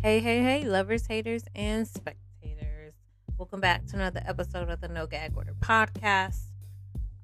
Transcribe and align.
Hey, 0.00 0.20
hey, 0.20 0.42
hey, 0.42 0.64
lovers, 0.64 1.08
haters, 1.08 1.42
and 1.56 1.86
spectators. 1.86 2.94
Welcome 3.36 3.60
back 3.60 3.84
to 3.86 3.96
another 3.96 4.22
episode 4.24 4.70
of 4.70 4.80
the 4.80 4.86
No 4.86 5.08
Gag 5.08 5.36
Order 5.36 5.56
podcast. 5.58 6.38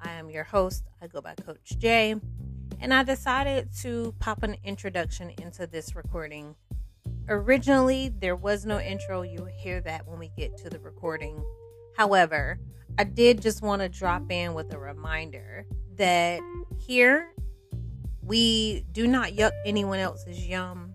I 0.01 0.11
am 0.15 0.29
your 0.29 0.43
host. 0.43 0.83
I 1.01 1.07
go 1.07 1.21
by 1.21 1.37
Coach 1.37 1.77
J. 1.79 2.17
And 2.81 2.93
I 2.93 3.05
decided 3.05 3.69
to 3.83 4.13
pop 4.19 4.43
an 4.43 4.57
introduction 4.65 5.31
into 5.41 5.69
this 5.69 5.95
recording. 5.95 6.57
Originally, 7.29 8.09
there 8.09 8.35
was 8.35 8.67
no 8.67 8.81
intro. 8.81 9.23
You'll 9.23 9.45
hear 9.45 9.81
that 9.83 10.09
when 10.09 10.19
we 10.19 10.33
get 10.37 10.57
to 10.59 10.69
the 10.69 10.81
recording. 10.81 11.45
However, 11.97 12.59
I 12.99 13.05
did 13.05 13.41
just 13.41 13.63
want 13.63 13.83
to 13.83 13.89
drop 13.89 14.33
in 14.33 14.53
with 14.53 14.75
a 14.75 14.79
reminder 14.81 15.65
that 15.95 16.41
here 16.77 17.33
we 18.21 18.85
do 18.91 19.07
not 19.07 19.29
yuck 19.29 19.53
anyone 19.65 20.01
else's 20.01 20.45
yum 20.45 20.94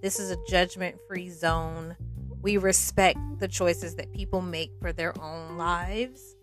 this 0.00 0.18
is 0.18 0.30
a 0.30 0.36
judgment 0.48 0.96
free 1.08 1.30
zone. 1.30 1.96
We 2.40 2.56
respect 2.56 3.18
the 3.38 3.48
choices 3.48 3.96
that 3.96 4.12
people 4.12 4.40
make 4.40 4.70
for 4.80 4.92
their 4.92 5.18
own 5.20 5.56
lives. 5.56 6.36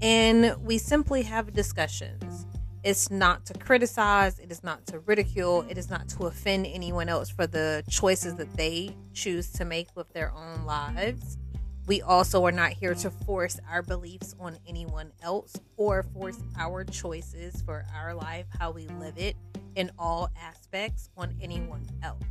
And 0.00 0.56
we 0.62 0.78
simply 0.78 1.22
have 1.22 1.52
discussions. 1.52 2.46
It's 2.82 3.10
not 3.10 3.46
to 3.46 3.54
criticize, 3.54 4.38
it 4.38 4.50
is 4.50 4.62
not 4.62 4.86
to 4.88 4.98
ridicule, 5.00 5.64
it 5.70 5.78
is 5.78 5.88
not 5.88 6.06
to 6.10 6.26
offend 6.26 6.66
anyone 6.66 7.08
else 7.08 7.30
for 7.30 7.46
the 7.46 7.82
choices 7.88 8.34
that 8.34 8.52
they 8.58 8.94
choose 9.14 9.50
to 9.52 9.64
make 9.64 9.88
with 9.94 10.12
their 10.12 10.32
own 10.32 10.66
lives. 10.66 11.38
We 11.86 12.02
also 12.02 12.44
are 12.44 12.52
not 12.52 12.72
here 12.72 12.94
to 12.94 13.10
force 13.10 13.58
our 13.70 13.82
beliefs 13.82 14.34
on 14.38 14.58
anyone 14.66 15.12
else 15.22 15.54
or 15.76 16.02
force 16.02 16.38
our 16.58 16.84
choices 16.84 17.62
for 17.62 17.86
our 17.94 18.14
life, 18.14 18.46
how 18.58 18.70
we 18.70 18.86
live 18.86 19.16
it 19.16 19.36
in 19.76 19.90
all 19.98 20.30
aspects 20.38 21.08
on 21.16 21.34
anyone 21.40 21.86
else. 22.02 22.22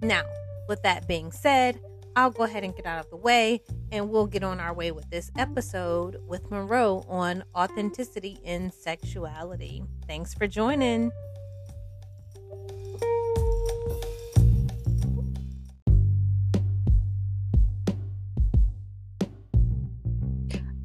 Now, 0.00 0.22
with 0.68 0.82
that 0.82 1.08
being 1.08 1.32
said, 1.32 1.80
I'll 2.14 2.30
go 2.30 2.44
ahead 2.44 2.62
and 2.64 2.74
get 2.74 2.86
out 2.86 3.04
of 3.04 3.10
the 3.10 3.16
way 3.16 3.62
and 3.90 4.10
we'll 4.10 4.26
get 4.26 4.42
on 4.42 4.60
our 4.60 4.72
way 4.72 4.92
with 4.92 5.08
this 5.10 5.30
episode 5.36 6.20
with 6.26 6.50
Monroe 6.50 7.04
on 7.08 7.44
authenticity 7.54 8.38
in 8.44 8.70
sexuality. 8.70 9.82
Thanks 10.06 10.34
for 10.34 10.46
joining. 10.46 11.10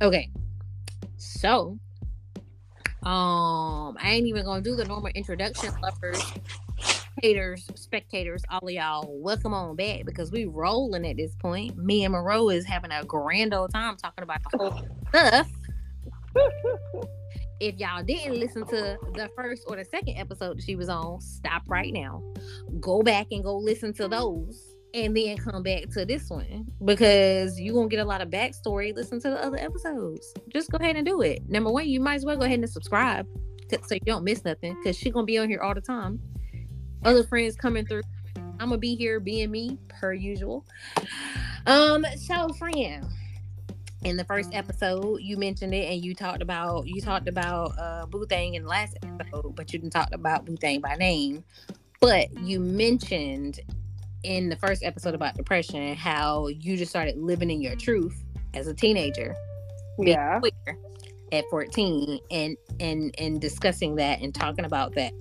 Okay, 0.01 0.29
so 1.17 1.79
um, 3.03 3.97
I 4.01 4.09
ain't 4.11 4.27
even 4.27 4.43
gonna 4.43 4.61
do 4.61 4.75
the 4.75 4.85
normal 4.85 5.11
introduction, 5.15 5.73
lovers 5.81 6.33
haters, 7.23 7.65
spectators, 7.75 8.43
all 8.51 8.67
of 8.67 8.69
y'all, 8.69 9.07
welcome 9.07 9.53
on 9.53 9.77
back 9.77 10.03
because 10.03 10.29
we 10.29 10.43
rolling 10.43 11.07
at 11.07 11.15
this 11.15 11.33
point. 11.35 11.77
Me 11.77 12.03
and 12.03 12.11
Monroe 12.11 12.49
is 12.49 12.65
having 12.65 12.91
a 12.91 13.01
grand 13.05 13.53
old 13.53 13.71
time 13.71 13.95
talking 13.95 14.23
about 14.23 14.41
the 14.51 14.57
whole 14.57 14.81
stuff. 15.07 15.49
if 17.61 17.79
y'all 17.79 18.03
didn't 18.03 18.37
listen 18.37 18.67
to 18.67 18.97
the 19.13 19.29
first 19.37 19.63
or 19.69 19.77
the 19.77 19.85
second 19.85 20.17
episode 20.17 20.57
that 20.57 20.63
she 20.63 20.75
was 20.75 20.89
on, 20.89 21.21
stop 21.21 21.61
right 21.69 21.93
now. 21.93 22.21
Go 22.81 23.01
back 23.01 23.27
and 23.31 23.41
go 23.41 23.57
listen 23.57 23.93
to 23.93 24.09
those 24.09 24.75
and 24.93 25.15
then 25.15 25.37
come 25.37 25.63
back 25.63 25.83
to 25.91 26.03
this 26.03 26.29
one 26.29 26.65
because 26.83 27.57
you're 27.57 27.73
gonna 27.73 27.87
get 27.87 28.01
a 28.01 28.05
lot 28.05 28.19
of 28.19 28.27
backstory. 28.27 28.93
Listen 28.93 29.21
to 29.21 29.29
the 29.29 29.41
other 29.41 29.57
episodes. 29.59 30.33
Just 30.49 30.69
go 30.71 30.77
ahead 30.77 30.97
and 30.97 31.05
do 31.05 31.21
it. 31.21 31.41
Number 31.47 31.71
one, 31.71 31.87
you 31.87 32.01
might 32.01 32.15
as 32.15 32.25
well 32.25 32.35
go 32.35 32.43
ahead 32.43 32.59
and 32.59 32.69
subscribe 32.69 33.25
so 33.71 33.95
you 33.95 34.01
don't 34.05 34.25
miss 34.25 34.43
nothing 34.43 34.75
because 34.83 34.97
she's 34.97 35.13
gonna 35.13 35.25
be 35.25 35.37
on 35.37 35.47
here 35.47 35.61
all 35.61 35.73
the 35.73 35.79
time 35.79 36.19
other 37.05 37.23
friends 37.23 37.55
coming 37.55 37.85
through. 37.85 38.03
I'm 38.59 38.69
gonna 38.69 38.77
be 38.77 38.95
here 38.95 39.19
being 39.19 39.51
me 39.51 39.77
per 39.89 40.13
usual. 40.13 40.65
Um, 41.65 42.05
so 42.17 42.49
friend, 42.53 43.05
in 44.03 44.17
the 44.17 44.23
first 44.25 44.53
episode, 44.53 45.21
you 45.21 45.37
mentioned 45.37 45.73
it 45.73 45.91
and 45.91 46.03
you 46.03 46.13
talked 46.13 46.41
about 46.41 46.87
you 46.87 47.01
talked 47.01 47.27
about 47.27 47.77
uh 47.77 48.05
Boo 48.05 48.25
Thang 48.25 48.55
in 48.55 48.63
the 48.63 48.69
last 48.69 48.97
episode, 49.03 49.55
but 49.55 49.71
you 49.73 49.79
didn't 49.79 49.93
talk 49.93 50.09
about 50.11 50.45
Boo 50.45 50.57
Thang 50.57 50.81
by 50.81 50.95
name. 50.95 51.43
But 51.99 52.27
you 52.39 52.59
mentioned 52.59 53.59
in 54.23 54.49
the 54.49 54.55
first 54.55 54.83
episode 54.83 55.13
about 55.13 55.35
depression 55.35 55.95
how 55.95 56.47
you 56.47 56.77
just 56.77 56.89
started 56.89 57.17
living 57.17 57.49
in 57.49 57.61
your 57.61 57.75
truth 57.75 58.23
as 58.53 58.67
a 58.67 58.73
teenager. 58.73 59.35
Yeah. 59.97 60.39
At 61.31 61.45
14 61.49 62.19
and 62.29 62.57
and 62.79 63.15
and 63.17 63.41
discussing 63.41 63.95
that 63.95 64.21
and 64.21 64.35
talking 64.35 64.65
about 64.65 64.93
that 64.95 65.13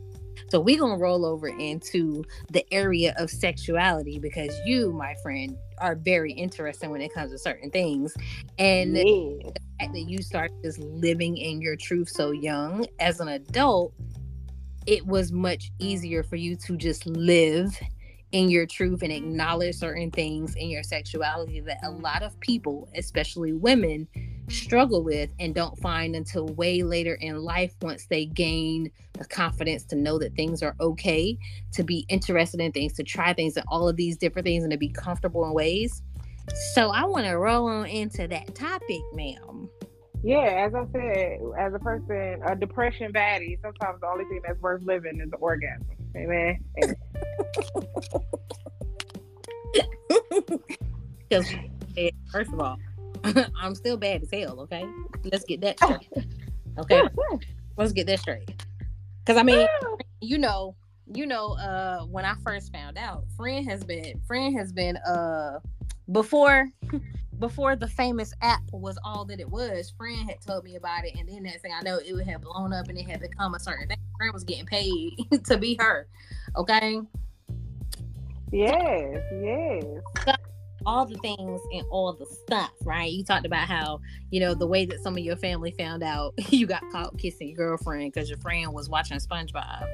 so 0.52 0.60
we're 0.60 0.78
gonna 0.78 0.98
roll 0.98 1.24
over 1.24 1.48
into 1.48 2.22
the 2.50 2.62
area 2.74 3.14
of 3.16 3.30
sexuality 3.30 4.18
because 4.18 4.54
you, 4.66 4.92
my 4.92 5.14
friend, 5.22 5.56
are 5.78 5.94
very 5.94 6.30
interesting 6.30 6.90
when 6.90 7.00
it 7.00 7.14
comes 7.14 7.32
to 7.32 7.38
certain 7.38 7.70
things. 7.70 8.14
And 8.58 8.94
yeah. 8.94 9.02
the 9.02 9.54
fact 9.80 9.94
that 9.94 10.02
you 10.06 10.18
started 10.18 10.54
just 10.62 10.78
living 10.78 11.38
in 11.38 11.62
your 11.62 11.74
truth 11.76 12.10
so 12.10 12.32
young 12.32 12.84
as 13.00 13.20
an 13.20 13.28
adult, 13.28 13.94
it 14.84 15.06
was 15.06 15.32
much 15.32 15.70
easier 15.78 16.22
for 16.22 16.36
you 16.36 16.54
to 16.56 16.76
just 16.76 17.06
live 17.06 17.74
in 18.32 18.50
your 18.50 18.66
truth 18.66 19.02
and 19.02 19.12
acknowledge 19.12 19.76
certain 19.76 20.10
things 20.10 20.54
in 20.56 20.68
your 20.70 20.82
sexuality 20.82 21.60
that 21.60 21.78
a 21.84 21.90
lot 21.90 22.22
of 22.22 22.38
people, 22.40 22.88
especially 22.96 23.52
women, 23.52 24.08
struggle 24.48 25.02
with 25.02 25.30
and 25.38 25.54
don't 25.54 25.78
find 25.78 26.16
until 26.16 26.46
way 26.46 26.82
later 26.82 27.14
in 27.20 27.38
life 27.38 27.74
once 27.82 28.06
they 28.06 28.26
gain 28.26 28.90
the 29.14 29.24
confidence 29.26 29.84
to 29.84 29.96
know 29.96 30.18
that 30.18 30.34
things 30.34 30.62
are 30.62 30.74
okay, 30.80 31.38
to 31.72 31.84
be 31.84 32.04
interested 32.08 32.60
in 32.60 32.72
things, 32.72 32.94
to 32.94 33.02
try 33.02 33.32
things 33.32 33.56
and 33.56 33.66
all 33.68 33.88
of 33.88 33.96
these 33.96 34.16
different 34.16 34.46
things 34.46 34.64
and 34.64 34.72
to 34.72 34.78
be 34.78 34.88
comfortable 34.88 35.44
in 35.44 35.52
ways. 35.52 36.02
So 36.74 36.90
I 36.90 37.04
want 37.04 37.26
to 37.26 37.32
roll 37.38 37.66
on 37.66 37.86
into 37.86 38.26
that 38.28 38.54
topic, 38.54 39.00
ma'am. 39.14 39.68
Yeah, 40.24 40.66
as 40.66 40.74
I 40.74 40.84
said, 40.92 41.40
as 41.58 41.74
a 41.74 41.78
person, 41.78 42.40
a 42.46 42.54
depression 42.54 43.12
baddie, 43.12 43.60
sometimes 43.60 44.00
the 44.00 44.06
only 44.06 44.24
thing 44.26 44.40
that's 44.46 44.60
worth 44.60 44.82
living 44.82 45.20
is 45.20 45.30
the 45.30 45.36
orgasm. 45.36 45.86
Amen. 46.16 46.64
Because 51.28 51.46
first 52.32 52.52
of 52.52 52.60
all, 52.60 52.78
I'm 53.60 53.74
still 53.74 53.96
bad 53.96 54.22
as 54.22 54.28
hell. 54.32 54.60
Okay, 54.60 54.84
let's 55.24 55.44
get 55.44 55.60
that 55.62 55.78
straight. 55.78 56.08
Okay, 56.78 57.02
let's 57.76 57.92
get 57.92 58.06
that 58.06 58.20
straight. 58.20 58.50
Because 59.24 59.38
I 59.38 59.42
mean, 59.42 59.66
you 60.20 60.38
know, 60.38 60.74
you 61.12 61.26
know, 61.26 61.52
uh, 61.58 62.00
when 62.04 62.24
I 62.24 62.34
first 62.44 62.72
found 62.72 62.98
out, 62.98 63.24
friend 63.36 63.68
has 63.68 63.84
been 63.84 64.20
friend 64.26 64.56
has 64.58 64.72
been 64.72 64.96
uh 64.98 65.60
before 66.10 66.68
before 67.42 67.76
the 67.76 67.88
famous 67.88 68.32
app 68.40 68.62
was 68.72 68.98
all 69.04 69.24
that 69.26 69.40
it 69.40 69.50
was. 69.50 69.92
Friend 69.98 70.30
had 70.30 70.40
told 70.40 70.64
me 70.64 70.76
about 70.76 71.04
it, 71.04 71.14
and 71.18 71.28
then 71.28 71.42
that 71.42 71.60
thing 71.60 71.72
I 71.76 71.82
know 71.82 71.98
it 71.98 72.14
would 72.14 72.26
have 72.26 72.40
blown 72.40 72.72
up 72.72 72.88
and 72.88 72.96
it 72.96 73.06
had 73.06 73.20
become 73.20 73.54
a 73.54 73.60
certain 73.60 73.88
thing. 73.88 73.98
Friend 74.16 74.32
was 74.32 74.44
getting 74.44 74.64
paid 74.64 75.12
to 75.44 75.58
be 75.58 75.76
her. 75.80 76.06
Okay. 76.56 77.00
Yes, 78.52 79.18
yes 79.42 79.84
all 80.86 81.06
the 81.06 81.16
things 81.18 81.60
and 81.72 81.84
all 81.90 82.12
the 82.12 82.26
stuff, 82.26 82.72
right? 82.84 83.10
You 83.10 83.24
talked 83.24 83.46
about 83.46 83.68
how, 83.68 84.00
you 84.30 84.40
know, 84.40 84.54
the 84.54 84.66
way 84.66 84.84
that 84.86 85.00
some 85.00 85.14
of 85.14 85.20
your 85.20 85.36
family 85.36 85.72
found 85.72 86.02
out 86.02 86.34
you 86.52 86.66
got 86.66 86.82
caught 86.90 87.18
kissing 87.18 87.48
your 87.48 87.56
girlfriend 87.56 88.12
because 88.12 88.28
your 88.28 88.38
friend 88.38 88.72
was 88.72 88.88
watching 88.88 89.18
SpongeBob. 89.18 89.86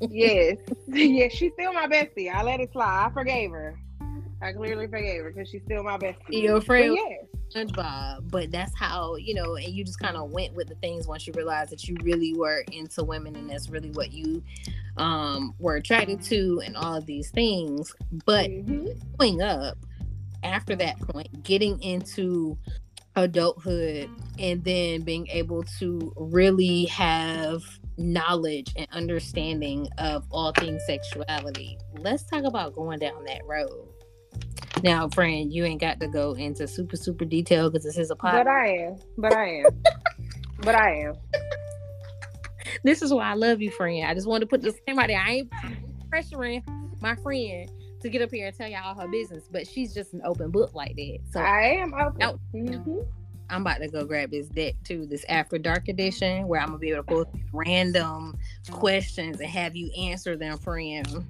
yes. 0.10 0.58
Yes, 0.88 1.32
she's 1.32 1.52
still 1.52 1.72
my 1.72 1.86
bestie. 1.86 2.32
I 2.32 2.42
let 2.42 2.60
it 2.60 2.72
slide. 2.72 3.06
I 3.06 3.10
forgave 3.12 3.50
her. 3.50 3.78
I 4.40 4.52
clearly 4.52 4.86
forgave 4.86 5.22
her 5.22 5.32
because 5.32 5.48
she's 5.48 5.62
still 5.64 5.82
my 5.82 5.98
bestie. 5.98 6.42
Your 6.42 6.60
friend, 6.60 6.94
yes. 6.94 7.24
SpongeBob, 7.54 8.30
but 8.30 8.50
that's 8.50 8.76
how 8.78 9.16
you 9.16 9.34
know, 9.34 9.56
and 9.56 9.68
you 9.68 9.84
just 9.84 9.98
kind 9.98 10.16
of 10.16 10.30
went 10.30 10.54
with 10.54 10.68
the 10.68 10.74
things 10.76 11.06
once 11.06 11.26
you 11.26 11.32
realized 11.34 11.70
that 11.70 11.88
you 11.88 11.96
really 12.02 12.34
were 12.34 12.64
into 12.72 13.02
women, 13.02 13.34
and 13.36 13.50
that's 13.50 13.68
really 13.68 13.90
what 13.90 14.12
you 14.12 14.42
um 14.96 15.54
were 15.58 15.76
attracted 15.76 16.22
to, 16.22 16.62
and 16.64 16.76
all 16.76 16.94
of 16.94 17.06
these 17.06 17.30
things. 17.30 17.92
But 18.26 18.50
mm-hmm. 18.50 18.88
growing 19.16 19.42
up, 19.42 19.76
after 20.42 20.76
that 20.76 21.00
point, 21.00 21.42
getting 21.42 21.80
into 21.82 22.56
adulthood, 23.16 24.08
and 24.38 24.62
then 24.62 25.02
being 25.02 25.26
able 25.28 25.64
to 25.80 26.12
really 26.16 26.84
have 26.86 27.62
knowledge 27.96 28.72
and 28.76 28.86
understanding 28.92 29.88
of 29.98 30.24
all 30.30 30.52
things 30.52 30.80
sexuality. 30.86 31.76
Let's 31.98 32.22
talk 32.24 32.44
about 32.44 32.74
going 32.74 33.00
down 33.00 33.24
that 33.24 33.44
road. 33.44 33.88
Now, 34.82 35.08
friend, 35.08 35.52
you 35.52 35.64
ain't 35.64 35.80
got 35.80 36.00
to 36.00 36.08
go 36.08 36.32
into 36.34 36.68
super 36.68 36.96
super 36.96 37.24
detail 37.24 37.70
because 37.70 37.84
this 37.84 37.98
is 37.98 38.10
a 38.10 38.14
podcast. 38.14 38.44
But 38.44 38.46
I 38.48 38.66
am. 38.68 38.96
But 39.16 39.32
I 39.34 39.48
am. 39.48 39.82
but 40.60 40.74
I 40.74 40.94
am. 41.00 41.14
This 42.84 43.02
is 43.02 43.12
why 43.12 43.30
I 43.30 43.34
love 43.34 43.60
you, 43.62 43.70
friend. 43.70 44.06
I 44.06 44.14
just 44.14 44.26
wanted 44.26 44.40
to 44.40 44.46
put 44.46 44.62
this 44.62 44.76
thing 44.86 44.96
right 44.96 45.08
there. 45.08 45.18
I 45.20 45.30
ain't 45.30 45.52
pressuring 46.12 46.62
my 47.00 47.16
friend 47.16 47.70
to 48.00 48.08
get 48.08 48.22
up 48.22 48.30
here 48.30 48.46
and 48.46 48.56
tell 48.56 48.68
y'all 48.68 48.94
her 48.98 49.08
business, 49.08 49.48
but 49.50 49.66
she's 49.66 49.94
just 49.94 50.12
an 50.12 50.22
open 50.24 50.50
book 50.50 50.74
like 50.74 50.94
that. 50.96 51.18
So 51.30 51.40
I 51.40 51.78
am 51.80 51.94
open. 51.94 52.38
mm-hmm. 52.54 52.98
I'm 53.50 53.62
about 53.62 53.78
to 53.78 53.88
go 53.88 54.04
grab 54.04 54.30
this 54.30 54.48
deck 54.48 54.74
too, 54.84 55.06
this 55.06 55.24
After 55.28 55.58
Dark 55.58 55.88
edition, 55.88 56.46
where 56.46 56.60
I'm 56.60 56.68
gonna 56.68 56.78
be 56.78 56.90
able 56.90 57.04
to 57.04 57.08
pull 57.08 57.32
random 57.52 58.36
questions 58.70 59.40
and 59.40 59.48
have 59.48 59.74
you 59.74 59.90
answer 59.98 60.36
them, 60.36 60.58
friend. 60.58 61.26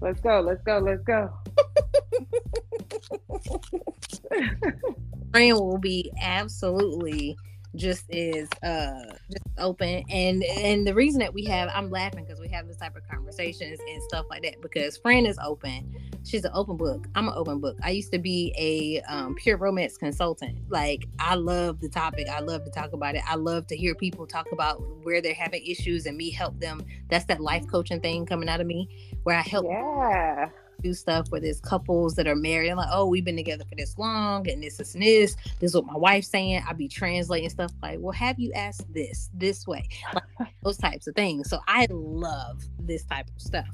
Let's 0.00 0.20
go. 0.20 0.40
Let's 0.40 0.62
go. 0.62 0.78
Let's 0.78 1.02
go. 1.02 1.30
friend 5.32 5.58
will 5.58 5.78
be 5.78 6.12
absolutely 6.20 7.36
just 7.76 8.04
is 8.08 8.48
uh 8.64 9.14
just 9.30 9.44
open. 9.58 10.02
And 10.10 10.42
and 10.42 10.84
the 10.84 10.94
reason 10.94 11.20
that 11.20 11.32
we 11.32 11.44
have 11.44 11.70
i'm 11.72 11.88
laughing 11.88 12.24
because 12.24 12.40
we 12.40 12.48
have 12.48 12.66
this 12.66 12.78
type 12.78 12.96
of 12.96 13.06
conversations 13.08 13.78
and 13.88 14.02
stuff 14.02 14.26
like 14.28 14.42
that 14.42 14.60
because 14.60 14.96
friend 14.96 15.26
is 15.26 15.38
open. 15.38 15.94
She's 16.24 16.44
an 16.44 16.50
open 16.52 16.76
book. 16.76 17.06
I'm 17.14 17.28
an 17.28 17.34
open 17.36 17.60
book. 17.60 17.78
I 17.82 17.90
used 17.90 18.12
to 18.12 18.18
be 18.18 18.52
a 18.58 19.00
um, 19.10 19.36
pure 19.36 19.56
romance 19.56 19.96
consultant. 19.96 20.58
Like 20.68 21.06
i 21.18 21.36
love 21.36 21.80
the 21.80 21.88
topic. 21.88 22.28
I 22.28 22.40
love 22.40 22.64
to 22.64 22.70
talk 22.70 22.92
about 22.92 23.14
it. 23.14 23.22
I 23.26 23.36
love 23.36 23.68
to 23.68 23.76
hear 23.76 23.94
people 23.94 24.26
talk 24.26 24.50
about 24.52 24.82
where 25.04 25.22
they're 25.22 25.32
having 25.32 25.64
issues 25.64 26.06
and 26.06 26.16
me 26.16 26.30
help 26.30 26.58
them. 26.58 26.84
That's 27.08 27.24
that 27.26 27.40
life 27.40 27.66
coaching 27.70 28.00
thing 28.00 28.26
coming 28.26 28.48
out 28.48 28.60
of 28.60 28.66
me 28.66 28.88
where 29.22 29.36
i 29.36 29.42
help 29.42 29.66
yeah 29.66 30.48
do 30.80 30.94
stuff 30.94 31.30
where 31.30 31.40
there's 31.40 31.60
couples 31.60 32.14
that 32.14 32.26
are 32.26 32.36
married. 32.36 32.70
I'm 32.70 32.76
like, 32.76 32.88
oh, 32.90 33.06
we've 33.06 33.24
been 33.24 33.36
together 33.36 33.64
for 33.68 33.74
this 33.74 33.96
long, 33.98 34.48
and 34.48 34.62
this, 34.62 34.80
is 34.80 34.92
this. 34.92 35.36
This 35.60 35.70
is 35.70 35.74
what 35.74 35.86
my 35.86 35.96
wife's 35.96 36.28
saying. 36.28 36.62
I 36.68 36.72
be 36.72 36.88
translating 36.88 37.50
stuff 37.50 37.72
like, 37.82 37.98
well, 38.00 38.12
have 38.12 38.38
you 38.38 38.52
asked 38.54 38.92
this 38.92 39.30
this 39.34 39.66
way? 39.66 39.88
Like 40.14 40.54
those 40.62 40.78
types 40.78 41.06
of 41.06 41.14
things. 41.14 41.48
So 41.50 41.60
I 41.68 41.86
love 41.90 42.62
this 42.78 43.04
type 43.04 43.28
of 43.28 43.40
stuff. 43.40 43.68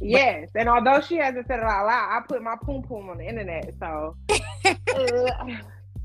Yes, 0.00 0.48
and 0.54 0.68
although 0.68 1.00
she 1.00 1.16
hasn't 1.16 1.46
said 1.46 1.58
it 1.58 1.64
out 1.64 1.86
loud, 1.86 2.16
I 2.16 2.20
put 2.26 2.42
my 2.42 2.56
poom 2.62 2.82
poom 2.82 3.10
on 3.10 3.18
the 3.18 3.28
internet. 3.28 3.74
So, 3.78 4.16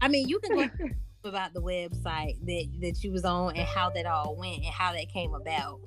I 0.01 0.07
mean, 0.09 0.27
you 0.27 0.39
can 0.39 0.57
go 0.57 0.63
uh. 0.63 1.29
about 1.29 1.53
the 1.53 1.61
website 1.61 2.37
that 2.45 2.67
that 2.81 3.03
you 3.03 3.11
was 3.11 3.23
on 3.23 3.55
and 3.55 3.65
how 3.67 3.89
that 3.91 4.05
all 4.05 4.35
went 4.35 4.57
and 4.57 4.65
how 4.65 4.91
that 4.91 5.07
came 5.09 5.33
about 5.33 5.79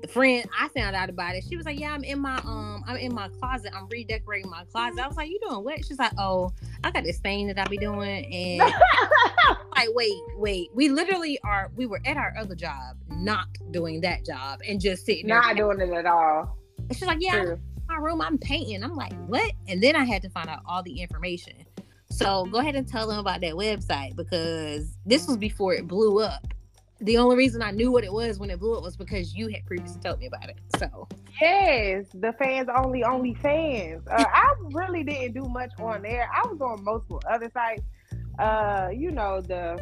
the 0.00 0.08
friend 0.08 0.48
I 0.58 0.68
found 0.68 0.94
out 0.94 1.08
about 1.08 1.34
it, 1.34 1.44
she 1.48 1.56
was 1.56 1.66
like, 1.66 1.78
"Yeah, 1.78 1.92
I'm 1.92 2.04
in 2.04 2.20
my 2.20 2.36
um, 2.38 2.84
I'm 2.86 2.96
in 2.96 3.14
my 3.14 3.28
closet. 3.40 3.72
I'm 3.74 3.88
redecorating 3.88 4.50
my 4.50 4.64
closet." 4.70 5.00
I 5.00 5.08
was 5.08 5.16
like, 5.16 5.28
"You 5.28 5.40
doing 5.48 5.64
what?" 5.64 5.84
She's 5.84 5.98
like, 5.98 6.12
"Oh, 6.18 6.52
I 6.84 6.90
got 6.90 7.04
this 7.04 7.18
thing 7.18 7.48
that 7.48 7.58
I 7.58 7.64
be 7.64 7.78
doing," 7.78 8.24
and 8.32 8.58
like, 9.76 9.88
wait, 9.94 10.20
wait, 10.36 10.70
we 10.74 10.88
literally 10.88 11.38
are. 11.42 11.70
We 11.76 11.86
were 11.86 12.00
at 12.04 12.16
our 12.16 12.34
other 12.38 12.54
job, 12.54 12.96
not 13.08 13.48
doing 13.70 14.00
that 14.02 14.24
job, 14.24 14.60
and 14.66 14.80
just 14.80 15.04
sitting, 15.04 15.26
not 15.26 15.56
doing 15.56 15.80
it 15.80 15.90
at 15.90 16.06
all. 16.06 16.56
And 16.78 16.96
she's 16.96 17.08
like, 17.08 17.18
"Yeah, 17.20 17.56
my 17.88 17.96
room, 17.96 18.20
I'm 18.20 18.38
painting." 18.38 18.82
I'm 18.84 18.94
like, 18.94 19.14
"What?" 19.26 19.52
And 19.66 19.82
then 19.82 19.96
I 19.96 20.04
had 20.04 20.22
to 20.22 20.30
find 20.30 20.48
out 20.48 20.62
all 20.66 20.82
the 20.82 21.00
information. 21.00 21.54
So 22.10 22.46
go 22.46 22.58
ahead 22.58 22.74
and 22.74 22.88
tell 22.88 23.06
them 23.06 23.18
about 23.18 23.40
that 23.42 23.52
website 23.52 24.16
because 24.16 24.96
this 25.04 25.26
was 25.26 25.36
before 25.36 25.74
it 25.74 25.86
blew 25.86 26.20
up 26.20 26.54
the 27.00 27.16
only 27.16 27.36
reason 27.36 27.62
I 27.62 27.70
knew 27.70 27.92
what 27.92 28.04
it 28.04 28.12
was 28.12 28.38
when 28.38 28.50
it 28.50 28.58
blew 28.58 28.76
up 28.76 28.82
was 28.82 28.96
because 28.96 29.34
you 29.34 29.48
had 29.48 29.64
previously 29.66 30.00
told 30.00 30.18
me 30.18 30.26
about 30.26 30.48
it. 30.48 30.58
So 30.78 31.08
yes, 31.40 32.06
the 32.12 32.32
fans 32.38 32.68
only 32.74 33.02
OnlyFans. 33.02 34.02
Uh, 34.10 34.24
I 34.28 34.54
really 34.72 35.04
didn't 35.04 35.34
do 35.34 35.48
much 35.48 35.70
on 35.78 36.02
there. 36.02 36.28
I 36.32 36.46
was 36.48 36.60
on 36.60 36.82
multiple 36.84 37.22
other 37.30 37.50
sites. 37.52 37.82
Uh, 38.38 38.88
you 38.94 39.10
know 39.10 39.40
the 39.40 39.78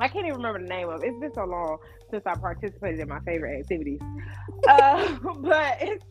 I 0.00 0.08
can't 0.08 0.26
even 0.26 0.36
remember 0.36 0.60
the 0.60 0.68
name 0.68 0.88
of 0.88 1.02
it. 1.02 1.08
It's 1.08 1.20
been 1.20 1.34
so 1.34 1.44
long 1.44 1.78
since 2.10 2.24
I 2.26 2.34
participated 2.34 3.00
in 3.00 3.08
my 3.08 3.20
favorite 3.20 3.60
activities. 3.60 4.00
uh, 4.68 5.16
but 5.40 5.78
it's 5.80 6.04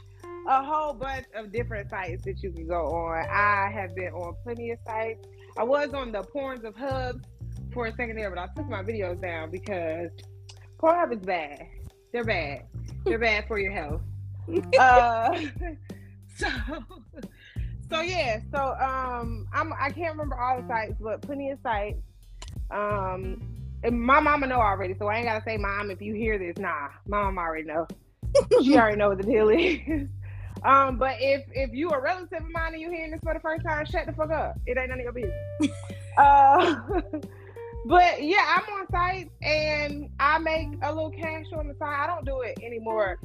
a 0.48 0.64
whole 0.64 0.94
bunch 0.94 1.26
of 1.36 1.52
different 1.52 1.90
sites 1.90 2.24
that 2.26 2.42
you 2.42 2.52
can 2.52 2.68
go 2.68 2.88
on. 2.88 3.26
I 3.30 3.72
have 3.74 3.96
been 3.96 4.12
on 4.14 4.36
plenty 4.44 4.72
of 4.72 4.80
sites. 4.86 5.26
I 5.58 5.64
was 5.64 5.94
on 5.94 6.12
the 6.12 6.22
Porns 6.24 6.64
of 6.64 6.76
Hubs 6.76 7.24
for 7.74 7.88
a 7.88 7.92
second 7.92 8.16
there, 8.16 8.30
but 8.30 8.40
I 8.40 8.48
took 8.56 8.68
my 8.68 8.84
videos 8.84 9.22
down 9.22 9.52
because 9.52 10.12
Pornhub 10.80 11.14
is 11.14 11.20
bad. 11.20 11.66
They're 12.12 12.24
bad. 12.24 12.64
They're 13.06 13.20
bad 13.20 13.48
for 13.48 13.60
your 13.60 13.72
health. 13.72 14.02
uh, 14.80 15.38
so, 16.36 16.48
so 17.90 18.02
yeah. 18.02 18.40
So 18.52 18.76
um, 18.80 19.48
I'm 19.54 19.74
I 19.74 19.90
can't 19.90 20.12
remember 20.12 20.40
all 20.40 20.62
the 20.62 20.68
sites, 20.68 20.96
but 21.00 21.22
plenty 21.22 21.52
of 21.52 21.60
sites. 21.62 22.02
Um, 22.72 23.42
and 23.84 24.02
my 24.02 24.20
mama 24.20 24.48
know 24.48 24.60
already, 24.60 24.96
so 24.98 25.08
I 25.08 25.18
ain't 25.18 25.26
gotta 25.26 25.44
say, 25.44 25.58
mom, 25.58 25.92
if 25.92 26.02
you 26.02 26.14
hear 26.14 26.38
this, 26.38 26.58
nah, 26.58 26.90
mom 27.08 27.38
already 27.38 27.66
know. 27.66 27.88
she 28.64 28.76
already 28.78 28.98
know 28.98 29.10
what 29.10 29.18
the 29.20 29.24
deal 29.24 29.50
is. 29.50 30.10
Um, 30.64 30.98
but 30.98 31.18
if 31.20 31.46
if 31.54 31.72
you 31.74 31.90
a 31.90 32.02
relative 32.02 32.44
of 32.44 32.52
mine 32.52 32.74
and 32.74 32.82
you 32.82 32.90
hearing 32.90 33.12
this 33.12 33.20
for 33.22 33.34
the 33.34 33.40
first 33.40 33.64
time, 33.64 33.86
shut 33.86 34.06
the 34.06 34.14
fuck 34.14 34.32
up. 34.32 34.60
It 34.66 34.78
ain't 34.78 34.90
none 34.90 35.00
of 35.00 35.04
your 35.04 35.14
business. 35.14 35.72
uh, 36.18 36.80
but 37.88 38.22
yeah, 38.22 38.58
I'm 38.58 38.74
on 38.74 38.88
sites 38.92 39.30
and 39.42 40.10
I 40.20 40.38
make 40.40 40.68
a 40.84 40.94
little 40.94 41.12
cash 41.12 41.46
on 41.56 41.68
the 41.68 41.76
side. 41.76 42.04
I 42.04 42.08
don't 42.08 42.26
do 42.26 42.42
it 42.42 42.60
anymore 42.62 43.20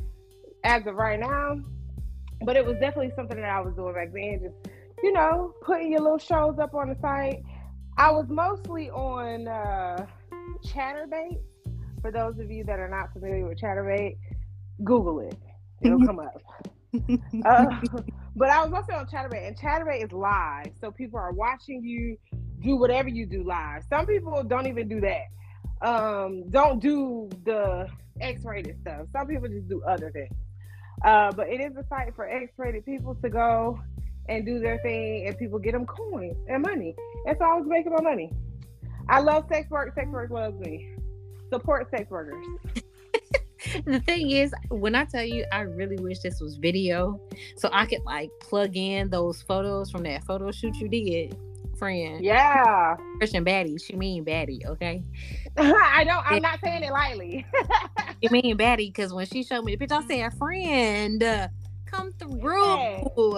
as 0.62 0.86
of 0.86 0.94
right 0.94 1.18
now, 1.18 1.60
but 2.44 2.56
it 2.56 2.64
was 2.64 2.74
definitely 2.74 3.12
something 3.16 3.36
that 3.36 3.50
I 3.50 3.60
was 3.60 3.74
doing 3.74 3.94
back 3.94 4.12
then. 4.12 4.40
Just 4.40 4.74
you 5.02 5.12
know, 5.12 5.54
putting 5.62 5.90
your 5.90 6.00
little 6.00 6.18
shows 6.18 6.58
up 6.60 6.74
on 6.74 6.88
the 6.88 6.96
site. 7.00 7.42
I 7.98 8.10
was 8.12 8.26
mostly 8.28 8.88
on 8.90 9.48
uh, 9.48 10.06
Chaturbate. 10.64 11.40
For 12.00 12.12
those 12.12 12.38
of 12.38 12.50
you 12.50 12.64
that 12.64 12.78
are 12.78 12.88
not 12.88 13.12
familiar 13.12 13.48
with 13.48 13.60
Chaturbate, 13.60 14.16
Google 14.84 15.20
it; 15.20 15.36
it'll 15.82 16.06
come 16.06 16.20
up. 16.20 16.40
uh, 17.44 17.66
but 18.36 18.48
I 18.48 18.62
was 18.62 18.70
mostly 18.70 18.94
on 18.94 19.06
Chaturbate, 19.06 19.46
and 19.46 19.58
Chaturbate 19.58 20.04
is 20.04 20.12
live, 20.12 20.70
so 20.80 20.92
people 20.92 21.18
are 21.18 21.32
watching 21.32 21.82
you 21.82 22.16
do 22.62 22.76
whatever 22.76 23.08
you 23.08 23.26
do 23.26 23.42
live. 23.42 23.82
Some 23.90 24.06
people 24.06 24.42
don't 24.44 24.66
even 24.66 24.88
do 24.88 25.00
that. 25.00 25.26
Um, 25.86 26.48
don't 26.50 26.80
do 26.80 27.28
the 27.44 27.88
X-rated 28.20 28.78
stuff. 28.80 29.06
Some 29.12 29.26
people 29.26 29.48
just 29.48 29.68
do 29.68 29.82
other 29.82 30.10
things. 30.10 30.34
Uh, 31.04 31.32
but 31.32 31.48
it 31.48 31.60
is 31.60 31.76
a 31.76 31.84
site 31.88 32.14
for 32.14 32.28
X-rated 32.28 32.84
people 32.84 33.16
to 33.16 33.28
go 33.28 33.80
and 34.28 34.46
do 34.46 34.60
their 34.60 34.78
thing, 34.78 35.26
and 35.26 35.36
people 35.36 35.58
get 35.58 35.72
them 35.72 35.84
coins 35.84 36.36
and 36.48 36.62
money. 36.62 36.94
And 37.26 37.36
so 37.38 37.44
I 37.44 37.54
was 37.54 37.64
making 37.66 37.92
my 37.92 38.00
money. 38.00 38.32
I 39.08 39.20
love 39.20 39.46
sex 39.52 39.68
work. 39.68 39.92
Sex 39.96 40.08
work 40.08 40.30
loves 40.30 40.56
me. 40.60 40.94
Support 41.52 41.90
sex 41.90 42.08
workers. 42.08 42.46
the 43.84 43.98
thing 44.00 44.30
is, 44.30 44.54
when 44.70 44.94
I 44.94 45.04
tell 45.04 45.24
you, 45.24 45.44
I 45.50 45.62
really 45.62 45.96
wish 45.96 46.20
this 46.20 46.40
was 46.40 46.56
video, 46.56 47.20
so 47.56 47.68
I 47.72 47.86
could 47.86 48.04
like 48.04 48.30
plug 48.40 48.76
in 48.76 49.10
those 49.10 49.42
photos 49.42 49.90
from 49.90 50.04
that 50.04 50.22
photo 50.22 50.52
shoot 50.52 50.76
you 50.76 50.88
did 50.88 51.36
friend. 51.82 52.24
Yeah. 52.24 52.94
Christian 53.18 53.44
baddie. 53.44 53.82
She 53.84 53.96
mean 53.96 54.24
baddie, 54.24 54.64
okay? 54.66 55.02
I 55.56 56.04
don't 56.04 56.24
I'm 56.24 56.40
not 56.40 56.60
saying 56.62 56.84
it 56.84 56.92
lightly. 56.92 57.44
you 58.22 58.30
mean 58.30 58.56
baddie 58.56 58.86
because 58.86 59.12
when 59.12 59.26
she 59.26 59.42
showed 59.42 59.64
me 59.64 59.72
the 59.72 59.78
picture, 59.78 59.96
I 59.96 60.06
said, 60.06 60.38
friend, 60.38 61.20
uh, 61.24 61.48
come 61.86 62.12
through. 62.12 63.34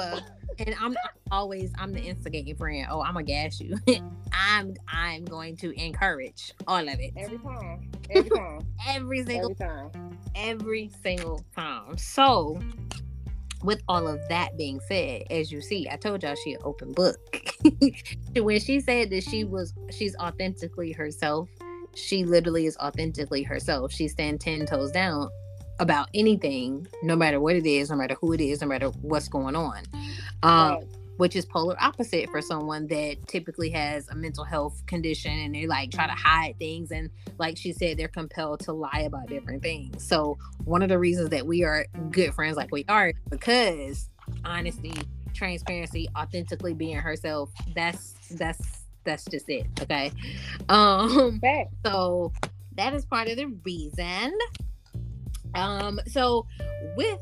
and 0.59 0.75
I'm, 0.79 0.95
always 1.31 1.73
I'm 1.79 1.95
the 1.95 2.03
instigating 2.03 2.55
friend. 2.55 2.87
Oh, 2.91 3.01
I'm 3.01 3.15
gonna 3.15 3.25
gas 3.25 3.59
you. 3.61 3.79
I'm 4.33 4.75
I'm 4.89 5.25
going 5.25 5.57
to 5.57 5.73
encourage 5.83 6.53
all 6.67 6.87
of 6.87 7.01
it. 7.01 7.15
Every 7.17 7.39
time. 7.39 7.91
Every 8.11 8.29
time. 8.31 8.67
every 8.87 9.25
single 9.25 9.53
every 9.53 9.67
time. 9.67 10.19
Every 10.35 10.91
single 11.03 11.43
time. 11.57 11.97
So 11.97 12.61
with 13.65 13.83
all 13.89 14.07
of 14.07 14.21
that 14.29 14.57
being 14.57 14.79
said, 14.81 15.25
as 15.31 15.51
you 15.51 15.61
see, 15.61 15.89
I 15.91 15.97
told 15.97 16.23
y'all 16.23 16.35
she 16.37 16.53
an 16.53 16.61
open 16.65 16.93
book. 16.93 17.19
when 18.37 18.61
she 18.61 18.81
said 18.81 19.11
that 19.11 19.25
she 19.25 19.45
was 19.45 19.73
she's 19.91 20.15
authentically 20.17 20.93
herself, 20.93 21.49
she 21.95 22.25
literally 22.25 22.67
is 22.67 22.77
authentically 22.77 23.43
herself. 23.43 23.93
She 23.93 24.07
stand 24.09 24.41
ten 24.41 24.67
toes 24.67 24.93
down 24.93 25.29
about 25.81 26.09
anything, 26.15 26.87
no 27.03 27.17
matter 27.17 27.41
what 27.41 27.57
it 27.57 27.67
is, 27.67 27.91
no 27.91 27.97
matter 27.97 28.17
who 28.21 28.33
it 28.33 28.41
is, 28.41 28.61
no 28.61 28.67
matter 28.69 28.89
what's 28.89 29.29
going 29.29 29.57
on. 29.57 29.83
Um, 30.43 30.75
right 30.75 30.85
which 31.17 31.37
is 31.37 31.45
polar 31.45 31.77
opposite 31.81 32.29
for 32.31 32.43
someone 32.43 32.87
that 32.89 33.17
typically 33.29 33.71
has 33.71 34.09
a 34.09 34.15
mental 34.15 34.45
health 34.45 34.83
condition 34.87 35.33
and 35.33 35.55
they 35.55 35.67
like 35.67 35.91
try 35.91 36.07
to 36.07 36.13
hide 36.13 36.59
things 36.59 36.91
and 36.91 37.11
like 37.39 37.57
she 37.57 37.73
said 37.73 37.97
they're 37.97 38.09
compelled 38.09 38.61
to 38.61 38.73
lie 38.73 39.05
about 39.07 39.29
different 39.29 39.63
things. 39.63 40.07
So 40.07 40.37
one 40.65 40.83
of 40.83 40.89
the 40.89 40.99
reasons 40.99 41.31
that 41.31 41.47
we 41.47 41.65
are 41.65 41.87
good 42.11 42.35
friends 42.35 42.57
like 42.57 42.73
we 42.73 42.85
are 42.89 43.13
because 43.31 44.11
honesty 44.45 44.95
transparency 45.35 46.09
authentically 46.17 46.75
being 46.75 46.97
herself 46.97 47.51
that's 47.75 48.15
that's 48.37 48.85
that's 49.05 49.25
just 49.27 49.49
it 49.49 49.67
okay? 49.81 50.11
Um 50.69 51.41
so 51.85 52.33
that 52.77 52.95
is 52.95 53.05
part 53.05 53.29
of 53.29 53.37
the 53.37 53.47
reason. 53.65 54.33
Um 55.55 56.01
so 56.07 56.47
with 56.97 57.21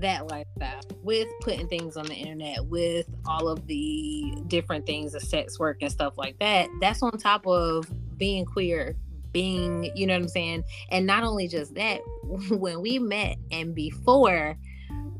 that 0.00 0.26
lifestyle 0.28 0.80
with 1.02 1.28
putting 1.40 1.68
things 1.68 1.96
on 1.96 2.06
the 2.06 2.14
internet 2.14 2.64
with 2.66 3.06
all 3.26 3.48
of 3.48 3.66
the 3.66 4.34
different 4.48 4.86
things 4.86 5.14
of 5.14 5.22
sex 5.22 5.58
work 5.58 5.78
and 5.80 5.90
stuff 5.90 6.14
like 6.16 6.38
that 6.38 6.68
that's 6.80 7.02
on 7.02 7.12
top 7.12 7.46
of 7.46 7.86
being 8.18 8.44
queer 8.44 8.96
being 9.34 9.90
you 9.94 10.06
know 10.06 10.14
what 10.14 10.22
i'm 10.22 10.28
saying? 10.28 10.64
And 10.90 11.06
not 11.06 11.24
only 11.24 11.48
just 11.48 11.74
that 11.74 12.00
when 12.48 12.80
we 12.80 12.98
met 12.98 13.36
and 13.50 13.74
before 13.74 14.56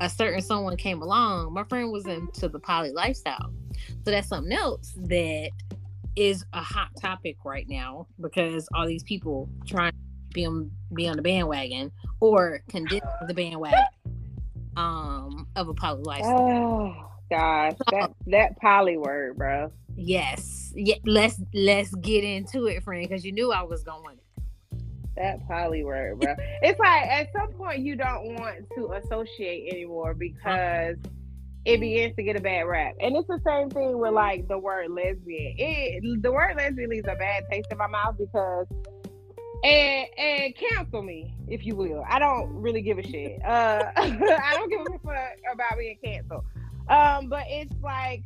a 0.01 0.09
certain 0.09 0.41
someone 0.41 0.77
came 0.77 1.01
along 1.01 1.53
my 1.53 1.63
friend 1.65 1.91
was 1.91 2.07
into 2.07 2.47
the 2.47 2.59
poly 2.59 2.91
lifestyle. 2.91 3.53
So 4.03 4.11
that's 4.11 4.29
something 4.29 4.53
else 4.53 4.93
that 5.03 5.51
is 6.15 6.45
a 6.53 6.61
hot 6.61 6.89
topic 6.99 7.37
right 7.43 7.67
now 7.67 8.07
because 8.19 8.67
all 8.73 8.87
these 8.87 9.03
people 9.03 9.49
trying 9.67 9.91
to 9.91 9.97
be 10.33 10.45
on 10.45 10.71
be 10.93 11.07
on 11.07 11.17
the 11.17 11.21
bandwagon 11.21 11.91
or 12.21 12.63
condemn 12.69 13.01
the 13.27 13.33
bandwagon 13.33 13.83
um 14.75 15.47
of 15.55 15.67
a 15.67 15.73
poly 15.73 16.03
lifestyle. 16.03 16.39
Oh. 16.39 17.11
Gosh, 17.29 17.73
that 17.89 18.11
that 18.27 18.59
poly 18.61 18.97
word, 18.97 19.37
bro. 19.37 19.71
Yes. 19.95 20.71
Yeah, 20.75 20.95
let's 21.05 21.41
let's 21.53 21.93
get 21.95 22.23
into 22.23 22.67
it, 22.67 22.83
friend, 22.83 23.07
because 23.07 23.25
you 23.25 23.31
knew 23.31 23.51
I 23.51 23.63
was 23.63 23.83
going. 23.83 24.19
That 25.15 25.47
poly 25.47 25.83
word, 25.83 26.19
bro. 26.19 26.35
it's 26.61 26.79
like 26.79 27.03
at 27.03 27.29
some 27.31 27.53
point 27.53 27.79
you 27.79 27.95
don't 27.95 28.35
want 28.35 28.69
to 28.75 28.93
associate 28.93 29.73
anymore 29.73 30.13
because 30.13 30.97
it 31.63 31.79
begins 31.79 32.15
to 32.15 32.23
get 32.23 32.35
a 32.35 32.41
bad 32.41 32.63
rap. 32.63 32.93
And 32.99 33.15
it's 33.15 33.27
the 33.27 33.39
same 33.45 33.69
thing 33.69 33.97
with 33.97 34.13
like 34.13 34.47
the 34.47 34.59
word 34.59 34.91
lesbian. 34.91 35.55
It 35.57 36.21
the 36.21 36.31
word 36.31 36.57
lesbian 36.57 36.89
leaves 36.89 37.07
a 37.07 37.15
bad 37.15 37.43
taste 37.49 37.67
in 37.71 37.77
my 37.77 37.87
mouth 37.87 38.17
because 38.19 38.67
and 39.65 40.07
and 40.17 40.55
cancel 40.55 41.01
me 41.01 41.33
if 41.47 41.65
you 41.65 41.75
will. 41.75 42.03
I 42.07 42.19
don't 42.19 42.49
really 42.49 42.81
give 42.81 42.99
a 42.99 43.03
shit. 43.03 43.43
Uh 43.43 43.91
I 43.97 44.53
don't 44.53 44.69
give 44.69 44.81
a 44.81 44.99
fuck 44.99 45.37
about 45.51 45.77
being 45.77 45.97
canceled. 46.03 46.43
Um, 46.87 47.29
but 47.29 47.45
it's 47.47 47.73
like 47.81 48.23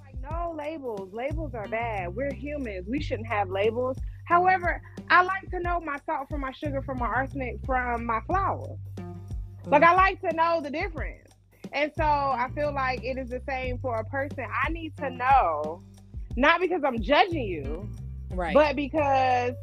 like 0.00 0.14
no 0.22 0.54
labels. 0.56 1.12
Labels 1.12 1.54
are 1.54 1.66
bad. 1.68 2.14
We're 2.14 2.32
humans. 2.32 2.86
We 2.88 3.02
shouldn't 3.02 3.28
have 3.28 3.50
labels. 3.50 3.96
However, 4.26 4.80
I 5.10 5.22
like 5.22 5.50
to 5.50 5.60
know 5.60 5.80
my 5.80 5.96
salt 6.06 6.28
from 6.28 6.42
my 6.42 6.52
sugar 6.52 6.82
from 6.82 6.98
my 6.98 7.06
arsenic 7.06 7.58
from 7.66 8.04
my 8.04 8.20
flour. 8.26 8.76
Like 9.66 9.82
I 9.82 9.94
like 9.94 10.20
to 10.20 10.34
know 10.34 10.60
the 10.62 10.70
difference. 10.70 11.32
And 11.72 11.92
so 11.96 12.04
I 12.04 12.48
feel 12.54 12.72
like 12.72 13.04
it 13.04 13.18
is 13.18 13.28
the 13.28 13.42
same 13.46 13.78
for 13.78 13.96
a 13.96 14.04
person. 14.04 14.46
I 14.64 14.70
need 14.70 14.96
to 14.98 15.10
know, 15.10 15.82
not 16.36 16.60
because 16.60 16.82
I'm 16.84 17.02
judging 17.02 17.44
you, 17.44 17.90
right? 18.30 18.54
But 18.54 18.76
because 18.76 19.54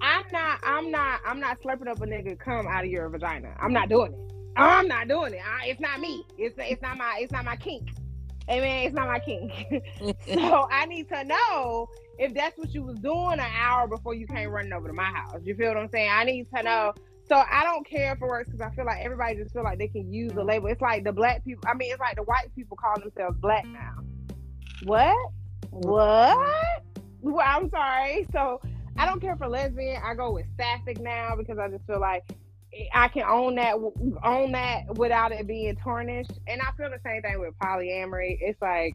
I'm 0.00 0.24
not, 0.32 0.60
I'm 0.62 0.90
not, 0.90 1.20
I'm 1.26 1.40
not 1.40 1.60
slurping 1.60 1.88
up 1.88 2.00
a 2.00 2.06
nigga 2.06 2.38
come 2.38 2.66
out 2.66 2.84
of 2.84 2.90
your 2.90 3.08
vagina. 3.08 3.54
I'm 3.60 3.72
not 3.72 3.88
doing 3.88 4.12
it. 4.12 4.32
I'm 4.56 4.88
not 4.88 5.08
doing 5.08 5.34
it. 5.34 5.40
I, 5.44 5.68
it's 5.68 5.80
not 5.80 6.00
me. 6.00 6.24
It's 6.36 6.56
it's 6.58 6.82
not 6.82 6.98
my 6.98 7.18
it's 7.20 7.32
not 7.32 7.44
my 7.44 7.56
kink. 7.56 7.88
Man, 8.48 8.86
it's 8.86 8.94
not 8.94 9.06
my 9.06 9.20
kink. 9.20 9.52
so 10.26 10.68
I 10.70 10.86
need 10.86 11.08
to 11.10 11.24
know 11.24 11.88
if 12.18 12.34
that's 12.34 12.58
what 12.58 12.74
you 12.74 12.82
was 12.82 12.98
doing 12.98 13.34
an 13.34 13.40
hour 13.40 13.86
before 13.86 14.14
you 14.14 14.26
came 14.26 14.50
running 14.50 14.72
over 14.72 14.88
to 14.88 14.92
my 14.92 15.04
house. 15.04 15.38
You 15.44 15.54
feel 15.54 15.68
what 15.68 15.76
I'm 15.76 15.88
saying? 15.90 16.10
I 16.12 16.24
need 16.24 16.48
to 16.54 16.62
know 16.62 16.92
so 17.30 17.36
I 17.48 17.62
don't 17.62 17.88
care 17.88 18.12
if 18.12 18.20
it 18.20 18.26
works 18.26 18.50
because 18.50 18.60
I 18.60 18.74
feel 18.74 18.84
like 18.84 19.04
everybody 19.04 19.36
just 19.36 19.52
feel 19.52 19.62
like 19.62 19.78
they 19.78 19.86
can 19.86 20.12
use 20.12 20.32
the 20.32 20.42
label. 20.42 20.66
It's 20.66 20.80
like 20.80 21.04
the 21.04 21.12
black 21.12 21.44
people. 21.44 21.62
I 21.68 21.74
mean, 21.74 21.92
it's 21.92 22.00
like 22.00 22.16
the 22.16 22.24
white 22.24 22.52
people 22.56 22.76
call 22.76 22.98
themselves 22.98 23.38
black 23.38 23.64
now. 23.66 23.94
What? 24.82 25.16
What? 25.70 26.82
Well, 27.22 27.44
I'm 27.46 27.70
sorry. 27.70 28.26
So 28.32 28.60
I 28.96 29.06
don't 29.06 29.20
care 29.20 29.36
for 29.36 29.48
lesbian. 29.48 30.02
I 30.04 30.14
go 30.14 30.32
with 30.32 30.46
sapphic 30.56 31.00
now 31.00 31.34
because 31.36 31.58
I 31.58 31.68
just 31.68 31.86
feel 31.86 32.00
like 32.00 32.24
I 32.92 33.08
can 33.08 33.24
own 33.24 33.56
that 33.56 33.76
own 34.24 34.52
that 34.52 34.94
without 34.96 35.32
it 35.32 35.46
being 35.46 35.76
tarnished. 35.76 36.32
And 36.46 36.60
I 36.60 36.70
feel 36.76 36.90
the 36.90 37.00
same 37.04 37.22
thing 37.22 37.40
with 37.40 37.54
polyamory. 37.58 38.38
It's 38.40 38.60
like 38.60 38.94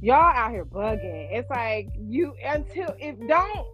y'all 0.00 0.16
out 0.16 0.50
here 0.50 0.64
bugging. 0.64 1.28
It's 1.32 1.50
like 1.50 1.88
you 1.98 2.34
until 2.44 2.94
if 2.98 3.16
don't 3.26 3.66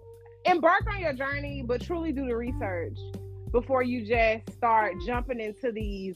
embark 0.45 0.87
on 0.93 1.01
your 1.01 1.13
journey, 1.13 1.63
but 1.67 1.83
truly 1.83 2.13
do 2.13 2.27
the 2.27 2.37
research 2.37 2.97
before 3.51 3.83
you 3.83 4.05
just 4.05 4.57
start 4.57 4.95
jumping 5.07 5.41
into 5.41 5.73
these 5.73 6.15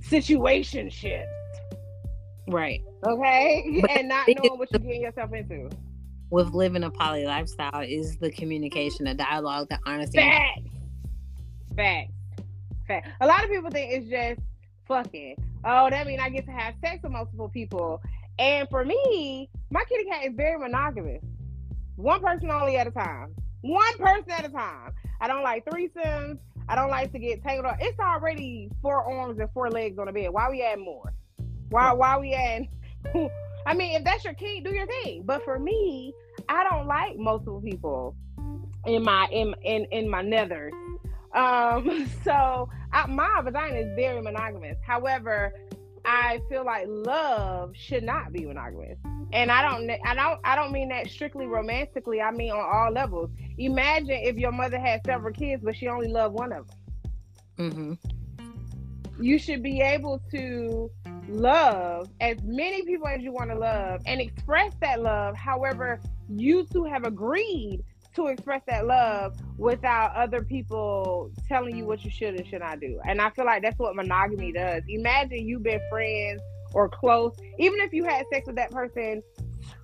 situationships. 0.00 1.26
Right. 2.48 2.82
Okay. 3.06 3.78
But 3.80 3.90
and 3.92 4.08
not 4.08 4.26
knowing 4.28 4.58
what 4.58 4.70
you're 4.72 4.80
getting 4.80 5.02
yourself 5.02 5.32
into. 5.32 5.70
With 6.32 6.54
living 6.54 6.82
a 6.82 6.90
poly 6.90 7.26
lifestyle 7.26 7.82
is 7.86 8.16
the 8.16 8.30
communication, 8.30 9.04
the 9.04 9.12
dialogue, 9.12 9.68
the 9.68 9.78
honesty. 9.84 10.16
Facts. 10.16 10.62
Facts. 11.76 12.12
Facts. 12.88 13.10
A 13.20 13.26
lot 13.26 13.44
of 13.44 13.50
people 13.50 13.70
think 13.70 13.92
it's 13.92 14.08
just 14.08 14.40
fucking. 14.88 15.36
Oh, 15.62 15.90
that 15.90 16.06
means 16.06 16.22
I 16.22 16.30
get 16.30 16.46
to 16.46 16.52
have 16.52 16.72
sex 16.82 17.02
with 17.02 17.12
multiple 17.12 17.50
people. 17.50 18.00
And 18.38 18.66
for 18.70 18.82
me, 18.82 19.50
my 19.70 19.84
kitty 19.84 20.04
cat 20.04 20.24
is 20.24 20.32
very 20.34 20.58
monogamous. 20.58 21.22
One 21.96 22.22
person 22.22 22.50
only 22.50 22.78
at 22.78 22.86
a 22.86 22.92
time. 22.92 23.34
One 23.60 23.98
person 23.98 24.30
at 24.30 24.46
a 24.46 24.48
time. 24.48 24.92
I 25.20 25.28
don't 25.28 25.42
like 25.42 25.66
threesomes. 25.66 26.38
I 26.66 26.76
don't 26.76 26.88
like 26.88 27.12
to 27.12 27.18
get 27.18 27.42
tangled 27.42 27.66
up. 27.66 27.76
It's 27.78 28.00
already 28.00 28.70
four 28.80 29.04
arms 29.04 29.38
and 29.38 29.50
four 29.52 29.70
legs 29.70 29.98
on 29.98 30.06
the 30.06 30.12
bed. 30.12 30.30
Why 30.30 30.48
we 30.48 30.62
add 30.62 30.78
more? 30.78 31.12
Why 31.68 31.92
why 31.92 32.16
we 32.16 32.32
add? 32.32 32.68
I 33.66 33.74
mean, 33.74 33.96
if 33.96 34.04
that's 34.04 34.24
your 34.24 34.34
key, 34.34 34.60
do 34.60 34.74
your 34.74 34.86
thing. 34.86 35.24
But 35.24 35.44
for 35.44 35.58
me, 35.58 36.14
I 36.48 36.64
don't 36.64 36.86
like 36.86 37.16
multiple 37.16 37.60
people 37.60 38.16
in 38.86 39.02
my 39.02 39.26
in 39.30 39.54
in, 39.62 39.86
in 39.90 40.08
my 40.08 40.22
nethers. 40.22 40.72
Um, 41.34 42.08
so 42.24 42.68
I, 42.92 43.06
my 43.06 43.40
vagina 43.42 43.78
is 43.78 43.94
very 43.96 44.20
monogamous. 44.20 44.76
However, 44.86 45.52
I 46.04 46.40
feel 46.48 46.64
like 46.64 46.86
love 46.88 47.74
should 47.76 48.02
not 48.02 48.32
be 48.32 48.44
monogamous. 48.44 48.98
And 49.32 49.50
I 49.50 49.62
don't 49.62 49.90
I 50.04 50.14
don't 50.14 50.40
I 50.44 50.56
don't 50.56 50.72
mean 50.72 50.88
that 50.88 51.08
strictly 51.08 51.46
romantically. 51.46 52.20
I 52.20 52.30
mean 52.30 52.50
on 52.50 52.60
all 52.60 52.92
levels. 52.92 53.30
Imagine 53.58 54.10
if 54.22 54.36
your 54.36 54.52
mother 54.52 54.78
had 54.78 55.00
several 55.06 55.32
kids 55.32 55.62
but 55.64 55.76
she 55.76 55.88
only 55.88 56.08
loved 56.08 56.34
one 56.34 56.52
of 56.52 56.66
them. 56.68 56.76
Mm-hmm. 57.58 59.22
You 59.22 59.38
should 59.38 59.62
be 59.62 59.80
able 59.80 60.20
to 60.32 60.90
love 61.28 62.08
as 62.20 62.38
many 62.42 62.82
people 62.82 63.06
as 63.06 63.22
you 63.22 63.32
want 63.32 63.50
to 63.50 63.56
love 63.56 64.02
and 64.06 64.20
express 64.20 64.74
that 64.80 65.00
love. 65.00 65.36
However, 65.36 66.00
you 66.38 66.66
two 66.72 66.84
have 66.84 67.04
agreed 67.04 67.82
to 68.14 68.26
express 68.26 68.62
that 68.66 68.86
love 68.86 69.34
without 69.56 70.14
other 70.14 70.42
people 70.42 71.30
telling 71.48 71.76
you 71.76 71.86
what 71.86 72.04
you 72.04 72.10
should 72.10 72.34
and 72.34 72.46
should 72.46 72.60
not 72.60 72.80
do. 72.80 73.00
And 73.06 73.20
I 73.20 73.30
feel 73.30 73.46
like 73.46 73.62
that's 73.62 73.78
what 73.78 73.96
monogamy 73.96 74.52
does. 74.52 74.82
Imagine 74.88 75.46
you've 75.46 75.62
been 75.62 75.80
friends 75.90 76.40
or 76.74 76.88
close, 76.88 77.34
even 77.58 77.80
if 77.80 77.92
you 77.92 78.04
had 78.04 78.24
sex 78.32 78.46
with 78.46 78.56
that 78.56 78.70
person 78.70 79.22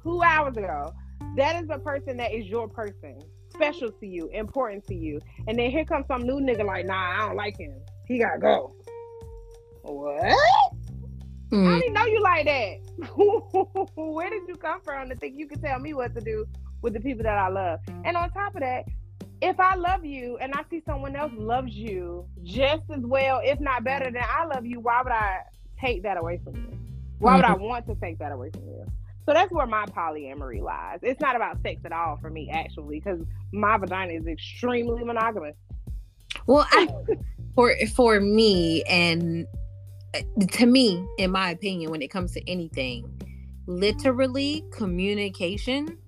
two 0.03 0.23
hours 0.23 0.57
ago, 0.57 0.93
that 1.37 1.63
is 1.63 1.69
a 1.71 1.79
person 1.79 2.17
that 2.19 2.33
is 2.33 2.47
your 2.47 2.69
person, 2.69 3.19
special 3.53 3.91
to 3.91 4.07
you, 4.07 4.29
important 4.33 4.87
to 4.87 4.95
you. 4.95 5.21
And 5.47 5.59
then 5.59 5.71
here 5.71 5.85
comes 5.85 6.07
some 6.07 6.23
new 6.23 6.41
nigga 6.41 6.65
like, 6.65 6.87
nah, 6.87 7.17
I 7.17 7.27
don't 7.27 7.37
like 7.37 7.59
him. 7.59 7.75
He 8.07 8.19
gotta 8.19 8.39
go. 8.39 8.75
What? 9.83 10.35
Mm. 11.51 11.67
I 11.67 11.81
didn't 11.81 11.95
know 11.95 12.05
you 12.05 12.23
like 12.23 12.45
that. 12.45 13.91
Where 13.97 14.31
did 14.31 14.43
you 14.47 14.57
come 14.57 14.81
from 14.83 15.09
to 15.09 15.17
think 15.17 15.37
you 15.37 15.47
can 15.47 15.61
tell 15.61 15.79
me 15.79 15.95
what 15.95 16.15
to 16.15 16.21
do 16.21 16.47
with 16.83 16.93
the 16.93 17.01
people 17.01 17.23
that 17.23 17.39
I 17.39 17.49
love? 17.49 17.81
And 18.05 18.17
on 18.17 18.31
top 18.31 18.55
of 18.55 18.61
that, 18.61 18.85
if 19.41 19.59
I 19.59 19.77
love 19.77 20.05
you 20.05 20.37
and 20.39 20.53
I 20.55 20.63
see 20.69 20.83
someone 20.85 21.17
else 21.17 21.33
loves 21.37 21.73
you 21.73 22.27
just 22.43 22.83
as 22.95 23.03
well, 23.03 23.41
if 23.43 23.61
not 23.61 23.85
better 23.85 24.07
than 24.07 24.23
I 24.23 24.45
love 24.45 24.67
you, 24.67 24.81
why 24.81 25.01
would 25.03 25.13
I 25.13 25.39
take 25.81 26.03
that 26.03 26.17
away 26.17 26.41
from 26.43 26.57
you? 26.57 26.79
Why 27.19 27.37
would 27.37 27.45
I 27.45 27.55
mm-hmm. 27.55 27.65
want 27.65 27.87
to 27.87 27.95
take 27.95 28.19
that 28.19 28.33
away 28.33 28.51
from 28.51 28.63
you? 28.63 28.85
So 29.27 29.35
that's 29.35 29.53
where 29.53 29.67
my 29.67 29.85
polyamory 29.87 30.63
lies. 30.63 31.01
It's 31.03 31.21
not 31.21 31.37
about 31.37 31.61
sex 31.63 31.83
at 31.85 31.93
all 31.93 32.17
for 32.17 32.31
me, 32.31 32.51
actually, 32.51 33.01
because 33.01 33.21
my 33.53 33.77
vagina 33.77 34.15
is 34.15 34.27
extremely 34.27 35.05
monogamous. 35.05 35.55
Well, 36.47 36.67
I, 36.71 36.89
for 37.55 37.75
for 37.95 38.21
me, 38.21 38.83
and 38.85 39.47
to 40.53 40.67
me, 40.67 41.05
in 41.19 41.31
my 41.31 41.51
opinion, 41.51 41.91
when 41.91 42.03
it 42.03 42.09
comes 42.09 42.33
to 42.33 42.51
anything, 42.51 43.11
literally 43.67 44.65
communication, 44.71 45.99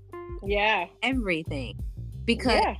yeah, 0.42 0.86
everything, 1.02 1.78
because. 2.24 2.54
Yeah. 2.54 2.76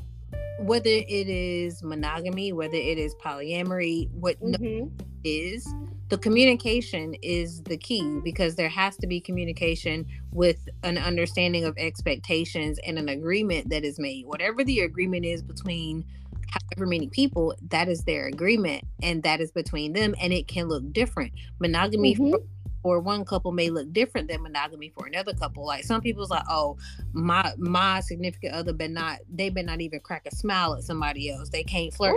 Whether 0.62 0.90
it 0.90 1.26
is 1.26 1.82
monogamy, 1.82 2.52
whether 2.52 2.76
it 2.76 2.98
is 2.98 3.14
polyamory, 3.14 4.10
what 4.12 4.38
mm-hmm. 4.42 4.88
is 5.24 5.66
the 6.10 6.18
communication 6.18 7.14
is 7.22 7.62
the 7.62 7.76
key 7.76 8.20
because 8.24 8.56
there 8.56 8.68
has 8.68 8.96
to 8.96 9.06
be 9.06 9.20
communication 9.20 10.04
with 10.32 10.68
an 10.82 10.98
understanding 10.98 11.64
of 11.64 11.78
expectations 11.78 12.80
and 12.84 12.98
an 12.98 13.08
agreement 13.08 13.70
that 13.70 13.84
is 13.84 13.98
made. 13.98 14.26
Whatever 14.26 14.64
the 14.64 14.80
agreement 14.80 15.24
is 15.24 15.40
between 15.40 16.04
however 16.50 16.86
many 16.86 17.08
people, 17.08 17.54
that 17.68 17.88
is 17.88 18.04
their 18.04 18.26
agreement 18.26 18.84
and 19.02 19.22
that 19.22 19.40
is 19.40 19.50
between 19.52 19.92
them 19.92 20.14
and 20.20 20.32
it 20.32 20.48
can 20.48 20.68
look 20.68 20.92
different. 20.92 21.32
Monogamy 21.60 22.14
mm-hmm. 22.14 22.30
for, 22.30 22.40
for 22.82 23.00
one 23.00 23.24
couple 23.24 23.52
may 23.52 23.70
look 23.70 23.92
different 23.92 24.28
than 24.28 24.42
monogamy 24.42 24.90
for 24.90 25.06
another 25.06 25.34
couple. 25.34 25.64
Like 25.64 25.84
some 25.84 26.00
people's 26.00 26.30
like, 26.30 26.44
oh, 26.48 26.78
my 27.12 27.52
my 27.58 28.00
significant 28.00 28.54
other 28.54 28.72
but 28.72 28.90
not 28.90 29.18
they 29.32 29.50
been 29.50 29.66
not 29.66 29.80
even 29.80 30.00
crack 30.00 30.26
a 30.26 30.34
smile 30.34 30.74
at 30.74 30.82
somebody 30.82 31.30
else. 31.30 31.50
They 31.50 31.62
can't 31.62 31.92
flirt 31.92 32.16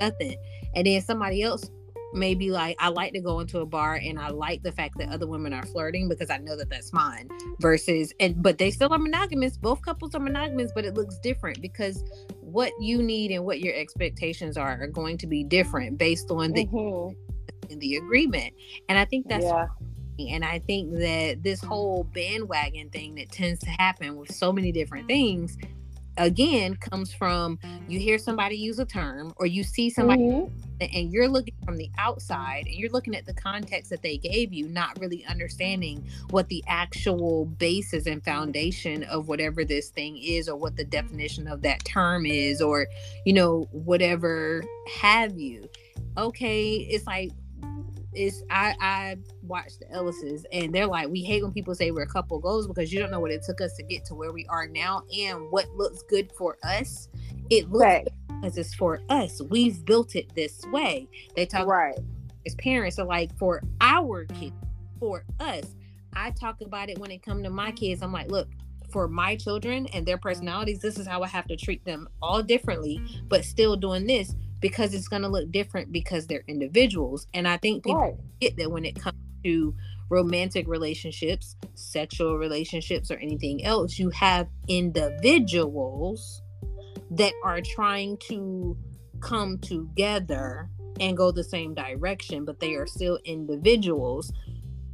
nothing. 0.00 0.36
And 0.74 0.86
then 0.86 1.00
somebody 1.02 1.42
else 1.42 1.70
maybe 2.12 2.50
like 2.50 2.76
I 2.78 2.88
like 2.88 3.12
to 3.12 3.20
go 3.20 3.40
into 3.40 3.60
a 3.60 3.66
bar 3.66 3.94
and 3.94 4.18
I 4.18 4.28
like 4.28 4.62
the 4.62 4.72
fact 4.72 4.98
that 4.98 5.10
other 5.10 5.26
women 5.26 5.52
are 5.52 5.64
flirting 5.66 6.08
because 6.08 6.30
I 6.30 6.38
know 6.38 6.56
that 6.56 6.68
that's 6.68 6.92
mine 6.92 7.28
versus 7.60 8.12
and 8.20 8.42
but 8.42 8.58
they 8.58 8.70
still 8.70 8.92
are 8.92 8.98
monogamous 8.98 9.56
both 9.56 9.82
couples 9.82 10.14
are 10.14 10.20
monogamous 10.20 10.72
but 10.74 10.84
it 10.84 10.94
looks 10.94 11.18
different 11.18 11.60
because 11.62 12.02
what 12.52 12.72
you 12.80 13.02
need 13.02 13.30
and 13.30 13.44
what 13.44 13.60
your 13.60 13.74
expectations 13.74 14.56
are 14.56 14.82
are 14.82 14.86
going 14.86 15.18
to 15.18 15.26
be 15.26 15.44
different 15.44 15.98
based 15.98 16.30
on 16.30 16.52
the 16.52 16.66
mm-hmm. 16.66 17.14
in 17.72 17.78
the 17.78 17.96
agreement 17.96 18.52
and 18.88 18.98
I 18.98 19.04
think 19.04 19.28
that's 19.28 19.44
yeah. 19.44 19.66
and 20.18 20.44
I 20.44 20.58
think 20.60 20.92
that 20.98 21.42
this 21.42 21.62
whole 21.62 22.04
bandwagon 22.12 22.90
thing 22.90 23.14
that 23.16 23.30
tends 23.30 23.60
to 23.60 23.70
happen 23.70 24.16
with 24.16 24.34
so 24.34 24.52
many 24.52 24.72
different 24.72 25.06
things 25.06 25.56
again 26.16 26.74
comes 26.76 27.12
from 27.12 27.58
you 27.88 27.98
hear 27.98 28.18
somebody 28.18 28.56
use 28.56 28.78
a 28.78 28.84
term 28.84 29.32
or 29.36 29.46
you 29.46 29.62
see 29.62 29.88
somebody 29.88 30.22
mm-hmm. 30.22 30.84
and 30.92 31.12
you're 31.12 31.28
looking 31.28 31.54
from 31.64 31.76
the 31.76 31.90
outside 31.98 32.64
and 32.66 32.74
you're 32.74 32.90
looking 32.90 33.14
at 33.14 33.26
the 33.26 33.34
context 33.34 33.90
that 33.90 34.02
they 34.02 34.16
gave 34.16 34.52
you 34.52 34.68
not 34.68 34.98
really 35.00 35.24
understanding 35.26 36.04
what 36.30 36.48
the 36.48 36.62
actual 36.66 37.46
basis 37.46 38.06
and 38.06 38.24
foundation 38.24 39.02
of 39.04 39.28
whatever 39.28 39.64
this 39.64 39.88
thing 39.90 40.16
is 40.18 40.48
or 40.48 40.56
what 40.56 40.76
the 40.76 40.84
definition 40.84 41.46
of 41.46 41.62
that 41.62 41.84
term 41.84 42.26
is 42.26 42.60
or 42.60 42.86
you 43.24 43.32
know 43.32 43.68
whatever 43.72 44.62
have 45.00 45.38
you 45.38 45.68
okay 46.16 46.74
it's 46.74 47.06
like 47.06 47.30
it's 48.12 48.42
I 48.50 48.74
I 48.80 49.16
watched 49.50 49.80
the 49.80 49.86
Ellises 49.86 50.44
and 50.52 50.74
they're 50.74 50.86
like 50.86 51.08
we 51.08 51.22
hate 51.22 51.42
when 51.42 51.52
people 51.52 51.74
say 51.74 51.90
we're 51.90 52.02
a 52.02 52.06
couple 52.06 52.38
goals 52.38 52.66
because 52.66 52.92
you 52.92 52.98
don't 52.98 53.10
know 53.10 53.20
what 53.20 53.30
it 53.30 53.42
took 53.42 53.60
us 53.60 53.74
to 53.76 53.82
get 53.82 54.04
to 54.06 54.14
where 54.14 54.32
we 54.32 54.46
are 54.46 54.66
now 54.66 55.02
and 55.14 55.50
what 55.50 55.68
looks 55.76 56.02
good 56.08 56.32
for 56.32 56.56
us. 56.62 57.08
It 57.50 57.70
looks 57.70 57.84
right. 57.84 58.08
as 58.44 58.56
it's 58.56 58.74
for 58.74 59.00
us. 59.10 59.42
We've 59.50 59.84
built 59.84 60.16
it 60.16 60.34
this 60.34 60.62
way. 60.72 61.08
They 61.36 61.44
talk 61.44 61.66
right 61.66 61.98
as 62.46 62.54
parents 62.56 62.98
are 62.98 63.06
like 63.06 63.36
for 63.38 63.62
our 63.80 64.24
kids, 64.24 64.54
for 64.98 65.24
us. 65.38 65.64
I 66.14 66.30
talk 66.30 66.60
about 66.60 66.90
it 66.90 66.98
when 66.98 67.10
it 67.10 67.22
comes 67.22 67.44
to 67.44 67.50
my 67.50 67.70
kids. 67.70 68.02
I'm 68.02 68.12
like, 68.12 68.30
look, 68.30 68.48
for 68.90 69.08
my 69.08 69.36
children 69.36 69.86
and 69.92 70.04
their 70.04 70.18
personalities, 70.18 70.80
this 70.80 70.98
is 70.98 71.06
how 71.06 71.22
I 71.22 71.28
have 71.28 71.46
to 71.48 71.56
treat 71.56 71.84
them 71.84 72.08
all 72.20 72.42
differently, 72.42 73.00
but 73.28 73.44
still 73.44 73.76
doing 73.76 74.06
this 74.06 74.34
because 74.60 74.92
it's 74.94 75.08
going 75.08 75.22
to 75.22 75.28
look 75.28 75.50
different 75.50 75.92
because 75.92 76.26
they're 76.26 76.44
individuals. 76.48 77.26
And 77.32 77.46
I 77.46 77.56
think 77.56 77.84
people 77.84 78.00
right. 78.00 78.40
get 78.40 78.56
that 78.56 78.70
when 78.70 78.84
it 78.84 79.00
comes 79.00 79.16
to 79.44 79.74
romantic 80.10 80.66
relationships, 80.68 81.56
sexual 81.74 82.36
relationships, 82.36 83.10
or 83.10 83.16
anything 83.16 83.64
else, 83.64 83.98
you 83.98 84.10
have 84.10 84.48
individuals 84.68 86.42
that 87.12 87.32
are 87.44 87.60
trying 87.60 88.16
to 88.28 88.76
come 89.20 89.58
together 89.58 90.68
and 90.98 91.16
go 91.16 91.30
the 91.30 91.44
same 91.44 91.74
direction, 91.74 92.44
but 92.44 92.60
they 92.60 92.74
are 92.74 92.86
still 92.86 93.18
individuals. 93.24 94.32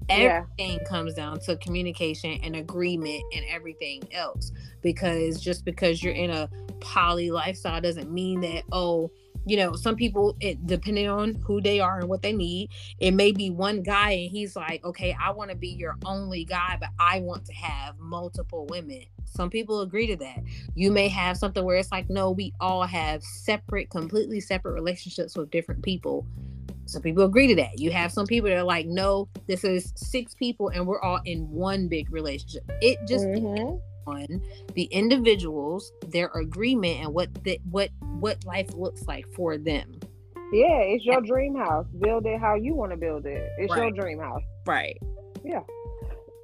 Everything 0.09 0.79
yeah. 0.79 0.89
comes 0.89 1.15
down 1.15 1.41
to 1.41 1.57
communication 1.57 2.39
and 2.43 2.55
agreement 2.55 3.23
and 3.35 3.45
everything 3.49 4.03
else. 4.13 4.53
Because 4.83 5.41
just 5.41 5.65
because 5.65 6.03
you're 6.03 6.15
in 6.15 6.31
a 6.31 6.49
poly 6.81 7.31
lifestyle 7.31 7.81
doesn't 7.81 8.13
mean 8.13 8.41
that, 8.43 8.63
oh, 8.71 9.11
you 9.47 9.57
know 9.57 9.75
some 9.75 9.97
people 9.97 10.37
it 10.41 10.67
depending 10.67 11.09
on 11.09 11.35
who 11.47 11.61
they 11.61 11.81
are 11.81 12.01
and 12.01 12.09
what 12.09 12.21
they 12.23 12.33
need 12.33 12.69
it 12.99 13.13
may 13.13 13.33
be 13.33 13.49
one 13.51 13.83
guy 13.83 14.11
and 14.11 14.31
he's 14.31 14.57
like 14.57 14.85
okay 14.85 15.17
i 15.23 15.31
want 15.31 15.51
to 15.51 15.57
be 15.57 15.69
your 15.69 15.95
only 16.05 16.45
guy 16.45 16.77
but 16.79 16.91
i 16.99 17.21
want 17.21 17.45
to 17.47 17.53
have 17.55 17.99
multiple 17.99 18.67
women. 18.71 19.03
Some 19.25 19.51
people 19.51 19.83
agree 19.83 20.07
to 20.07 20.17
that. 20.17 20.39
You 20.75 20.91
may 20.91 21.09
have 21.09 21.37
something 21.37 21.65
where 21.65 21.77
it's 21.77 21.93
like 21.93 22.09
no 22.09 22.31
we 22.31 22.53
all 22.61 22.85
have 22.85 23.23
separate 23.23 23.91
completely 23.91 24.41
separate 24.41 24.73
relationships 24.73 25.37
with 25.37 25.51
different 25.51 25.83
people. 25.83 26.27
Some 26.87 27.03
people 27.03 27.25
agree 27.25 27.49
to 27.49 27.57
that. 27.57 27.81
You 27.81 27.91
have 27.91 28.13
some 28.13 28.27
people 28.27 28.49
that 28.49 28.57
are 28.57 28.63
like 28.65 28.87
no 28.87 29.29
this 29.47 29.65
is 29.65 29.93
six 29.97 30.35
people 30.35 30.69
and 30.69 30.87
we're 30.87 31.01
all 31.01 31.21
in 31.25 31.51
one 31.51 31.89
big 31.89 32.11
relationship. 32.11 32.63
It 32.81 32.99
just 33.07 33.27
mm-hmm 33.27 33.77
on 34.07 34.41
the 34.75 34.85
individuals, 34.85 35.93
their 36.09 36.29
agreement, 36.29 37.01
and 37.01 37.15
what 37.15 37.33
the, 37.45 37.61
what 37.71 37.91
what 38.01 38.45
life 38.45 38.73
looks 38.75 39.07
like 39.07 39.27
for 39.35 39.59
them. 39.59 39.99
Yeah, 40.53 40.79
it's 40.79 41.05
your 41.05 41.21
dream 41.21 41.57
house. 41.57 41.87
Build 42.01 42.27
it 42.27 42.41
how 42.41 42.55
you 42.55 42.75
want 42.75 42.93
to 42.93 42.97
build 42.97 43.27
it. 43.27 43.49
It's 43.59 43.71
right. 43.73 43.83
your 43.83 43.91
dream 43.91 44.21
house. 44.21 44.43
Right. 44.65 44.97
Yeah. 45.45 45.63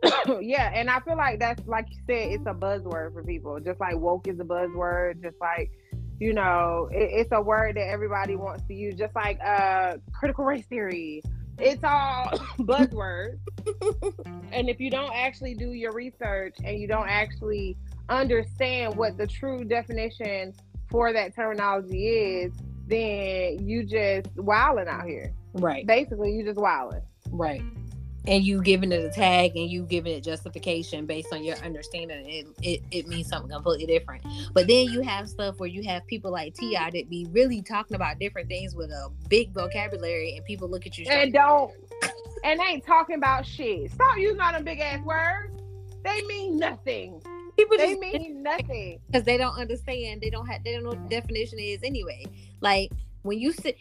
yeah, 0.41 0.73
and 0.75 0.91
I 0.91 0.99
feel 1.01 1.17
like 1.17 1.39
that's 1.39 1.65
like 1.67 1.87
you 1.91 1.99
said, 2.07 2.33
it's 2.33 2.47
a 2.47 2.55
buzzword 2.55 3.13
for 3.13 3.23
people. 3.23 3.61
Just 3.61 3.81
like 3.81 3.97
woke 3.97 4.27
is 4.27 4.41
a 4.41 4.45
buzzword. 4.45 5.23
Just 5.23 5.37
like 5.41 5.71
you 6.19 6.33
know, 6.33 6.89
it, 6.93 7.11
it's 7.13 7.33
a 7.33 7.41
word 7.41 7.77
that 7.77 7.89
everybody 7.89 8.37
wants 8.37 8.65
to 8.69 8.75
use. 8.75 8.95
Just 8.97 9.15
like 9.15 9.39
uh, 9.45 9.97
critical 10.13 10.45
race 10.45 10.67
theory 10.67 11.23
it's 11.59 11.85
all 11.85 12.25
buzzwords. 12.59 13.39
and 14.53 14.69
if 14.69 14.81
you 14.81 14.91
don't 14.91 15.13
actually 15.15 15.55
do 15.55 15.73
your 15.73 15.93
research 15.93 16.57
and 16.65 16.79
you 16.79 16.87
don't 16.87 17.09
actually 17.09 17.77
understand 18.09 18.97
what 18.97 19.17
the 19.17 19.27
true 19.27 19.65
definition 19.65 20.55
for 20.91 21.13
that 21.13 21.35
terminology 21.35 22.09
is, 22.09 22.53
then 22.87 23.67
you 23.67 23.85
just 23.85 24.35
wilding 24.37 24.89
out 24.89 25.07
here. 25.07 25.33
Right. 25.55 25.87
Basically, 25.87 26.33
you 26.33 26.45
just 26.45 26.59
wilding. 26.59 27.03
Right 27.31 27.63
and 28.27 28.45
you 28.45 28.63
giving 28.63 28.93
it 28.93 29.05
a 29.05 29.11
tag 29.11 29.57
and 29.57 29.69
you 29.69 29.83
giving 29.83 30.13
it 30.13 30.23
justification 30.23 31.07
based 31.07 31.33
on 31.33 31.43
your 31.43 31.57
understanding 31.59 32.25
it, 32.29 32.47
it, 32.63 32.83
it 32.91 33.09
means 33.09 33.29
something 33.29 33.51
completely 33.51 33.87
different. 33.87 34.25
But 34.53 34.69
then 34.69 34.87
you 34.87 35.01
have 35.03 35.29
stuff 35.29 35.59
where 35.59 35.69
you 35.69 35.83
have 35.85 36.07
people 36.07 36.31
like 36.31 36.55
T.I. 36.55 36.91
that 36.91 37.11
be 37.11 37.27
really 37.31 37.63
talking 37.63 37.95
about 37.95 38.19
different 38.19 38.49
things 38.49 38.75
with 38.75 38.91
a 38.91 39.11
big 39.29 39.53
vocabulary 39.53 40.37
and 40.37 40.45
people 40.45 40.69
look 40.69 40.87
at 40.87 40.97
you 40.99 41.07
and 41.09 41.33
don't. 41.33 41.73
And 42.45 42.61
ain't 42.61 42.85
talking 42.85 43.17
about 43.17 43.47
shit. 43.47 43.93
Stop 43.93 44.19
using 44.19 44.41
all 44.41 44.53
them 44.53 44.65
big 44.65 44.81
ass 44.81 45.01
words. 45.05 45.57
They 46.05 46.23
mean 46.23 46.59
nothing. 46.59 47.23
People 47.57 47.77
they 47.77 47.95
mean 47.97 48.43
nothing. 48.43 48.99
because 49.07 49.25
they 49.25 49.37
don't 49.37 49.57
understand. 49.57 50.21
They 50.21 50.31
don't 50.31 50.47
have 50.47 50.65
they 50.65 50.73
don't 50.73 50.83
know 50.83 50.91
what 50.91 51.03
the 51.03 51.09
definition 51.09 51.59
is 51.59 51.81
anyway. 51.83 52.25
Like 52.61 52.91
when 53.23 53.39
you 53.39 53.53
sit 53.53 53.77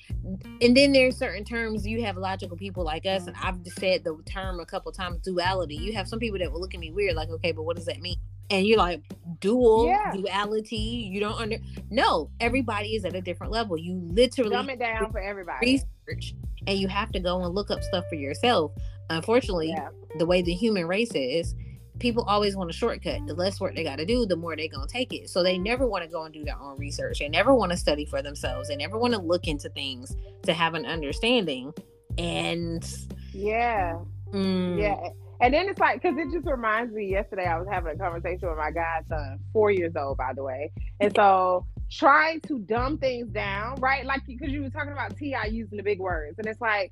and 0.61 0.75
then 0.77 0.91
there's 0.93 1.17
certain 1.17 1.43
terms 1.43 1.85
you 1.85 2.03
have 2.03 2.17
logical 2.17 2.55
people 2.55 2.83
like 2.83 3.05
us 3.05 3.27
and 3.27 3.35
i've 3.41 3.61
just 3.63 3.79
said 3.79 4.03
the 4.03 4.17
term 4.25 4.59
a 4.59 4.65
couple 4.65 4.91
times 4.91 5.19
duality. 5.21 5.75
You 5.75 5.93
have 5.93 6.07
some 6.07 6.19
people 6.19 6.39
that 6.39 6.51
will 6.51 6.61
look 6.61 6.73
at 6.73 6.79
me 6.79 6.91
weird 6.91 7.15
like 7.15 7.29
okay 7.29 7.51
but 7.51 7.63
what 7.63 7.75
does 7.75 7.85
that 7.85 8.01
mean? 8.01 8.17
And 8.49 8.67
you're 8.67 8.77
like 8.77 9.01
dual 9.39 9.87
yeah. 9.87 10.11
duality 10.13 10.75
you 10.77 11.19
don't 11.19 11.39
under 11.39 11.57
no 11.89 12.29
everybody 12.39 12.95
is 12.95 13.05
at 13.05 13.15
a 13.15 13.21
different 13.21 13.51
level. 13.51 13.77
You 13.77 13.99
literally 14.03 14.51
dumb 14.51 14.69
it 14.69 14.79
down 14.79 15.11
for 15.11 15.19
everybody. 15.19 15.83
research 16.07 16.35
and 16.67 16.77
you 16.77 16.87
have 16.87 17.11
to 17.13 17.19
go 17.19 17.43
and 17.43 17.55
look 17.55 17.71
up 17.71 17.83
stuff 17.83 18.05
for 18.09 18.15
yourself. 18.15 18.71
Unfortunately 19.09 19.69
yeah. 19.69 19.89
the 20.17 20.25
way 20.25 20.41
the 20.41 20.53
human 20.53 20.87
race 20.87 21.11
is 21.13 21.55
people 22.01 22.23
always 22.27 22.55
want 22.55 22.69
a 22.69 22.73
shortcut. 22.73 23.25
The 23.27 23.33
less 23.33 23.61
work 23.61 23.75
they 23.75 23.83
got 23.83 23.99
to 23.99 24.05
do, 24.05 24.25
the 24.25 24.35
more 24.35 24.55
they're 24.55 24.67
going 24.67 24.87
to 24.87 24.91
take 24.91 25.13
it. 25.13 25.29
So 25.29 25.43
they 25.43 25.57
never 25.57 25.87
want 25.87 26.03
to 26.03 26.09
go 26.09 26.23
and 26.23 26.33
do 26.33 26.43
their 26.43 26.59
own 26.59 26.77
research. 26.77 27.19
They 27.19 27.29
never 27.29 27.53
want 27.53 27.71
to 27.71 27.77
study 27.77 28.05
for 28.05 28.21
themselves. 28.21 28.67
They 28.67 28.75
never 28.75 28.97
want 28.97 29.13
to 29.13 29.19
look 29.21 29.47
into 29.47 29.69
things 29.69 30.15
to 30.43 30.53
have 30.53 30.73
an 30.73 30.85
understanding. 30.85 31.73
And 32.17 32.83
yeah, 33.31 33.99
mm, 34.31 34.79
yeah. 34.79 35.09
And 35.39 35.53
then 35.53 35.69
it's 35.69 35.79
like, 35.79 36.01
because 36.01 36.17
it 36.17 36.31
just 36.31 36.45
reminds 36.45 36.93
me, 36.93 37.09
yesterday 37.09 37.45
I 37.45 37.57
was 37.57 37.67
having 37.71 37.95
a 37.95 37.97
conversation 37.97 38.49
with 38.49 38.57
my 38.57 38.71
godson, 38.71 39.39
four 39.53 39.71
years 39.71 39.93
old, 39.95 40.17
by 40.17 40.33
the 40.35 40.43
way. 40.43 40.71
And 40.99 41.15
so 41.15 41.65
trying 41.89 42.41
to 42.41 42.59
dumb 42.59 42.97
things 42.97 43.29
down, 43.29 43.75
right? 43.79 44.05
Like, 44.05 44.21
because 44.27 44.49
you 44.49 44.61
were 44.61 44.69
talking 44.69 44.91
about 44.91 45.17
T.I. 45.17 45.45
using 45.45 45.77
the 45.77 45.83
big 45.83 45.99
words. 45.99 46.37
And 46.37 46.47
it's 46.47 46.61
like, 46.61 46.91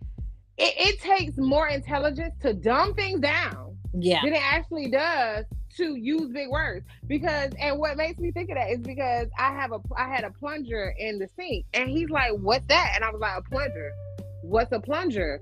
it, 0.58 0.74
it 0.78 1.00
takes 1.00 1.38
more 1.38 1.67
intelligence 1.67 2.34
to 2.41 2.54
dumb 2.54 2.95
things 2.95 3.19
down 3.19 3.78
yeah 3.93 4.21
than 4.23 4.34
it 4.34 4.41
actually 4.43 4.89
does 4.89 5.45
to 5.75 5.95
use 5.95 6.30
big 6.32 6.49
words 6.49 6.86
because 7.08 7.52
and 7.60 7.80
what 7.80 7.97
makes 7.97 8.19
me 8.19 8.32
think 8.32 8.49
of 8.49 8.56
that 8.56 8.69
is 8.69 8.80
because 8.80 9.28
I 9.38 9.54
have 9.54 9.71
a 9.71 9.80
I 9.95 10.08
had 10.08 10.23
a 10.23 10.32
plunger 10.32 10.93
in 10.97 11.19
the 11.19 11.28
sink 11.36 11.65
and 11.73 11.89
he's 11.89 12.10
like, 12.10 12.32
What's 12.34 12.65
that? 12.67 12.93
And 12.95 13.04
I 13.04 13.10
was 13.12 13.21
like, 13.21 13.38
A 13.38 13.41
plunger. 13.41 13.91
What's 14.41 14.71
a 14.71 14.80
plunger? 14.80 15.41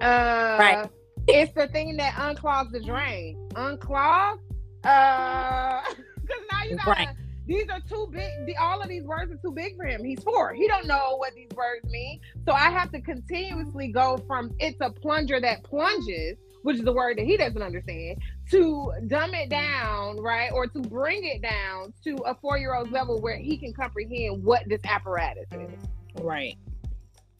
Uh 0.00 0.56
right. 0.58 0.90
it's 1.26 1.52
the 1.54 1.68
thing 1.68 1.96
that 1.98 2.14
unclogs 2.14 2.72
the 2.72 2.80
drain. 2.80 3.36
Unclog? 3.54 4.38
Uh 4.84 5.80
because 6.22 6.42
now 6.52 6.64
you 6.64 6.76
gotta 6.76 6.90
right. 6.90 7.08
these 7.46 7.68
are 7.68 7.80
too 7.80 8.08
big 8.10 8.30
the, 8.46 8.56
all 8.56 8.80
of 8.80 8.88
these 8.88 9.04
words 9.04 9.32
are 9.32 9.36
too 9.36 9.52
big 9.52 9.76
for 9.76 9.84
him. 9.84 10.02
He's 10.02 10.22
four. 10.22 10.54
He 10.54 10.66
don't 10.66 10.86
know 10.86 11.16
what 11.18 11.34
these 11.34 11.50
words 11.54 11.84
mean. 11.90 12.20
So 12.46 12.52
I 12.52 12.70
have 12.70 12.90
to 12.92 13.00
continuously 13.00 13.88
go 13.88 14.18
from 14.26 14.52
it's 14.58 14.78
a 14.80 14.90
plunger 14.90 15.40
that 15.40 15.62
plunges 15.62 16.36
which 16.68 16.76
is 16.76 16.84
the 16.84 16.92
word 16.92 17.16
that 17.16 17.24
he 17.24 17.34
doesn't 17.38 17.62
understand, 17.62 18.20
to 18.50 18.92
dumb 19.06 19.32
it 19.32 19.48
down, 19.48 20.20
right? 20.20 20.52
Or 20.52 20.66
to 20.66 20.80
bring 20.80 21.24
it 21.24 21.40
down 21.40 21.94
to 22.04 22.14
a 22.26 22.34
four 22.34 22.58
year 22.58 22.74
old's 22.74 22.92
level 22.92 23.22
where 23.22 23.38
he 23.38 23.56
can 23.56 23.72
comprehend 23.72 24.44
what 24.44 24.68
this 24.68 24.82
apparatus 24.84 25.46
is. 25.50 26.22
Right. 26.22 26.58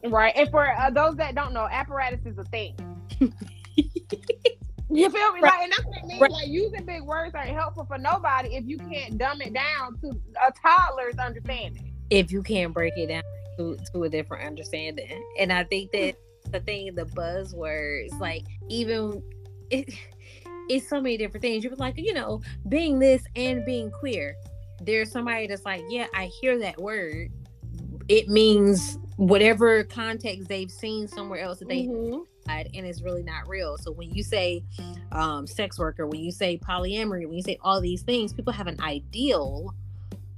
Right. 0.03 0.35
And 0.35 0.49
for 0.49 0.75
uh, 0.75 0.89
those 0.89 1.15
that 1.17 1.35
don't 1.35 1.53
know, 1.53 1.67
apparatus 1.69 2.25
is 2.25 2.39
a 2.39 2.43
thing. 2.45 2.75
you 3.19 5.11
feel 5.11 5.33
me? 5.33 5.41
Right. 5.41 5.41
Like, 5.41 5.59
and 5.61 5.73
that's 5.73 5.85
what 5.85 6.03
I 6.03 6.07
mean. 6.07 6.19
Right. 6.19 6.31
Like, 6.31 6.47
using 6.47 6.83
big 6.85 7.03
words 7.03 7.35
aren't 7.35 7.51
helpful 7.51 7.85
for 7.85 7.99
nobody 7.99 8.55
if 8.55 8.65
you 8.65 8.79
can't 8.79 9.19
dumb 9.19 9.43
it 9.43 9.53
down 9.53 9.99
to 9.99 10.09
a 10.43 10.51
toddler's 10.59 11.19
understanding. 11.19 11.93
If 12.09 12.31
you 12.31 12.41
can't 12.41 12.73
break 12.73 12.93
it 12.97 13.09
down 13.09 13.21
to, 13.57 13.77
to 13.93 14.05
a 14.05 14.09
different 14.09 14.47
understanding. 14.47 15.23
And 15.37 15.53
I 15.53 15.65
think 15.65 15.91
that 15.91 16.15
the 16.51 16.59
thing, 16.59 16.93
the 16.95 17.05
buzzwords, 17.05 18.17
like 18.19 18.45
even 18.69 19.21
it, 19.69 19.93
it's 20.69 20.87
so 20.87 21.01
many 21.01 21.17
different 21.17 21.41
things. 21.41 21.63
You're 21.63 21.75
like, 21.75 21.97
you 21.97 22.13
know, 22.13 22.41
being 22.67 22.99
this 22.99 23.23
and 23.35 23.65
being 23.65 23.91
queer. 23.91 24.35
There's 24.81 25.11
somebody 25.11 25.47
that's 25.47 25.65
like, 25.65 25.83
yeah, 25.89 26.07
I 26.13 26.25
hear 26.25 26.57
that 26.59 26.79
word. 26.79 27.31
It 28.07 28.29
means 28.29 28.97
whatever 29.17 29.83
context 29.83 30.47
they've 30.47 30.71
seen 30.71 31.07
somewhere 31.07 31.41
else 31.41 31.59
that 31.59 31.67
they 31.67 31.83
mm-hmm. 31.83 32.21
and 32.47 32.85
it's 32.87 33.01
really 33.01 33.23
not 33.23 33.47
real. 33.47 33.77
So 33.77 33.91
when 33.91 34.09
you 34.11 34.23
say 34.23 34.63
um, 35.11 35.45
sex 35.45 35.77
worker, 35.77 36.07
when 36.07 36.21
you 36.21 36.31
say 36.31 36.57
polyamory, 36.57 37.25
when 37.25 37.33
you 37.33 37.43
say 37.43 37.57
all 37.61 37.81
these 37.81 38.01
things, 38.01 38.31
people 38.31 38.53
have 38.53 38.67
an 38.67 38.79
ideal 38.81 39.75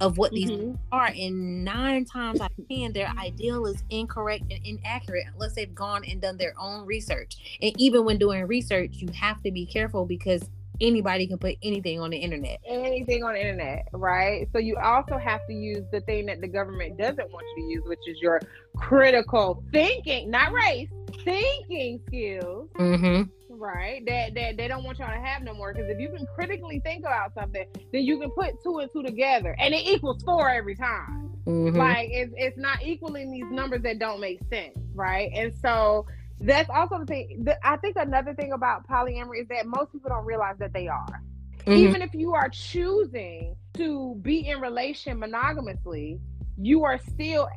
of 0.02 0.18
what 0.18 0.32
these 0.32 0.50
mm-hmm. 0.50 0.74
are. 0.90 1.06
And 1.06 1.64
nine 1.64 2.04
times 2.04 2.40
out 2.40 2.50
of 2.58 2.68
ten, 2.68 2.92
their 2.92 3.08
ideal 3.18 3.64
is 3.66 3.82
incorrect 3.88 4.44
and 4.50 4.60
inaccurate 4.66 5.24
unless 5.32 5.54
they've 5.54 5.74
gone 5.74 6.04
and 6.04 6.20
done 6.20 6.36
their 6.36 6.54
own 6.58 6.84
research. 6.84 7.58
And 7.62 7.72
even 7.78 8.04
when 8.04 8.18
doing 8.18 8.44
research, 8.46 8.90
you 8.94 9.08
have 9.14 9.40
to 9.44 9.52
be 9.52 9.64
careful 9.64 10.04
because 10.04 10.42
anybody 10.80 11.28
can 11.28 11.38
put 11.38 11.56
anything 11.62 12.00
on 12.00 12.10
the 12.10 12.16
internet. 12.16 12.58
Anything 12.66 13.22
on 13.22 13.34
the 13.34 13.40
internet, 13.40 13.86
right? 13.92 14.48
So 14.52 14.58
you 14.58 14.76
also 14.76 15.18
have 15.18 15.46
to 15.46 15.54
use 15.54 15.84
the 15.92 16.00
thing 16.00 16.26
that 16.26 16.40
the 16.40 16.48
government 16.48 16.98
doesn't 16.98 17.30
want 17.30 17.46
you 17.56 17.62
to 17.62 17.68
use, 17.70 17.84
which 17.86 18.00
is 18.08 18.20
your 18.20 18.40
critical 18.76 19.62
thinking, 19.70 20.30
not 20.30 20.52
race, 20.52 20.88
thinking 21.24 22.00
skills. 22.08 22.68
Mm-hmm. 22.74 23.30
Right, 23.62 24.04
that 24.06 24.34
that 24.34 24.56
they 24.56 24.66
don't 24.66 24.82
want 24.82 24.98
y'all 24.98 25.06
to 25.06 25.20
have 25.20 25.42
no 25.42 25.54
more. 25.54 25.72
Because 25.72 25.88
if 25.88 26.00
you 26.00 26.08
can 26.08 26.26
critically 26.34 26.80
think 26.80 27.04
about 27.04 27.32
something, 27.32 27.64
then 27.92 28.02
you 28.02 28.18
can 28.18 28.30
put 28.30 28.60
two 28.60 28.80
and 28.80 28.90
two 28.92 29.04
together, 29.04 29.54
and 29.56 29.72
it 29.72 29.86
equals 29.86 30.20
four 30.24 30.50
every 30.50 30.74
time. 30.74 31.30
Mm-hmm. 31.46 31.76
Like 31.76 32.08
it's 32.10 32.34
it's 32.36 32.58
not 32.58 32.82
equaling 32.82 33.30
these 33.30 33.48
numbers 33.52 33.82
that 33.82 34.00
don't 34.00 34.18
make 34.18 34.40
sense, 34.50 34.76
right? 34.96 35.30
And 35.32 35.54
so 35.62 36.06
that's 36.40 36.68
also 36.70 36.98
the 36.98 37.06
thing. 37.06 37.44
The, 37.44 37.56
I 37.64 37.76
think 37.76 37.94
another 37.96 38.34
thing 38.34 38.50
about 38.50 38.88
polyamory 38.88 39.42
is 39.42 39.48
that 39.48 39.64
most 39.64 39.92
people 39.92 40.10
don't 40.10 40.24
realize 40.24 40.56
that 40.58 40.72
they 40.72 40.88
are. 40.88 41.22
Mm-hmm. 41.60 41.72
Even 41.72 42.02
if 42.02 42.14
you 42.14 42.34
are 42.34 42.48
choosing 42.48 43.54
to 43.74 44.16
be 44.22 44.48
in 44.48 44.60
relation 44.60 45.20
monogamously, 45.20 46.18
you 46.58 46.82
are 46.82 46.98
still, 46.98 47.48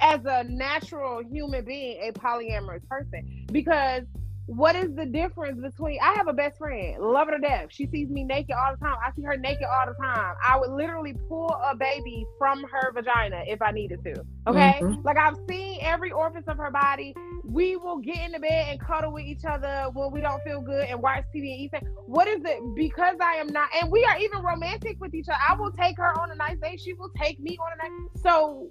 as 0.00 0.20
a 0.24 0.44
natural 0.44 1.22
human 1.22 1.62
being, 1.64 2.08
a 2.08 2.12
polyamorous 2.12 2.88
person 2.88 3.46
because 3.52 4.04
what 4.46 4.76
is 4.76 4.94
the 4.94 5.04
difference 5.04 5.60
between 5.60 5.98
I 6.00 6.14
have 6.14 6.28
a 6.28 6.32
best 6.32 6.58
friend, 6.58 7.02
love 7.02 7.26
her 7.26 7.34
to 7.34 7.40
death. 7.40 7.66
She 7.70 7.86
sees 7.86 8.08
me 8.08 8.22
naked 8.22 8.54
all 8.54 8.74
the 8.74 8.84
time. 8.84 8.94
I 9.04 9.10
see 9.16 9.22
her 9.22 9.36
naked 9.36 9.64
all 9.64 9.86
the 9.86 9.94
time. 9.94 10.34
I 10.44 10.56
would 10.56 10.70
literally 10.70 11.14
pull 11.28 11.48
a 11.48 11.74
baby 11.74 12.24
from 12.38 12.62
her 12.62 12.92
vagina 12.92 13.42
if 13.46 13.60
I 13.60 13.72
needed 13.72 14.04
to. 14.04 14.24
Okay? 14.46 14.78
Mm-hmm. 14.80 15.02
Like 15.02 15.16
I've 15.16 15.36
seen 15.48 15.78
every 15.80 16.12
orifice 16.12 16.44
of 16.46 16.58
her 16.58 16.70
body. 16.70 17.14
We 17.44 17.76
will 17.76 17.98
get 17.98 18.18
in 18.18 18.32
the 18.32 18.38
bed 18.38 18.68
and 18.70 18.80
cuddle 18.80 19.12
with 19.12 19.24
each 19.24 19.44
other 19.44 19.88
when 19.92 20.12
we 20.12 20.20
don't 20.20 20.42
feel 20.44 20.60
good 20.60 20.86
and 20.86 21.02
watch 21.02 21.24
TV 21.34 21.52
and 21.52 21.60
eat. 21.60 21.70
What 22.06 22.28
is 22.28 22.42
it? 22.44 22.60
Because 22.76 23.16
I 23.20 23.34
am 23.34 23.48
not 23.48 23.68
and 23.80 23.90
we 23.90 24.04
are 24.04 24.16
even 24.18 24.42
romantic 24.42 25.00
with 25.00 25.12
each 25.12 25.28
other. 25.28 25.38
I 25.48 25.54
will 25.56 25.72
take 25.72 25.96
her 25.96 26.18
on 26.20 26.30
a 26.30 26.36
nice 26.36 26.58
day. 26.62 26.76
She 26.76 26.92
will 26.92 27.10
take 27.20 27.40
me 27.40 27.58
on 27.58 27.72
a 27.72 27.88
nice 27.88 28.22
so 28.22 28.68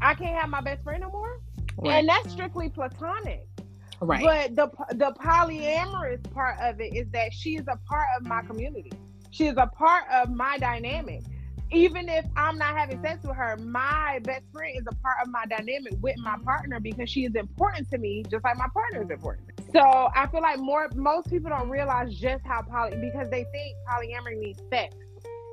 I 0.00 0.14
can't 0.14 0.36
have 0.36 0.50
my 0.50 0.60
best 0.60 0.82
friend 0.82 1.02
no 1.02 1.10
more. 1.10 1.40
Right. 1.78 1.92
And 1.92 2.08
that's 2.08 2.32
strictly 2.32 2.68
platonic. 2.68 3.46
Right. 4.02 4.54
But 4.54 4.56
the 4.56 4.94
the 4.96 5.12
polyamorous 5.12 6.28
part 6.32 6.58
of 6.60 6.80
it 6.80 6.94
is 6.94 7.06
that 7.12 7.32
she 7.32 7.54
is 7.54 7.66
a 7.68 7.78
part 7.88 8.08
of 8.18 8.26
my 8.26 8.42
community. 8.42 8.92
She 9.30 9.46
is 9.46 9.56
a 9.56 9.66
part 9.66 10.04
of 10.12 10.30
my 10.30 10.58
dynamic. 10.58 11.22
Even 11.70 12.08
if 12.08 12.26
I'm 12.36 12.58
not 12.58 12.76
having 12.76 13.00
sex 13.00 13.24
with 13.24 13.36
her, 13.36 13.56
my 13.56 14.20
best 14.24 14.42
friend 14.52 14.76
is 14.76 14.84
a 14.90 14.94
part 14.96 15.16
of 15.22 15.28
my 15.28 15.44
dynamic 15.46 15.94
with 16.02 16.18
my 16.18 16.32
mm-hmm. 16.32 16.44
partner 16.44 16.80
because 16.80 17.08
she 17.08 17.24
is 17.24 17.34
important 17.34 17.90
to 17.92 17.98
me, 17.98 18.24
just 18.28 18.44
like 18.44 18.58
my 18.58 18.66
partner 18.74 19.04
is 19.04 19.10
important. 19.10 19.52
So 19.72 19.80
I 19.80 20.26
feel 20.26 20.42
like 20.42 20.58
more 20.58 20.90
most 20.94 21.30
people 21.30 21.48
don't 21.48 21.70
realize 21.70 22.14
just 22.14 22.44
how 22.44 22.62
poly 22.62 22.96
because 22.96 23.30
they 23.30 23.44
think 23.52 23.76
polyamory 23.88 24.38
means 24.38 24.58
sex. 24.68 24.96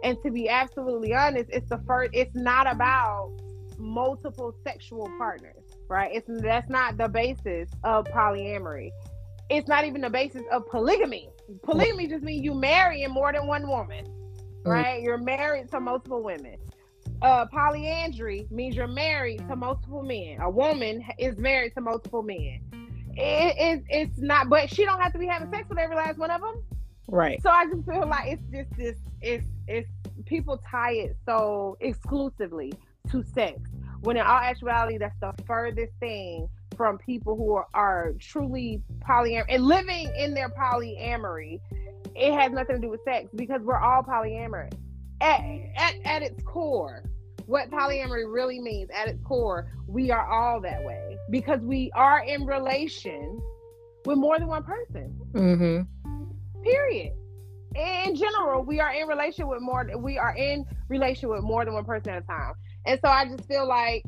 And 0.03 0.17
to 0.23 0.31
be 0.31 0.49
absolutely 0.49 1.13
honest, 1.13 1.49
it's 1.53 1.69
the 1.69 1.81
first. 1.85 2.09
It's 2.13 2.35
not 2.35 2.69
about 2.69 3.31
multiple 3.77 4.53
sexual 4.65 5.09
partners 5.17 5.68
right? 5.89 6.11
It's 6.13 6.29
that's 6.41 6.69
not 6.69 6.97
the 6.97 7.09
basis 7.09 7.69
of 7.83 8.05
polyamory. 8.05 8.91
It's 9.49 9.67
not 9.67 9.85
even 9.85 10.01
the 10.01 10.09
basis 10.09 10.43
of 10.51 10.67
polygamy. 10.69 11.29
Polygamy 11.63 12.07
just 12.07 12.23
means 12.23 12.45
you 12.45 12.53
marry 12.53 13.05
more 13.07 13.33
than 13.33 13.47
one 13.47 13.67
woman, 13.67 14.05
mm. 14.05 14.65
right? 14.65 15.01
You're 15.01 15.17
married 15.17 15.69
to 15.71 15.79
multiple 15.79 16.23
women. 16.23 16.57
Uh, 17.21 17.45
polyandry 17.47 18.47
means 18.51 18.75
you're 18.75 18.87
married 18.87 19.45
to 19.49 19.55
multiple 19.55 20.03
men. 20.03 20.37
A 20.39 20.49
woman 20.49 21.03
is 21.17 21.37
married 21.37 21.73
to 21.73 21.81
multiple 21.81 22.21
men. 22.21 22.61
It, 23.17 23.55
it, 23.57 23.83
it's 23.89 24.17
not, 24.19 24.47
but 24.47 24.69
she 24.69 24.85
don't 24.85 25.01
have 25.01 25.11
to 25.13 25.19
be 25.19 25.25
having 25.25 25.51
sex 25.51 25.67
with 25.67 25.79
every 25.79 25.95
last 25.95 26.17
one 26.17 26.31
of 26.31 26.39
them. 26.39 26.63
Right. 27.07 27.41
So 27.41 27.49
I 27.49 27.65
just 27.65 27.85
feel 27.85 28.07
like 28.07 28.33
it's 28.33 28.43
just 28.51 28.77
this. 28.77 28.95
It's 29.21 29.45
it's 29.67 29.89
people 30.25 30.61
tie 30.69 30.93
it 30.93 31.17
so 31.25 31.75
exclusively 31.81 32.71
to 33.11 33.23
sex 33.23 33.59
when 34.01 34.17
in 34.17 34.23
all 34.23 34.39
actuality, 34.39 34.97
that's 34.97 35.19
the 35.19 35.33
furthest 35.45 35.93
thing 35.99 36.49
from 36.75 36.97
people 36.97 37.35
who 37.35 37.53
are, 37.55 37.67
are 37.73 38.13
truly 38.19 38.81
polyamorous 39.07 39.45
and 39.49 39.63
living 39.65 40.09
in 40.17 40.33
their 40.33 40.49
polyamory. 40.49 41.59
It 42.15 42.33
has 42.33 42.51
nothing 42.51 42.77
to 42.77 42.81
do 42.81 42.89
with 42.89 43.01
sex 43.03 43.27
because 43.35 43.61
we're 43.61 43.79
all 43.79 44.03
polyamorous. 44.03 44.73
At, 45.21 45.41
at, 45.75 45.95
at 46.05 46.21
its 46.21 46.41
core, 46.43 47.03
what 47.45 47.69
polyamory 47.69 48.31
really 48.31 48.59
means 48.59 48.89
at 48.91 49.07
its 49.07 49.21
core, 49.23 49.71
we 49.87 50.11
are 50.11 50.25
all 50.25 50.61
that 50.61 50.83
way 50.83 51.17
because 51.29 51.59
we 51.61 51.91
are 51.95 52.23
in 52.23 52.45
relation 52.45 53.41
with 54.05 54.17
more 54.17 54.39
than 54.39 54.47
one 54.47 54.63
person. 54.63 55.19
Mm-hmm. 55.33 56.61
Period. 56.63 57.13
In 57.75 58.15
general, 58.15 58.63
we 58.63 58.79
are 58.79 58.93
in 58.93 59.07
relation 59.07 59.47
with 59.47 59.61
more. 59.61 59.89
We 59.97 60.17
are 60.17 60.35
in 60.35 60.65
relation 60.87 61.29
with 61.29 61.43
more 61.43 61.65
than 61.65 61.73
one 61.73 61.85
person 61.85 62.13
at 62.13 62.23
a 62.23 62.25
time. 62.25 62.53
And 62.85 62.99
so 63.03 63.11
I 63.11 63.25
just 63.25 63.47
feel 63.47 63.67
like 63.67 64.03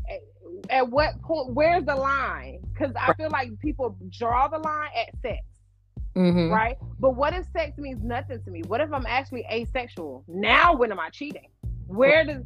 at 0.69 0.89
what 0.89 1.21
point 1.21 1.53
where's 1.53 1.85
the 1.85 1.95
line? 1.95 2.59
Because 2.73 2.93
I 2.99 3.13
feel 3.13 3.29
like 3.31 3.57
people 3.59 3.97
draw 4.09 4.47
the 4.47 4.59
line 4.59 4.89
at 4.97 5.09
sex. 5.21 5.39
Mm-hmm. 6.15 6.51
Right? 6.51 6.77
But 6.99 7.11
what 7.11 7.33
if 7.33 7.45
sex 7.53 7.77
means 7.77 8.03
nothing 8.03 8.41
to 8.43 8.51
me? 8.51 8.63
What 8.67 8.81
if 8.81 8.91
I'm 8.91 9.05
actually 9.05 9.45
asexual? 9.49 10.25
Now 10.27 10.75
when 10.75 10.91
am 10.91 10.99
I 10.99 11.09
cheating? 11.09 11.47
Where 11.87 12.25
does 12.25 12.43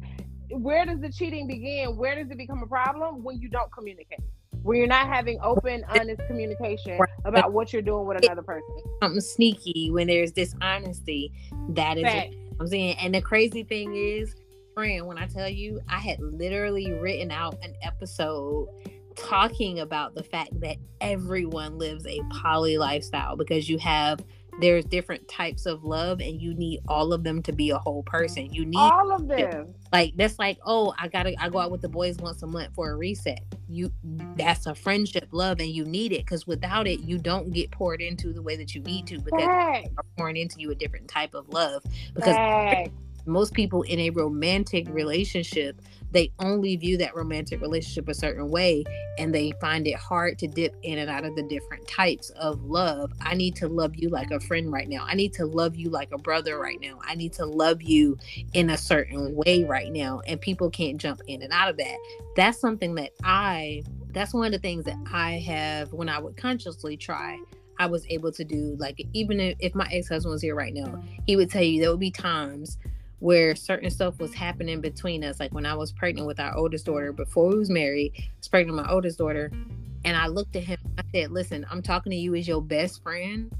where 0.50 0.86
does 0.86 1.00
the 1.00 1.10
cheating 1.10 1.48
begin? 1.48 1.96
Where 1.96 2.14
does 2.14 2.30
it 2.30 2.38
become 2.38 2.62
a 2.62 2.66
problem? 2.66 3.24
When 3.24 3.40
you 3.40 3.48
don't 3.48 3.70
communicate. 3.72 4.20
When 4.62 4.78
you're 4.78 4.86
not 4.88 5.06
having 5.06 5.38
open, 5.42 5.84
honest 5.88 6.20
communication 6.26 6.98
about 7.24 7.52
what 7.52 7.72
you're 7.72 7.82
doing 7.82 8.06
with 8.06 8.24
another 8.24 8.42
person. 8.42 8.68
Something 9.02 9.20
sneaky 9.20 9.90
when 9.90 10.08
there's 10.08 10.32
dishonesty. 10.32 11.32
That 11.70 11.98
is 11.98 12.04
I'm 12.58 12.66
saying. 12.66 12.96
And 12.98 13.14
the 13.14 13.20
crazy 13.20 13.62
thing 13.62 13.94
is 13.94 14.34
friend 14.76 15.06
when 15.06 15.16
I 15.16 15.26
tell 15.26 15.48
you 15.48 15.80
I 15.88 15.98
had 15.98 16.20
literally 16.20 16.92
written 16.92 17.30
out 17.30 17.56
an 17.62 17.74
episode 17.82 18.68
talking 19.16 19.80
about 19.80 20.14
the 20.14 20.22
fact 20.22 20.50
that 20.60 20.76
everyone 21.00 21.78
lives 21.78 22.06
a 22.06 22.20
poly 22.30 22.76
lifestyle 22.76 23.36
because 23.36 23.70
you 23.70 23.78
have 23.78 24.20
there's 24.60 24.84
different 24.84 25.26
types 25.28 25.64
of 25.64 25.82
love 25.82 26.20
and 26.20 26.42
you 26.42 26.52
need 26.52 26.80
all 26.88 27.14
of 27.14 27.24
them 27.24 27.42
to 27.42 27.52
be 27.52 27.70
a 27.70 27.78
whole 27.78 28.02
person. 28.02 28.52
You 28.52 28.66
need 28.66 28.76
all 28.76 29.12
of 29.12 29.28
them. 29.28 29.74
Like 29.92 30.14
that's 30.16 30.38
like, 30.38 30.58
oh, 30.66 30.94
I 30.98 31.08
gotta 31.08 31.34
I 31.42 31.48
go 31.48 31.58
out 31.58 31.70
with 31.70 31.80
the 31.80 31.88
boys 31.88 32.18
once 32.18 32.42
a 32.42 32.46
month 32.46 32.74
for 32.74 32.90
a 32.90 32.96
reset. 32.96 33.40
You 33.70 33.90
that's 34.36 34.66
a 34.66 34.74
friendship 34.74 35.28
love 35.32 35.58
and 35.58 35.70
you 35.70 35.86
need 35.86 36.12
it 36.12 36.18
because 36.18 36.46
without 36.46 36.86
it 36.86 37.00
you 37.00 37.16
don't 37.16 37.50
get 37.50 37.70
poured 37.70 38.02
into 38.02 38.34
the 38.34 38.42
way 38.42 38.56
that 38.56 38.74
you 38.74 38.82
need 38.82 39.06
to 39.06 39.20
because 39.20 39.88
pouring 40.18 40.36
into 40.36 40.60
you 40.60 40.70
a 40.70 40.74
different 40.74 41.08
type 41.08 41.34
of 41.34 41.48
love 41.48 41.82
because 42.14 42.36
most 43.26 43.52
people 43.54 43.82
in 43.82 44.00
a 44.00 44.10
romantic 44.10 44.88
relationship 44.88 45.80
they 46.12 46.32
only 46.38 46.76
view 46.76 46.96
that 46.98 47.14
romantic 47.14 47.60
relationship 47.60 48.08
a 48.08 48.14
certain 48.14 48.48
way 48.48 48.84
and 49.18 49.34
they 49.34 49.52
find 49.60 49.86
it 49.86 49.96
hard 49.96 50.38
to 50.38 50.46
dip 50.46 50.74
in 50.82 50.98
and 50.98 51.10
out 51.10 51.24
of 51.24 51.34
the 51.36 51.42
different 51.42 51.86
types 51.86 52.30
of 52.30 52.62
love. 52.64 53.12
I 53.20 53.34
need 53.34 53.56
to 53.56 53.68
love 53.68 53.96
you 53.96 54.08
like 54.08 54.30
a 54.30 54.40
friend 54.40 54.72
right 54.72 54.88
now. 54.88 55.04
I 55.06 55.14
need 55.14 55.32
to 55.34 55.46
love 55.46 55.76
you 55.76 55.90
like 55.90 56.12
a 56.12 56.18
brother 56.18 56.58
right 56.58 56.80
now. 56.80 57.00
I 57.02 57.16
need 57.16 57.32
to 57.34 57.44
love 57.44 57.82
you 57.82 58.16
in 58.54 58.70
a 58.70 58.78
certain 58.78 59.34
way 59.34 59.64
right 59.64 59.92
now 59.92 60.20
and 60.26 60.40
people 60.40 60.70
can't 60.70 60.98
jump 60.98 61.20
in 61.26 61.42
and 61.42 61.52
out 61.52 61.68
of 61.68 61.76
that. 61.76 61.98
That's 62.34 62.58
something 62.58 62.94
that 62.94 63.12
i 63.24 63.82
that's 64.10 64.32
one 64.32 64.46
of 64.46 64.52
the 64.52 64.58
things 64.58 64.84
that 64.84 64.96
i 65.12 65.32
have 65.32 65.92
when 65.92 66.08
i 66.08 66.18
would 66.18 66.36
consciously 66.36 66.96
try 66.96 67.38
I 67.78 67.84
was 67.84 68.06
able 68.08 68.32
to 68.32 68.42
do. 68.42 68.74
Like, 68.78 69.06
even 69.12 69.38
if, 69.38 69.74
my 69.74 69.86
ex 69.92 70.08
husband 70.08 70.32
was 70.32 70.40
here 70.40 70.54
right 70.54 70.72
now, 70.72 71.02
he 71.26 71.36
would 71.36 71.50
tell 71.50 71.62
you 71.62 71.78
there 71.78 71.90
would 71.90 72.00
be 72.00 72.10
times 72.10 72.78
where 73.18 73.56
certain 73.56 73.90
stuff 73.90 74.18
was 74.18 74.34
happening 74.34 74.80
between 74.80 75.24
us. 75.24 75.40
Like 75.40 75.52
when 75.52 75.66
I 75.66 75.74
was 75.74 75.92
pregnant 75.92 76.26
with 76.26 76.40
our 76.40 76.56
oldest 76.56 76.86
daughter, 76.86 77.12
before 77.12 77.48
we 77.48 77.58
was 77.58 77.70
married, 77.70 78.12
I 78.16 78.30
was 78.38 78.48
pregnant 78.48 78.76
with 78.76 78.86
my 78.86 78.92
oldest 78.92 79.18
daughter. 79.18 79.50
And 80.04 80.16
I 80.16 80.26
looked 80.26 80.54
at 80.56 80.64
him, 80.64 80.78
I 80.98 81.02
said, 81.14 81.30
Listen, 81.30 81.66
I'm 81.70 81.82
talking 81.82 82.10
to 82.10 82.16
you 82.16 82.34
as 82.34 82.46
your 82.46 82.62
best 82.62 83.02
friend 83.02 83.50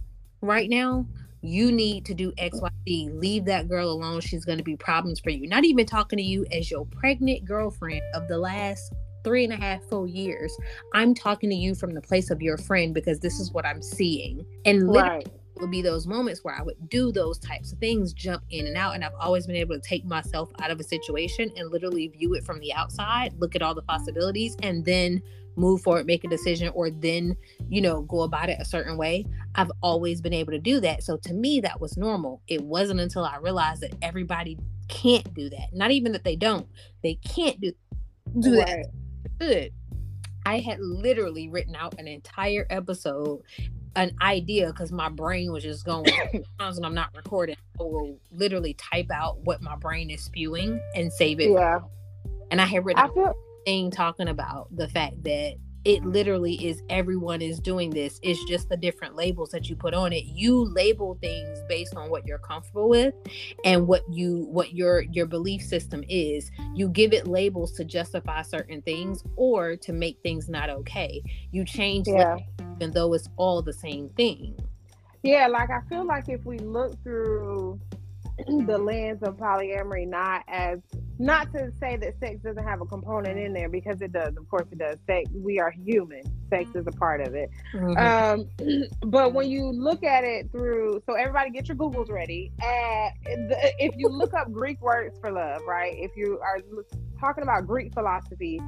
right 0.40 0.69
now. 0.69 1.07
You 1.42 1.71
need 1.71 2.05
to 2.07 2.14
do 2.14 2.33
XYZ. 2.33 3.21
Leave 3.21 3.45
that 3.45 3.69
girl 3.69 3.90
alone. 3.90 4.21
She's 4.21 4.45
going 4.45 4.59
to 4.59 4.64
be 4.64 4.77
problems 4.77 5.21
for 5.21 5.31
you. 5.31 5.47
Not 5.47 5.64
even 5.64 5.87
talking 5.87 6.16
to 6.16 6.23
you 6.23 6.45
as 6.51 6.71
your 6.71 6.87
pregnant 6.87 7.45
girlfriend 7.45 8.03
of 8.14 8.27
the 8.29 8.38
last 8.38 8.92
three 9.23 9.45
and 9.45 9.53
a 9.53 9.57
half 9.57 9.83
full 9.85 10.07
years. 10.07 10.57
I'm 10.95 11.14
talking 11.14 11.51
to 11.51 11.57
you 11.57 11.75
from 11.75 11.95
the 11.95 12.01
place 12.01 12.31
of 12.31 12.42
your 12.42 12.57
friend 12.57 12.95
because 12.95 13.21
this 13.21 13.38
is 13.38 13.53
what 13.53 13.66
I'm 13.66 13.83
seeing. 13.83 14.45
And 14.64 14.88
right 14.92 15.29
would 15.61 15.71
be 15.71 15.83
those 15.83 16.07
moments 16.07 16.42
where 16.42 16.55
I 16.55 16.62
would 16.62 16.88
do 16.88 17.12
those 17.12 17.38
types 17.38 17.73
of 17.73 17.79
things, 17.79 18.12
jump 18.12 18.42
in 18.51 18.66
and 18.66 18.77
out. 18.77 18.95
And 18.95 19.05
I've 19.05 19.14
always 19.21 19.47
been 19.47 19.57
able 19.57 19.75
to 19.75 19.81
take 19.81 20.05
myself 20.05 20.51
out 20.61 20.71
of 20.71 20.81
a 20.81 20.85
situation 20.85 21.51
and 21.57 21.71
literally 21.71 22.09
view 22.09 22.35
it 22.35 22.45
from 22.45 22.61
the 22.61 22.73
outside, 22.73 23.35
look 23.38 23.55
at 23.55 23.62
all 23.62 23.75
the 23.75 23.83
possibilities, 23.83 24.57
and 24.62 24.85
then 24.85 25.23
move 25.57 25.81
forward, 25.81 26.07
make 26.07 26.23
a 26.25 26.29
decision, 26.29 26.71
or 26.75 26.90
then, 26.90 27.37
you 27.69 27.81
know, 27.81 28.03
go 28.03 28.23
about 28.23 28.49
it 28.49 28.59
a 28.61 28.64
certain 28.64 28.97
way. 28.97 29.25
I've 29.55 29.73
always 29.83 30.21
been 30.21 30.35
able 30.35 30.53
to 30.53 30.59
do 30.59 30.81
that. 30.81 31.03
So 31.03 31.16
to 31.16 31.33
me, 31.33 31.61
that 31.61 31.81
was 31.81 31.97
normal. 31.97 32.42
It 32.47 32.62
wasn't 32.62 33.01
until 33.01 33.25
I 33.25 33.37
realized 33.38 33.81
that 33.83 33.95
everybody 34.03 34.59
can't 34.88 35.33
do 35.35 35.49
that. 35.51 35.69
Not 35.73 35.90
even 35.90 36.12
that 36.12 36.25
they 36.25 36.37
don't, 36.37 36.66
they 37.03 37.14
can't 37.14 37.59
do, 37.61 37.73
do 38.40 38.59
right. 38.59 38.66
that. 38.66 38.87
Good. 39.38 39.73
I 40.45 40.61
had 40.61 40.79
literally 40.79 41.49
written 41.49 41.75
out 41.75 41.99
an 41.99 42.07
entire 42.07 42.66
episode, 42.71 43.42
an 43.96 44.12
idea, 44.20 44.68
because 44.68 44.92
my 44.92 45.09
brain 45.09 45.50
was 45.52 45.64
just 45.64 45.85
going. 45.85 46.04
when 46.32 46.44
I'm 46.85 46.94
not 46.94 47.11
recording, 47.16 47.56
I 47.80 47.82
will 47.82 48.18
literally 48.30 48.74
type 48.74 49.11
out 49.11 49.40
what 49.40 49.62
my 49.62 49.76
brain 49.76 50.11
is 50.11 50.22
spewing 50.22 50.80
and 50.94 51.12
save 51.12 51.40
it. 51.40 51.50
Yeah. 51.50 51.80
And 52.50 52.61
I 52.61 52.66
had 52.66 52.85
written 52.85 53.02
I 53.02 53.12
feel- 53.12 53.35
thing 53.64 53.90
talking 53.90 54.28
about 54.28 54.68
the 54.76 54.88
fact 54.88 55.24
that 55.24 55.54
it 55.87 56.05
literally 56.05 56.55
is 56.66 56.83
everyone 56.90 57.40
is 57.40 57.61
doing 57.61 57.90
this. 57.90 58.18
It's 58.20 58.42
just 58.46 58.68
the 58.68 58.77
different 58.77 59.14
labels 59.14 59.51
that 59.51 59.68
you 59.68 59.77
put 59.77 59.94
on 59.94 60.12
it. 60.12 60.25
You 60.25 60.64
label 60.75 61.16
things 61.20 61.61
based 61.68 61.94
on 61.94 62.11
what 62.11 62.27
you're 62.27 62.38
comfortable 62.38 62.88
with 62.88 63.14
and 63.64 63.87
what 63.87 64.03
you 64.12 64.49
what 64.51 64.75
your 64.75 65.03
your 65.03 65.27
belief 65.27 65.62
system 65.62 66.03
is. 66.09 66.51
You 66.75 66.88
give 66.88 67.12
it 67.12 67.29
labels 67.29 67.70
to 67.75 67.85
justify 67.85 68.42
certain 68.42 68.83
things 68.83 69.22
or 69.37 69.77
to 69.77 69.92
make 69.92 70.18
things 70.25 70.49
not 70.49 70.70
okay. 70.70 71.22
You 71.53 71.64
change 71.64 72.09
yeah. 72.09 72.38
even 72.75 72.90
though 72.90 73.14
it's 73.14 73.29
all 73.37 73.62
the 73.62 73.72
same 73.72 74.09
thing. 74.16 74.59
Yeah, 75.22 75.46
like 75.46 75.70
I 75.70 75.83
feel 75.88 76.05
like 76.05 76.29
if 76.29 76.44
we 76.44 76.59
look 76.59 77.01
through 77.05 77.81
the 78.46 78.79
lens 78.79 79.22
of 79.22 79.37
polyamory 79.37 80.07
not 80.07 80.42
as 80.49 80.81
not 81.18 81.51
to 81.53 81.72
say 81.81 81.96
that 81.96 82.18
sex 82.20 82.42
doesn't 82.42 82.64
have 82.64 82.83
a 82.83 82.85
component 82.85 83.38
in 83.38 83.55
there 83.55 83.70
because 83.70 84.03
it 84.03 84.12
does 84.12 84.37
of 84.37 84.49
course 84.49 84.66
it 84.70 84.79
does. 84.79 84.96
Sex 85.07 85.31
we 85.35 85.59
are 85.59 85.70
human. 85.70 86.22
Sex 86.51 86.70
is 86.75 86.87
a 86.87 86.92
part 86.92 87.20
of 87.27 87.35
it. 87.35 87.51
Mm-hmm. 87.75 87.96
um, 87.96 88.85
but 89.11 89.33
when 89.33 89.51
you 89.51 89.70
look 89.70 90.05
at 90.05 90.25
it 90.25 90.51
through 90.53 91.03
so 91.07 91.14
everybody 91.14 91.51
get 91.51 91.68
your 91.68 91.77
googles 91.77 92.11
ready. 92.11 92.53
Uh, 92.62 93.09
if 93.79 93.94
you 93.96 94.09
look 94.09 94.35
up 94.35 94.53
greek 94.53 94.81
words 94.83 95.18
for 95.20 95.31
love 95.31 95.62
right 95.66 95.94
if 95.96 96.11
you 96.16 96.38
are 96.40 96.59
talking 97.18 97.42
about 97.42 97.66
greek 97.66 97.92
philosophy 97.94 98.61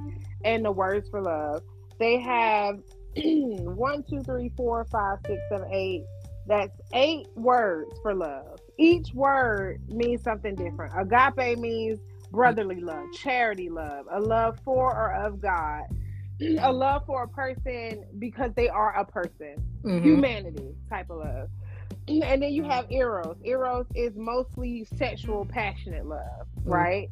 and 0.45 0.65
the 0.65 0.73
words 0.73 1.09
for 1.11 1.21
love 1.21 1.63
they 1.99 2.19
have 2.19 2.79
one 3.17 4.05
two 4.09 4.23
three 4.23 4.51
four 4.57 4.85
five 4.91 5.19
six 5.27 5.41
seven 5.51 5.69
eight. 5.73 6.05
That's 6.47 6.81
eight 6.95 7.27
words 7.35 7.93
for 8.03 8.15
love 8.15 8.58
each 8.79 9.13
word 9.13 9.83
means 9.89 10.23
something 10.23 10.55
different. 10.55 10.95
Agape 10.97 11.59
means 11.59 11.99
brotherly 12.31 12.81
love, 12.81 13.07
charity 13.13 13.69
love, 13.69 14.07
a 14.11 14.21
love 14.21 14.59
for 14.65 14.95
or 14.95 15.13
of 15.13 15.41
God, 15.41 15.85
a 16.61 16.73
love 16.73 17.05
for 17.07 17.25
a 17.25 17.29
person 17.29 18.05
because 18.19 18.53
they 18.55 18.69
are 18.69 18.97
a 18.97 19.05
person, 19.05 19.57
mm-hmm. 19.83 20.03
humanity 20.03 20.75
type 20.89 21.11
of 21.11 21.19
love. 21.19 21.49
And 22.09 22.43
then 22.43 22.53
you 22.53 22.65
have 22.65 22.91
eros. 22.91 23.37
Eros 23.45 23.85
is 23.95 24.17
mostly 24.17 24.87
sexual, 24.97 25.45
passionate 25.45 26.07
love, 26.07 26.47
mm-hmm. 26.61 26.71
right? 26.71 27.09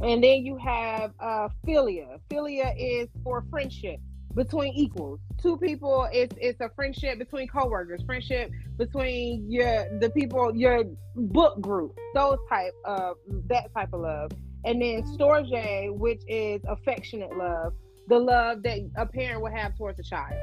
And 0.00 0.24
then 0.24 0.42
you 0.42 0.56
have 0.56 1.12
uh, 1.20 1.48
philia. 1.66 2.18
Philia 2.30 2.72
is 2.78 3.08
for 3.22 3.44
friendship 3.50 4.00
between 4.34 4.72
equals. 4.74 5.20
Two 5.40 5.56
people, 5.56 6.08
it's 6.12 6.36
it's 6.40 6.60
a 6.60 6.70
friendship 6.74 7.18
between 7.18 7.48
coworkers, 7.48 8.02
friendship 8.04 8.50
between 8.76 9.50
your 9.50 9.86
the 10.00 10.10
people 10.10 10.54
your 10.54 10.84
book 11.14 11.60
group, 11.60 11.96
those 12.14 12.38
type 12.48 12.74
of 12.84 13.16
that 13.48 13.72
type 13.74 13.92
of 13.92 14.00
love. 14.00 14.30
And 14.64 14.82
then 14.82 15.02
storge, 15.02 15.96
which 15.96 16.22
is 16.26 16.60
affectionate 16.68 17.36
love, 17.36 17.74
the 18.08 18.18
love 18.18 18.62
that 18.64 18.78
a 18.96 19.06
parent 19.06 19.42
would 19.42 19.52
have 19.52 19.76
towards 19.76 19.98
a 20.00 20.02
child, 20.02 20.34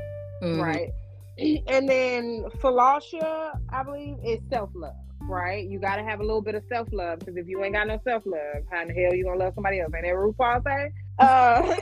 mm-hmm. 0.41 0.61
right? 0.61 0.89
And 1.67 1.89
then 1.89 2.45
philautia, 2.61 3.59
I 3.67 3.83
believe, 3.83 4.15
is 4.23 4.39
self 4.49 4.69
love, 4.73 4.95
right? 5.23 5.67
You 5.67 5.79
got 5.79 5.97
to 5.97 6.03
have 6.03 6.21
a 6.21 6.23
little 6.23 6.41
bit 6.41 6.55
of 6.55 6.63
self 6.69 6.87
love 6.93 7.19
because 7.19 7.35
if 7.35 7.45
you 7.45 7.61
ain't 7.61 7.73
got 7.73 7.87
no 7.87 7.99
self 8.05 8.25
love, 8.25 8.63
how 8.71 8.83
in 8.83 8.87
the 8.87 8.93
hell 8.93 9.13
you 9.13 9.25
gonna 9.25 9.39
love 9.39 9.53
somebody 9.53 9.81
else? 9.81 9.91
Ain't 9.93 10.05
that 10.05 10.13
RuPaul 10.13 10.63
say? 10.63 10.91
Uh, 11.19 11.75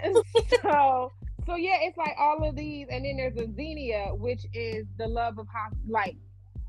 so 0.63 1.11
so 1.45 1.55
yeah, 1.55 1.77
it's 1.81 1.97
like 1.97 2.15
all 2.19 2.47
of 2.47 2.55
these, 2.55 2.87
and 2.89 3.05
then 3.05 3.17
there's 3.17 3.37
a 3.37 3.51
xenia, 3.53 4.13
which 4.13 4.45
is 4.53 4.85
the 4.97 5.07
love 5.07 5.37
of 5.37 5.47
hosp- 5.47 5.77
like 5.87 6.15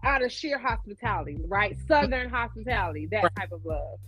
out 0.04 0.22
of 0.22 0.30
sheer 0.30 0.58
hospitality, 0.58 1.38
right? 1.46 1.76
Southern 1.88 2.28
hospitality, 2.28 3.06
that 3.10 3.34
type 3.36 3.52
of 3.52 3.64
love. 3.64 3.98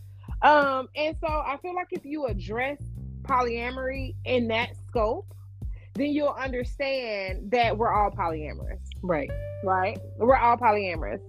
Um, 0.43 0.89
and 0.95 1.17
so 1.21 1.29
I 1.29 1.57
feel 1.63 1.75
like 1.75 1.89
if 1.91 2.05
you 2.05 2.27
address 2.27 2.79
polyamory 3.23 4.15
in 4.25 4.49
that 4.49 4.71
scope, 4.87 5.27
then 5.95 6.11
you'll 6.11 6.37
understand 6.39 7.51
that 7.51 7.77
we're 7.77 7.93
all 7.93 8.11
polyamorous. 8.11 8.81
Right. 9.03 9.31
Right? 9.65 9.99
We're 10.19 10.37
all 10.37 10.57
polyamorous. 10.57 11.21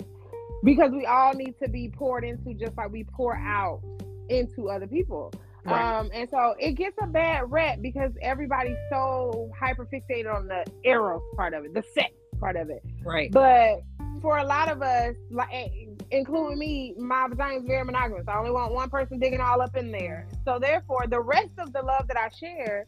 Because 0.63 0.91
we 0.91 1.05
all 1.05 1.33
need 1.33 1.53
to 1.63 1.69
be 1.69 1.89
poured 1.89 2.23
into 2.23 2.53
just 2.53 2.75
like 2.75 2.91
we 2.91 3.03
pour 3.03 3.35
out 3.35 3.81
into 4.29 4.69
other 4.69 4.87
people. 4.87 5.31
Right. 5.67 5.99
Um, 5.99 6.09
and 6.13 6.29
so 6.29 6.55
it 6.59 6.73
gets 6.73 6.95
a 7.01 7.07
bad 7.07 7.51
rep 7.51 7.81
because 7.81 8.13
everybody's 8.21 8.77
so 8.89 9.51
hyper 9.59 9.85
fixated 9.85 10.33
on 10.33 10.47
the 10.47 10.65
eros 10.85 11.21
part 11.35 11.53
of 11.53 11.65
it, 11.65 11.73
the 11.73 11.83
sex 11.93 12.13
part 12.39 12.55
of 12.55 12.69
it. 12.69 12.83
Right. 13.03 13.29
But 13.31 13.81
for 14.21 14.37
a 14.37 14.45
lot 14.45 14.71
of 14.71 14.81
us, 14.81 15.15
like 15.29 15.49
eh, 15.51 15.67
including 16.11 16.57
me, 16.57 16.93
my 16.97 17.27
vagina 17.27 17.59
is 17.59 17.65
very 17.65 17.83
monogamous. 17.83 18.25
I 18.29 18.37
only 18.37 18.51
want 18.51 18.73
one 18.73 18.89
person 18.89 19.19
digging 19.19 19.41
all 19.41 19.61
up 19.61 19.75
in 19.75 19.91
there. 19.91 20.25
So 20.45 20.57
therefore, 20.57 21.05
the 21.09 21.19
rest 21.19 21.51
of 21.57 21.73
the 21.73 21.81
love 21.81 22.07
that 22.07 22.17
I 22.17 22.29
share 22.29 22.87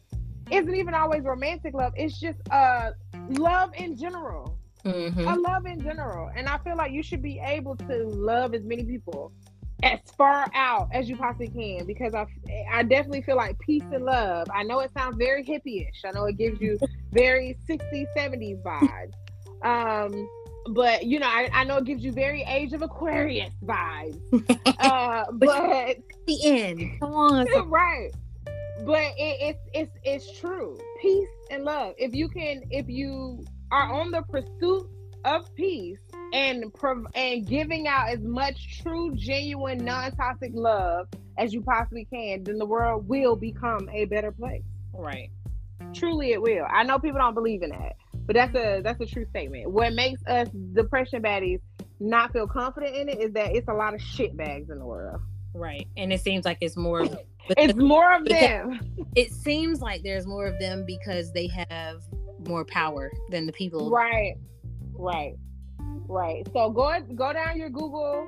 isn't 0.50 0.74
even 0.74 0.94
always 0.94 1.22
romantic 1.22 1.74
love. 1.74 1.92
It's 1.96 2.18
just 2.18 2.38
uh 2.50 2.92
love 3.28 3.72
in 3.76 3.94
general. 3.94 4.56
Mm-hmm. 4.86 5.28
I 5.28 5.34
love 5.34 5.66
in 5.66 5.82
general, 5.82 6.30
and 6.34 6.48
I 6.48 6.56
feel 6.58 6.76
like 6.76 6.92
you 6.92 7.02
should 7.02 7.20
be 7.20 7.38
able 7.44 7.76
to 7.76 8.04
love 8.04 8.54
as 8.54 8.64
many 8.64 8.84
people 8.84 9.32
as 9.82 10.00
far 10.16 10.46
out 10.54 10.88
as 10.92 11.08
you 11.08 11.16
possibly 11.16 11.48
can 11.48 11.86
because 11.86 12.14
I, 12.14 12.26
I 12.72 12.82
definitely 12.82 13.22
feel 13.22 13.36
like 13.36 13.58
peace 13.58 13.84
and 13.92 14.04
love. 14.04 14.48
I 14.54 14.62
know 14.62 14.80
it 14.80 14.90
sounds 14.96 15.16
very 15.16 15.44
hippie-ish. 15.44 16.02
I 16.04 16.10
know 16.12 16.24
it 16.24 16.36
gives 16.36 16.60
you 16.60 16.78
very 17.12 17.56
60s, 17.68 18.06
70s 18.16 18.62
vibes. 18.62 19.14
Um, 19.62 20.28
but 20.72 21.04
you 21.04 21.18
know, 21.18 21.26
I, 21.26 21.48
I 21.52 21.64
know 21.64 21.78
it 21.78 21.84
gives 21.84 22.04
you 22.04 22.12
very 22.12 22.42
age 22.42 22.72
of 22.72 22.82
Aquarius 22.82 23.52
vibes. 23.64 24.20
uh, 24.78 25.24
but 25.32 25.96
the 26.26 26.38
end. 26.44 27.00
Come 27.00 27.12
on. 27.12 27.46
right. 27.68 28.10
But 28.84 29.12
it, 29.18 29.36
it's 29.40 29.60
it's 29.74 29.98
it's 30.04 30.40
true. 30.40 30.78
Peace 31.02 31.28
and 31.50 31.64
love. 31.64 31.94
If 31.98 32.14
you 32.14 32.28
can, 32.28 32.62
if 32.70 32.88
you 32.88 33.44
are 33.70 33.92
on 33.92 34.10
the 34.10 34.22
pursuit 34.22 34.88
of 35.24 35.54
peace 35.54 35.98
and 36.32 36.72
prov- 36.74 37.06
and 37.14 37.46
giving 37.46 37.86
out 37.86 38.08
as 38.08 38.20
much 38.20 38.80
true, 38.82 39.14
genuine, 39.14 39.84
non-toxic 39.84 40.52
love 40.54 41.08
as 41.38 41.52
you 41.52 41.62
possibly 41.62 42.04
can, 42.04 42.44
then 42.44 42.58
the 42.58 42.66
world 42.66 43.08
will 43.08 43.36
become 43.36 43.88
a 43.92 44.04
better 44.04 44.30
place. 44.32 44.62
Right. 44.92 45.30
Truly, 45.94 46.32
it 46.32 46.42
will. 46.42 46.66
I 46.70 46.82
know 46.82 46.98
people 46.98 47.18
don't 47.18 47.34
believe 47.34 47.62
in 47.62 47.70
that, 47.70 47.96
but 48.26 48.34
that's 48.34 48.54
a 48.54 48.80
that's 48.82 49.00
a 49.00 49.06
true 49.06 49.26
statement. 49.30 49.70
What 49.70 49.94
makes 49.94 50.20
us 50.26 50.48
depression 50.72 51.22
baddies 51.22 51.60
not 51.98 52.32
feel 52.32 52.46
confident 52.46 52.94
in 52.94 53.08
it 53.08 53.20
is 53.20 53.32
that 53.32 53.54
it's 53.54 53.68
a 53.68 53.72
lot 53.72 53.94
of 53.94 54.00
shit 54.00 54.36
bags 54.36 54.70
in 54.70 54.78
the 54.78 54.84
world. 54.84 55.20
Right, 55.54 55.88
and 55.96 56.12
it 56.12 56.20
seems 56.20 56.44
like 56.44 56.58
it's 56.60 56.76
more. 56.76 57.06
it's 57.56 57.74
more 57.74 58.14
of 58.14 58.26
them. 58.26 58.80
It 59.16 59.32
seems 59.32 59.80
like 59.80 60.02
there's 60.02 60.26
more 60.26 60.46
of 60.46 60.58
them 60.58 60.84
because 60.86 61.32
they 61.32 61.48
have 61.68 62.02
more 62.46 62.64
power 62.64 63.10
than 63.30 63.46
the 63.46 63.52
people. 63.52 63.90
Right. 63.90 64.34
Right. 64.92 65.34
Right. 66.08 66.46
So 66.52 66.70
go 66.70 66.98
go 67.14 67.32
down 67.32 67.56
your 67.56 67.70
Google, 67.70 68.26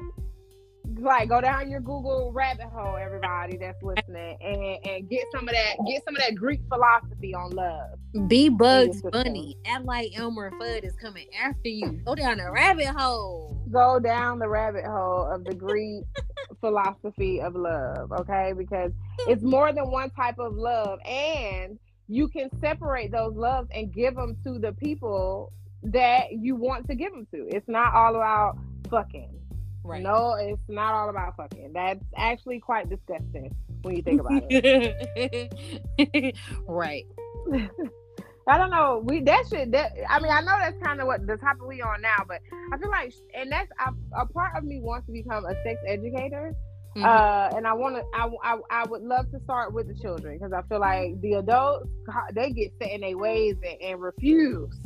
like 1.01 1.29
go 1.29 1.41
down 1.41 1.69
your 1.69 1.81
Google 1.81 2.31
rabbit 2.33 2.67
hole, 2.67 2.97
everybody 2.97 3.57
that's 3.57 3.83
listening, 3.83 4.39
and 4.41 4.87
and 4.87 5.11
get 5.11 5.25
some 5.33 5.49
of 5.49 5.55
that 5.55 5.77
get 5.87 6.05
some 6.05 6.15
of 6.15 6.23
that 6.23 6.35
Greek 6.35 6.61
philosophy 6.69 7.35
on 7.35 7.51
love. 7.51 7.99
Be 8.29 8.49
Bugs 8.49 9.03
Bunny. 9.03 9.57
Act 9.67 9.85
like 9.85 10.13
Elmer 10.17 10.53
Fudd 10.53 10.85
is 10.85 10.95
coming 10.97 11.27
after 11.41 11.69
you. 11.69 12.01
Go 12.05 12.15
down 12.15 12.39
the 12.39 12.51
rabbit 12.51 12.87
hole. 12.87 13.61
Go 13.71 13.99
down 13.99 14.39
the 14.39 14.49
rabbit 14.49 14.85
hole 14.85 15.27
of 15.27 15.45
the 15.45 15.55
Greek 15.55 16.05
philosophy 16.61 17.41
of 17.41 17.55
love, 17.57 18.13
okay? 18.13 18.53
Because 18.57 18.93
it's 19.21 19.43
more 19.43 19.73
than 19.73 19.91
one 19.91 20.11
type 20.11 20.39
of 20.39 20.55
love, 20.55 21.01
and 21.05 21.79
you 22.09 22.29
can 22.29 22.49
separate 22.61 23.11
those 23.11 23.35
loves 23.35 23.69
and 23.73 23.93
give 23.93 24.15
them 24.15 24.37
to 24.45 24.59
the 24.59 24.73
people 24.73 25.53
that 25.85 26.33
you 26.33 26.57
want 26.57 26.87
to 26.89 26.95
give 26.95 27.13
them 27.13 27.27
to. 27.35 27.49
It's 27.49 27.69
not 27.69 27.95
all 27.95 28.17
about 28.17 28.59
fucking. 28.91 29.31
Right. 29.85 30.03
No, 30.03 30.35
it's 30.35 30.63
not 30.69 30.95
all 30.95 31.11
about 31.11 31.37
fucking. 31.37 31.73
That's 31.75 32.05
actually 32.17 32.61
quite 32.61 32.89
disgusting 32.89 33.55
when 33.83 33.97
you 33.97 34.03
think 34.03 34.21
about 34.21 34.45
it. 34.49 36.37
right. 36.69 37.05
I 38.49 38.59
don't 38.59 38.71
know. 38.71 39.03
We 39.05 39.21
that 39.23 39.45
should. 39.49 39.73
That 39.73 39.93
I 40.09 40.21
mean, 40.21 40.33
I 40.33 40.41
know 40.41 40.57
that's 40.59 40.81
kind 40.83 41.01
of 41.01 41.07
what 41.07 41.27
the 41.27 41.37
topic 41.37 41.65
we 41.65 41.81
on 41.81 42.01
now, 42.01 42.25
but 42.27 42.41
I 42.73 42.79
feel 42.79 42.91
like, 42.91 43.13
and 43.35 43.51
that's 43.51 43.71
a, 43.85 44.21
a 44.21 44.27
part 44.27 44.57
of 44.57 44.65
me 44.65 44.81
wants 44.81 45.07
to 45.07 45.13
become 45.13 45.45
a 45.45 45.55
sex 45.65 45.81
educator. 45.87 46.55
Mm-hmm. 46.97 47.05
Uh, 47.05 47.57
and 47.57 47.67
I 47.67 47.73
want 47.73 47.97
to, 47.97 48.03
I, 48.13 48.29
I, 48.45 48.59
I 48.83 48.85
would 48.85 49.03
love 49.03 49.31
to 49.31 49.41
start 49.45 49.73
with 49.73 49.89
the 49.89 49.95
children 49.95 50.39
because 50.39 50.53
I 50.53 50.61
feel 50.69 50.81
like 50.81 51.21
the 51.23 51.35
adults, 51.35 51.89
they 52.35 52.51
get 52.51 52.73
set 52.79 52.91
in 52.91 53.01
their 53.01 53.17
ways 53.17 53.57
and, 53.65 53.81
and 53.81 54.01
refuse 54.01 54.77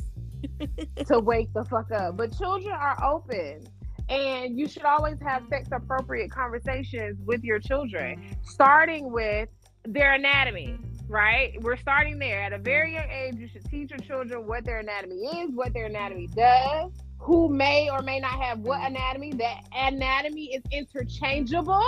to 1.07 1.21
wake 1.21 1.53
the 1.55 1.65
fuck 1.65 1.91
up. 1.93 2.17
But 2.17 2.37
children 2.37 2.75
are 2.75 3.03
open. 3.05 3.67
And 4.09 4.59
you 4.59 4.69
should 4.69 4.85
always 4.85 5.17
have 5.21 5.43
sex 5.49 5.69
appropriate 5.73 6.31
conversations 6.31 7.19
with 7.27 7.43
your 7.43 7.59
children, 7.59 8.37
starting 8.45 9.11
with 9.11 9.49
their 9.85 10.13
anatomy, 10.13 10.79
right? 11.09 11.61
We're 11.61 11.77
starting 11.77 12.19
there. 12.19 12.43
At 12.43 12.53
a 12.53 12.59
very 12.59 12.95
young 12.95 13.11
age, 13.11 13.35
you 13.37 13.49
should 13.49 13.65
teach 13.65 13.91
your 13.91 13.99
children 13.99 14.47
what 14.47 14.65
their 14.65 14.79
anatomy 14.79 15.17
is, 15.17 15.51
what 15.55 15.75
their 15.75 15.87
anatomy 15.87 16.29
does, 16.29 16.93
who 17.19 17.49
may 17.49 17.91
or 17.91 18.01
may 18.03 18.21
not 18.21 18.41
have 18.41 18.61
what 18.61 18.81
anatomy. 18.81 19.33
That 19.33 19.63
anatomy 19.73 20.55
is 20.55 20.63
interchangeable. 20.71 21.85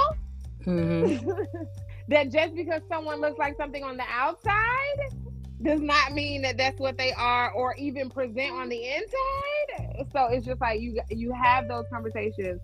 Mm-hmm. 0.66 1.30
that 2.08 2.32
just 2.32 2.54
because 2.54 2.82
someone 2.88 3.20
looks 3.20 3.38
like 3.38 3.56
something 3.56 3.84
on 3.84 3.96
the 3.96 4.04
outside 4.10 4.98
does 5.62 5.80
not 5.80 6.12
mean 6.12 6.42
that 6.42 6.56
that's 6.56 6.78
what 6.78 6.96
they 6.96 7.12
are 7.12 7.50
or 7.52 7.74
even 7.74 8.10
present 8.10 8.52
on 8.52 8.68
the 8.68 8.84
inside. 8.84 10.06
So 10.12 10.28
it's 10.28 10.46
just 10.46 10.60
like 10.60 10.80
you 10.80 11.00
you 11.10 11.32
have 11.32 11.68
those 11.68 11.84
conversations 11.92 12.60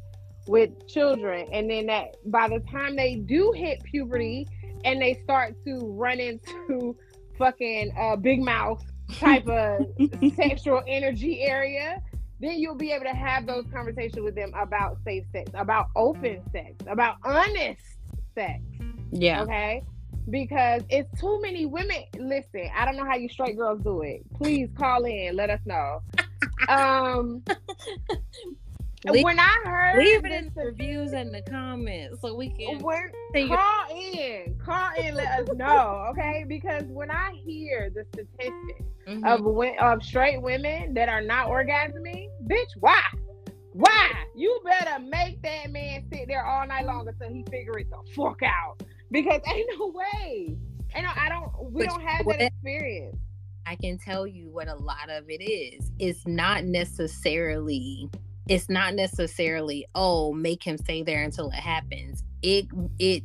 with 0.47 0.87
children 0.87 1.49
and 1.53 1.71
then 1.71 1.87
that 1.87 2.17
by 2.27 2.49
the 2.49 2.61
time 2.71 2.97
they 2.97 3.17
do 3.17 3.53
hit 3.57 3.83
puberty 3.83 4.47
and 4.85 5.01
they 5.01 5.15
start 5.25 5.55
to 5.65 5.79
run 5.97 6.21
into 6.21 6.97
fucking 7.39 7.93
uh, 7.99 8.17
big 8.17 8.43
mouth 8.43 8.85
type 9.15 9.47
of 9.49 9.87
sexual 10.37 10.83
energy 10.87 11.43
area, 11.43 12.01
then 12.41 12.59
you'll 12.59 12.75
be 12.75 12.93
able 12.93 13.05
to 13.05 13.15
have 13.15 13.47
those 13.47 13.65
conversations 13.73 14.23
with 14.23 14.35
them 14.35 14.53
about 14.61 14.99
safe 15.05 15.25
sex, 15.33 15.51
about 15.55 15.87
open 15.97 16.43
sex, 16.53 16.75
about 16.87 17.17
honest 17.25 17.81
sex. 18.35 18.61
Yeah. 19.11 19.43
Okay. 19.43 19.83
Because 20.31 20.83
it's 20.89 21.21
too 21.21 21.41
many 21.43 21.67
women. 21.67 22.05
Listen, 22.19 22.71
I 22.75 22.85
don't 22.85 22.97
know 22.97 23.05
how 23.05 23.17
you 23.17 23.29
straight 23.29 23.57
girls 23.57 23.81
do 23.83 24.03
it. 24.03 24.23
Please 24.35 24.71
call 24.77 25.05
in, 25.05 25.37
let 25.37 25.51
us 25.51 25.61
know. 25.67 26.01
um 26.69 27.43
leave, 29.13 29.25
when 29.25 29.39
I 29.39 29.57
heard 29.65 29.99
leave 29.99 30.25
it 30.25 30.33
in 30.33 30.51
the 30.55 30.67
reviews 30.67 31.13
and 31.13 31.35
the 31.35 31.43
comments 31.43 32.21
so 32.21 32.35
we 32.35 32.51
can 32.51 32.79
when, 32.79 33.11
call 33.49 33.85
in, 33.91 34.57
call 34.65 34.91
in, 34.99 35.15
let 35.15 35.41
us 35.41 35.57
know, 35.57 36.07
okay? 36.11 36.45
Because 36.47 36.85
when 36.85 37.11
I 37.11 37.33
hear 37.45 37.91
the 37.95 38.05
statistics 38.13 38.83
mm-hmm. 39.07 39.25
of 39.25 39.45
of 39.81 40.03
straight 40.03 40.41
women 40.41 40.95
that 40.95 41.09
are 41.09 41.21
not 41.21 41.49
orgasming, 41.49 42.29
bitch, 42.47 42.71
why? 42.81 43.03
Why? 43.73 44.13
You 44.37 44.61
better 44.65 45.03
make 45.03 45.43
that 45.43 45.71
man 45.71 46.05
sit 46.13 46.29
there 46.29 46.47
all 46.47 46.67
night 46.67 46.87
long 46.87 47.09
until 47.09 47.29
he 47.29 47.45
figure 47.51 47.79
it 47.79 47.89
the 47.91 47.99
fuck 48.15 48.41
out. 48.43 48.83
Because 49.15 49.41
ain't 49.47 49.71
no 49.79 49.93
way. 49.95 50.57
And 50.93 51.07
I 51.07 51.29
don't 51.29 51.73
we 51.73 51.85
but 51.85 51.91
don't 51.91 52.03
have 52.03 52.27
that 52.27 52.41
experience. 52.41 53.17
I 53.65 53.77
can 53.77 53.97
tell 53.97 54.27
you 54.27 54.51
what 54.51 54.67
a 54.67 54.75
lot 54.75 55.09
of 55.09 55.31
it 55.31 55.41
is. 55.41 55.93
It's 56.01 56.27
not 56.27 56.65
necessarily 56.65 58.11
it's 58.49 58.69
not 58.69 58.95
necessarily 58.95 59.87
oh 59.95 60.33
make 60.33 60.63
him 60.63 60.77
stay 60.77 61.03
there 61.03 61.23
until 61.23 61.49
it 61.49 61.55
happens 61.55 62.23
it 62.43 62.67
it 62.99 63.23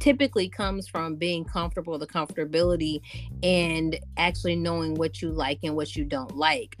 typically 0.00 0.50
comes 0.50 0.86
from 0.86 1.16
being 1.16 1.46
comfortable 1.46 1.96
the 1.98 2.06
comfortability 2.06 3.00
and 3.42 3.98
actually 4.18 4.56
knowing 4.56 4.94
what 4.96 5.22
you 5.22 5.30
like 5.30 5.60
and 5.62 5.74
what 5.74 5.96
you 5.96 6.04
don't 6.04 6.36
like 6.36 6.76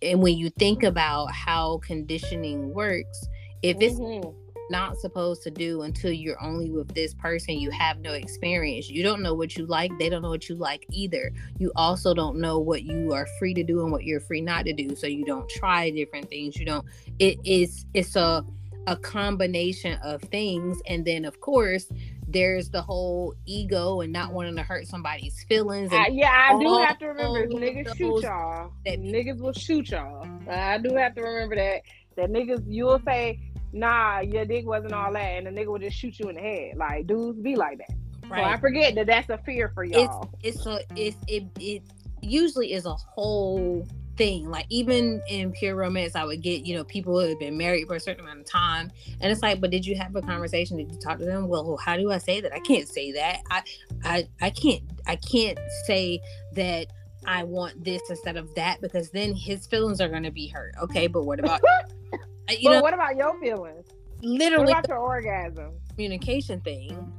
and 0.00 0.22
when 0.22 0.34
you 0.38 0.48
think 0.58 0.82
about 0.82 1.30
how 1.30 1.78
conditioning 1.84 2.72
works 2.72 3.28
if 3.62 3.76
it's 3.80 3.96
mm-hmm 3.96 4.30
not 4.70 4.96
supposed 4.98 5.42
to 5.42 5.50
do 5.50 5.82
until 5.82 6.12
you're 6.12 6.40
only 6.42 6.70
with 6.70 6.94
this 6.94 7.14
person. 7.14 7.58
You 7.58 7.70
have 7.70 7.98
no 7.98 8.12
experience. 8.12 8.88
You 8.88 9.02
don't 9.02 9.22
know 9.22 9.34
what 9.34 9.56
you 9.56 9.66
like. 9.66 9.90
They 9.98 10.08
don't 10.08 10.22
know 10.22 10.30
what 10.30 10.48
you 10.48 10.54
like 10.54 10.86
either. 10.90 11.32
You 11.58 11.72
also 11.76 12.14
don't 12.14 12.38
know 12.38 12.58
what 12.58 12.84
you 12.84 13.12
are 13.12 13.26
free 13.38 13.54
to 13.54 13.64
do 13.64 13.82
and 13.82 13.92
what 13.92 14.04
you're 14.04 14.20
free 14.20 14.40
not 14.40 14.64
to 14.66 14.72
do. 14.72 14.94
So 14.94 15.06
you 15.06 15.24
don't 15.24 15.48
try 15.48 15.90
different 15.90 16.28
things. 16.30 16.56
You 16.56 16.66
don't. 16.66 16.86
It 17.18 17.38
is. 17.44 17.84
It's 17.94 18.16
a 18.16 18.44
a 18.86 18.96
combination 18.96 19.98
of 20.02 20.22
things, 20.22 20.80
and 20.86 21.04
then 21.04 21.24
of 21.24 21.40
course 21.40 21.86
there's 22.26 22.70
the 22.70 22.80
whole 22.80 23.34
ego 23.44 24.00
and 24.00 24.12
not 24.12 24.32
wanting 24.32 24.56
to 24.56 24.62
hurt 24.62 24.86
somebody's 24.86 25.44
feelings. 25.48 25.92
Uh, 25.92 26.04
yeah, 26.10 26.50
I 26.50 26.58
do 26.58 26.78
have 26.78 26.98
to 26.98 27.06
remember 27.08 27.46
niggas 27.48 27.96
shoot 27.96 28.22
y'all. 28.22 28.72
That 28.86 29.00
niggas 29.00 29.40
will 29.40 29.52
shoot 29.52 29.90
y'all. 29.90 30.26
I 30.48 30.78
do 30.78 30.94
have 30.94 31.14
to 31.16 31.22
remember 31.22 31.56
that. 31.56 31.82
That 32.16 32.30
niggas, 32.30 32.64
you'll 32.66 33.00
say 33.06 33.40
nah, 33.72 34.20
your 34.20 34.44
dick 34.44 34.66
wasn't 34.66 34.92
all 34.92 35.12
that, 35.12 35.18
and 35.18 35.46
the 35.46 35.50
nigga 35.50 35.68
would 35.68 35.82
just 35.82 35.96
shoot 35.96 36.18
you 36.18 36.28
in 36.28 36.36
the 36.36 36.40
head. 36.40 36.76
Like 36.76 37.06
dudes 37.06 37.38
be 37.40 37.56
like 37.56 37.78
that. 37.78 37.94
Right. 38.28 38.44
So 38.44 38.44
I 38.44 38.56
forget 38.58 38.94
that 38.94 39.06
that's 39.06 39.28
a 39.28 39.38
fear 39.38 39.72
for 39.74 39.84
y'all. 39.84 40.30
It's 40.42 40.58
it's 40.58 40.66
a 40.66 40.80
it's 40.96 41.16
it 41.26 41.44
it 41.58 41.82
usually 42.22 42.72
is 42.72 42.86
a 42.86 42.94
whole 42.94 43.86
thing. 44.16 44.50
Like 44.50 44.66
even 44.68 45.22
in 45.28 45.50
pure 45.52 45.74
romance, 45.74 46.14
I 46.14 46.24
would 46.24 46.42
get 46.42 46.66
you 46.66 46.76
know 46.76 46.84
people 46.84 47.18
who 47.18 47.28
have 47.28 47.38
been 47.38 47.56
married 47.56 47.88
for 47.88 47.96
a 47.96 48.00
certain 48.00 48.24
amount 48.24 48.40
of 48.40 48.46
time, 48.46 48.90
and 49.20 49.32
it's 49.32 49.42
like, 49.42 49.60
but 49.60 49.70
did 49.70 49.86
you 49.86 49.96
have 49.96 50.14
a 50.14 50.22
conversation? 50.22 50.76
Did 50.76 50.92
you 50.92 50.98
talk 50.98 51.18
to 51.18 51.24
them? 51.24 51.48
Well, 51.48 51.76
how 51.82 51.96
do 51.96 52.10
I 52.10 52.18
say 52.18 52.40
that? 52.40 52.52
I 52.52 52.60
can't 52.60 52.88
say 52.88 53.12
that. 53.12 53.40
I 53.50 53.62
I 54.04 54.28
I 54.40 54.50
can't 54.50 54.82
I 55.06 55.16
can't 55.16 55.58
say 55.86 56.20
that. 56.54 56.86
I 57.26 57.44
want 57.44 57.84
this 57.84 58.00
instead 58.08 58.38
of 58.38 58.54
that 58.54 58.80
because 58.80 59.10
then 59.10 59.34
his 59.34 59.66
feelings 59.66 60.00
are 60.00 60.08
going 60.08 60.22
to 60.22 60.30
be 60.30 60.48
hurt. 60.48 60.74
Okay, 60.80 61.06
but 61.06 61.24
what 61.24 61.38
about 61.38 61.60
you 62.50 62.68
but 62.68 62.76
know, 62.76 62.80
what 62.82 62.94
about 62.94 63.16
your 63.16 63.38
feelings? 63.40 63.86
Literally, 64.22 64.64
what 64.64 64.84
about 64.84 64.88
your 64.88 64.98
orgasm? 64.98 65.72
Communication 65.90 66.60
thing, 66.60 67.12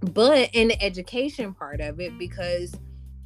but 0.00 0.50
in 0.52 0.68
the 0.68 0.82
education 0.82 1.54
part 1.54 1.80
of 1.80 2.00
it, 2.00 2.18
because 2.18 2.74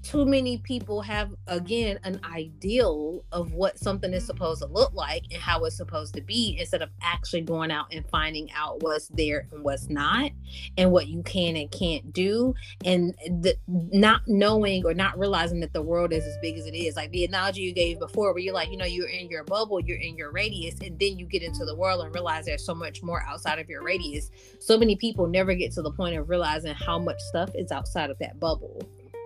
too 0.03 0.25
many 0.25 0.59
people 0.59 1.03
have 1.03 1.35
again 1.47 1.99
an 2.05 2.21
ideal 2.25 3.25
of 3.33 3.53
what 3.53 3.79
something 3.79 4.13
is 4.13 4.25
supposed 4.25 4.63
to 4.63 4.69
look 4.69 4.93
like 4.95 5.25
and 5.33 5.41
how 5.41 5.65
it's 5.65 5.77
supposed 5.77 6.15
to 6.15 6.21
be 6.21 6.57
instead 6.59 6.83
of 6.83 6.91
actually 7.03 7.41
going 7.41 7.71
out 7.71 7.87
and 7.93 8.09
finding 8.09 8.51
out 8.53 8.83
what's 8.83 9.09
there 9.09 9.47
and 9.53 9.65
what's 9.65 9.89
not 9.89 10.31
and 10.77 10.91
what 10.91 11.09
you 11.09 11.23
can 11.23 11.57
and 11.57 11.71
can't 11.71 12.13
do. 12.13 12.55
And 12.85 13.15
the, 13.27 13.57
not 13.67 14.23
knowing 14.27 14.85
or 14.85 14.95
not 14.95 15.19
realizing 15.19 15.61
that 15.61 15.73
the 15.73 15.83
world 15.83 16.13
is 16.13 16.25
as 16.25 16.37
big 16.41 16.59
as 16.59 16.67
it 16.67 16.75
is. 16.75 16.97
Like 16.97 17.11
the 17.11 17.25
analogy 17.25 17.63
you 17.63 17.73
gave 17.73 17.99
before 17.99 18.33
where 18.33 18.43
you're 18.43 18.55
like 18.55 18.71
you 18.71 18.77
know 18.77 18.85
you're 18.85 19.09
in 19.09 19.29
your 19.29 19.45
bubble 19.45 19.81
you're 19.81 19.99
in 19.99 20.17
your 20.17 20.31
radius 20.31 20.75
and 20.81 20.99
then 20.99 21.19
you 21.19 21.27
get 21.27 21.43
into 21.43 21.65
the 21.65 21.75
world 21.75 22.05
and 22.05 22.15
realize 22.15 22.45
there's 22.45 22.65
so 22.65 22.75
much 22.75 23.03
more 23.03 23.25
outside 23.29 23.59
of 23.59 23.69
your 23.69 23.83
radius. 23.83 24.31
So 24.61 24.79
many 24.79 24.97
people 24.97 25.27
never 25.27 25.55
get 25.55 25.73
to 25.73 25.83
the 25.83 25.93
point 25.93 26.17
of 26.17 26.29
realizing 26.29 26.75
how 26.75 26.99
much 26.99 27.21
stuff 27.21 27.51
is 27.55 27.73
outside 27.73 28.11
of 28.11 28.19
that 28.19 28.39
bubble. 28.39 28.81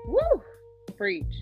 Woo! 0.07 0.43
Preach. 0.97 1.35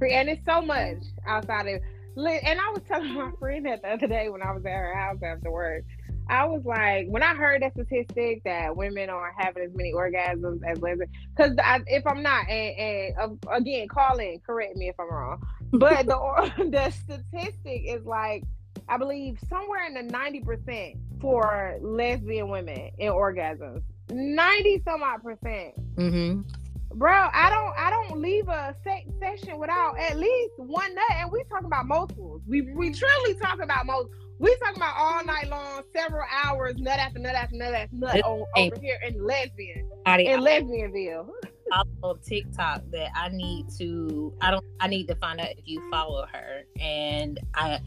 And 0.00 0.30
it's 0.30 0.44
so 0.46 0.62
much 0.62 1.02
outside 1.26 1.66
of 1.66 1.82
and 2.16 2.60
I 2.60 2.70
was 2.70 2.82
telling 2.88 3.14
my 3.14 3.30
friend 3.38 3.66
that 3.66 3.82
the 3.82 3.88
other 3.88 4.06
day 4.06 4.28
when 4.28 4.42
I 4.42 4.52
was 4.52 4.64
at 4.64 4.72
her 4.72 4.94
house 4.94 5.18
after 5.22 5.50
work. 5.50 5.84
I 6.28 6.44
was 6.44 6.64
like, 6.64 7.08
when 7.08 7.24
I 7.24 7.34
heard 7.34 7.62
that 7.62 7.72
statistic 7.72 8.44
that 8.44 8.76
women 8.76 9.10
are 9.10 9.34
having 9.36 9.64
as 9.64 9.70
many 9.74 9.92
orgasms 9.92 10.60
as 10.64 10.80
lesbians, 10.80 11.10
because 11.36 11.56
if 11.88 12.06
I'm 12.06 12.22
not, 12.22 12.48
and, 12.48 12.78
and 12.78 13.38
uh, 13.48 13.50
again, 13.50 13.88
call 13.88 14.16
in, 14.18 14.38
correct 14.46 14.76
me 14.76 14.88
if 14.88 14.94
I'm 15.00 15.10
wrong, 15.10 15.42
but 15.72 16.06
the 16.06 16.52
the 16.70 16.90
statistic 16.90 17.82
is 17.84 18.04
like, 18.04 18.44
I 18.88 18.96
believe 18.96 19.38
somewhere 19.48 19.84
in 19.86 19.94
the 19.94 20.02
ninety 20.02 20.40
percent 20.40 20.98
for 21.20 21.76
lesbian 21.80 22.48
women 22.48 22.92
in 22.98 23.10
orgasms, 23.10 23.82
ninety 24.10 24.80
some 24.84 25.02
odd 25.02 25.24
percent. 25.24 25.74
Mm-hmm 25.96 26.59
bro 26.94 27.28
i 27.32 27.48
don't 27.48 27.74
i 27.78 27.90
don't 27.90 28.20
leave 28.20 28.48
a 28.48 28.74
sex 28.82 29.06
session 29.20 29.58
without 29.58 29.98
at 29.98 30.18
least 30.18 30.52
one 30.56 30.92
nut 30.94 31.04
and 31.16 31.30
we 31.30 31.42
talking 31.48 31.66
about 31.66 31.86
multiples 31.86 32.42
we 32.46 32.62
we 32.74 32.92
truly 32.92 33.34
talk 33.34 33.62
about 33.62 33.86
most 33.86 34.08
we 34.38 34.54
talking 34.56 34.76
about 34.76 34.94
all 34.96 35.24
night 35.24 35.48
long 35.48 35.82
several 35.94 36.24
hours 36.44 36.74
nut 36.78 36.98
after 36.98 37.18
nut 37.18 37.34
after 37.34 37.56
nut 37.56 37.74
after 37.74 37.94
nut 37.94 38.22
on, 38.24 38.44
over 38.56 38.76
here 38.80 38.98
in 39.06 39.24
lesbian 39.24 39.88
in 40.06 40.40
lesbianville. 40.40 41.28
follow 42.02 42.16
tiktok 42.16 42.82
that 42.90 43.10
i 43.14 43.28
need 43.28 43.66
to 43.78 44.34
i 44.40 44.50
don't 44.50 44.64
i 44.80 44.88
need 44.88 45.06
to 45.06 45.14
find 45.16 45.40
out 45.40 45.48
if 45.50 45.66
you 45.66 45.80
follow 45.90 46.26
her 46.32 46.62
and 46.80 47.38
i 47.54 47.78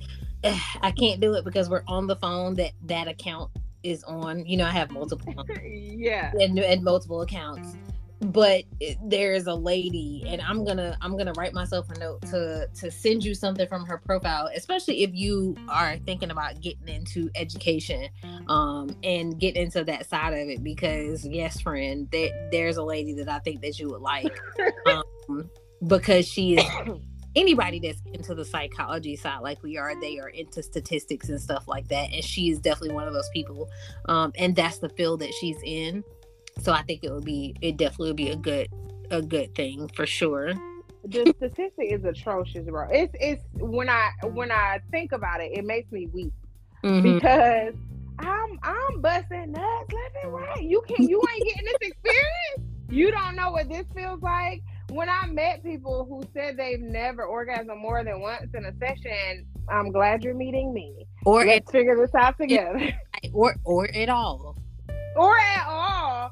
i 0.81 0.91
can't 0.91 1.19
do 1.19 1.33
it 1.33 1.43
because 1.43 1.69
we're 1.69 1.83
on 1.87 2.07
the 2.07 2.15
phone 2.15 2.53
that 2.55 2.71
that 2.85 3.07
account 3.07 3.51
is 3.83 4.01
on. 4.05 4.45
You 4.45 4.55
know 4.55 4.65
i 4.65 4.71
have 4.71 4.91
multiple 4.91 5.33
yeah. 5.61 6.31
and, 6.39 6.57
and 6.57 6.83
multiple 6.85 7.21
accounts 7.21 7.75
but 8.23 8.63
there's 9.03 9.47
a 9.47 9.53
lady 9.53 10.23
and 10.27 10.41
i'm 10.41 10.63
gonna 10.63 10.97
i'm 11.01 11.17
gonna 11.17 11.33
write 11.37 11.53
myself 11.53 11.89
a 11.89 11.99
note 11.99 12.21
to 12.21 12.67
to 12.73 12.89
send 12.89 13.23
you 13.23 13.33
something 13.33 13.67
from 13.67 13.85
her 13.85 13.97
profile 13.97 14.49
especially 14.55 15.03
if 15.03 15.11
you 15.13 15.55
are 15.69 15.97
thinking 16.05 16.31
about 16.31 16.59
getting 16.61 16.87
into 16.87 17.29
education 17.35 18.07
um 18.47 18.95
and 19.03 19.39
get 19.39 19.55
into 19.55 19.83
that 19.83 20.07
side 20.07 20.33
of 20.33 20.49
it 20.49 20.63
because 20.63 21.25
yes 21.25 21.59
friend 21.61 22.09
that 22.11 22.31
there's 22.51 22.77
a 22.77 22.83
lady 22.83 23.13
that 23.13 23.29
i 23.29 23.39
think 23.39 23.61
that 23.61 23.77
you 23.79 23.89
would 23.89 24.01
like 24.01 24.39
um 24.87 25.49
because 25.87 26.27
she 26.27 26.55
is 26.55 26.65
anybody 27.35 27.79
that's 27.79 28.01
into 28.13 28.35
the 28.35 28.45
psychology 28.45 29.15
side 29.15 29.39
like 29.39 29.61
we 29.63 29.77
are 29.77 29.99
they 29.99 30.19
are 30.19 30.29
into 30.29 30.61
statistics 30.61 31.29
and 31.29 31.41
stuff 31.41 31.67
like 31.67 31.87
that 31.87 32.11
and 32.13 32.23
she 32.23 32.49
is 32.49 32.59
definitely 32.59 32.93
one 32.93 33.07
of 33.07 33.13
those 33.13 33.29
people 33.33 33.67
um 34.05 34.31
and 34.37 34.55
that's 34.55 34.77
the 34.77 34.89
field 34.89 35.19
that 35.19 35.33
she's 35.39 35.57
in 35.63 36.03
so 36.59 36.71
i 36.71 36.81
think 36.83 37.03
it 37.03 37.11
would 37.11 37.25
be 37.25 37.55
it 37.61 37.77
definitely 37.77 38.09
would 38.09 38.17
be 38.17 38.29
a 38.29 38.35
good 38.35 38.67
a 39.11 39.21
good 39.21 39.53
thing 39.55 39.89
for 39.95 40.05
sure 40.05 40.53
the 41.05 41.33
statistic 41.37 41.91
is 41.91 42.03
atrocious 42.05 42.65
bro 42.67 42.87
it's 42.89 43.13
it's 43.19 43.43
when 43.55 43.89
i 43.89 44.09
when 44.23 44.51
i 44.51 44.79
think 44.91 45.11
about 45.11 45.41
it 45.41 45.51
it 45.51 45.65
makes 45.65 45.91
me 45.91 46.07
weep 46.13 46.33
mm-hmm. 46.83 47.01
because 47.01 47.73
i'm 48.19 48.59
i'm 48.63 49.01
busting 49.01 49.51
nuts 49.51 49.93
left 49.93 50.15
and 50.23 50.33
right 50.33 50.63
you 50.63 50.81
can 50.87 51.07
you 51.07 51.21
ain't 51.33 51.45
getting 51.45 51.65
this 51.65 51.89
experience 51.89 52.69
you 52.89 53.11
don't 53.11 53.35
know 53.35 53.51
what 53.51 53.67
this 53.69 53.85
feels 53.95 54.21
like 54.21 54.61
when 54.93 55.09
I 55.09 55.25
met 55.27 55.63
people 55.63 56.05
who 56.05 56.23
said 56.33 56.55
they've 56.55 56.79
never 56.79 57.25
orgasmed 57.25 57.75
more 57.77 58.03
than 58.03 58.21
once 58.21 58.49
in 58.53 58.65
a 58.65 58.73
session, 58.77 59.45
I'm 59.67 59.91
glad 59.91 60.23
you're 60.23 60.35
meeting 60.35 60.73
me. 60.73 61.07
Or 61.25 61.45
let's 61.45 61.69
it, 61.69 61.71
figure 61.71 61.95
this 61.95 62.13
out 62.15 62.37
together. 62.37 62.91
Or 63.31 63.55
or 63.63 63.87
at 63.95 64.09
all. 64.09 64.57
Or 65.15 65.37
at 65.37 65.65
all. 65.65 66.29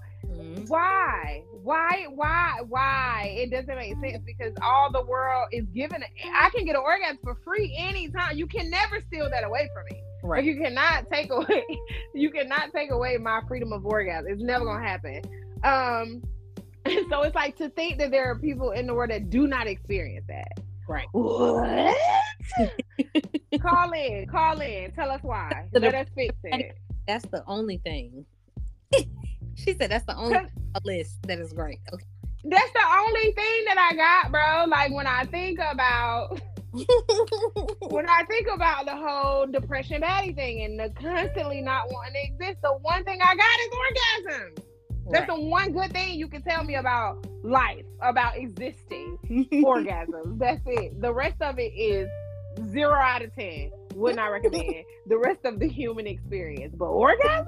Mm-hmm. 0.51 0.65
Why? 0.67 1.43
Why? 1.63 2.07
Why? 2.13 2.59
Why? 2.67 3.35
It 3.37 3.51
doesn't 3.51 3.75
make 3.75 3.93
sense 4.01 4.23
because 4.25 4.53
all 4.61 4.91
the 4.91 5.05
world 5.05 5.47
is 5.51 5.65
given. 5.73 6.03
I 6.35 6.49
can 6.49 6.65
get 6.65 6.75
an 6.75 6.81
orgasm 6.83 7.19
for 7.23 7.37
free 7.43 7.75
anytime. 7.77 8.37
You 8.37 8.47
can 8.47 8.69
never 8.69 8.99
steal 9.07 9.29
that 9.29 9.43
away 9.43 9.69
from 9.73 9.83
me. 9.91 10.01
Right. 10.23 10.37
Like 10.37 10.45
you 10.45 10.61
cannot 10.61 11.05
take 11.11 11.31
away. 11.31 11.65
You 12.13 12.29
cannot 12.29 12.73
take 12.75 12.91
away 12.91 13.17
my 13.17 13.41
freedom 13.47 13.71
of 13.71 13.85
orgasm. 13.85 14.25
It's 14.27 14.41
never 14.41 14.65
gonna 14.65 14.85
happen. 14.85 15.21
Um 15.63 16.21
so 17.09 17.21
it's 17.21 17.35
like 17.35 17.55
to 17.57 17.69
think 17.69 17.99
that 17.99 18.11
there 18.11 18.29
are 18.29 18.37
people 18.37 18.71
in 18.71 18.85
the 18.85 18.93
world 18.93 19.11
that 19.11 19.29
do 19.29 19.47
not 19.47 19.67
experience 19.67 20.25
that. 20.27 20.59
Right. 20.87 21.07
What? 21.13 21.95
call 23.61 23.91
in, 23.91 24.27
call 24.27 24.59
in. 24.59 24.91
Tell 24.91 25.09
us 25.09 25.21
why. 25.21 25.67
Let 25.73 25.93
us 25.93 26.07
fix 26.15 26.35
it. 26.43 26.75
That's 27.07 27.25
the 27.27 27.43
only 27.47 27.77
thing. 27.77 28.25
She 29.55 29.73
said 29.73 29.91
that's 29.91 30.05
the 30.05 30.15
only 30.15 30.39
list 30.83 31.21
that 31.23 31.39
is 31.39 31.53
great. 31.53 31.79
Okay. 31.93 32.05
That's 32.43 32.71
the 32.73 32.85
only 32.99 33.31
thing 33.33 33.65
that 33.65 33.77
I 33.91 33.95
got, 33.95 34.31
bro. 34.31 34.65
Like 34.67 34.91
when 34.93 35.07
I 35.07 35.25
think 35.25 35.59
about 35.59 36.41
when 36.71 38.09
I 38.09 38.23
think 38.29 38.47
about 38.53 38.85
the 38.85 38.95
whole 38.95 39.45
depression 39.45 40.01
baddie 40.01 40.33
thing 40.33 40.63
and 40.63 40.79
the 40.79 40.89
constantly 40.99 41.61
not 41.61 41.91
wanting 41.91 42.13
to 42.13 42.45
exist, 42.45 42.61
the 42.63 42.73
one 42.81 43.03
thing 43.03 43.19
I 43.21 43.35
got 43.35 44.25
is 44.25 44.29
orgasm. 44.29 44.55
That's 45.09 45.27
the 45.27 45.39
one 45.39 45.73
good 45.73 45.91
thing 45.91 46.17
you 46.17 46.27
can 46.27 46.41
tell 46.43 46.63
me 46.63 46.75
about 46.75 47.27
life, 47.43 47.85
about 48.01 48.37
existing. 48.37 49.17
Orgasms. 49.51 50.39
That's 50.39 50.61
it. 50.65 51.01
The 51.01 51.13
rest 51.13 51.41
of 51.41 51.59
it 51.59 51.73
is 51.75 52.07
zero 52.69 52.93
out 52.93 53.21
of 53.21 53.35
ten. 53.35 53.71
Would 54.01 54.15
not 54.15 54.31
recommend 54.31 54.83
the 55.07 55.17
rest 55.17 55.45
of 55.45 55.59
the 55.59 55.67
human 55.67 56.07
experience, 56.07 56.73
but 56.75 56.87
orgasm 56.87 57.45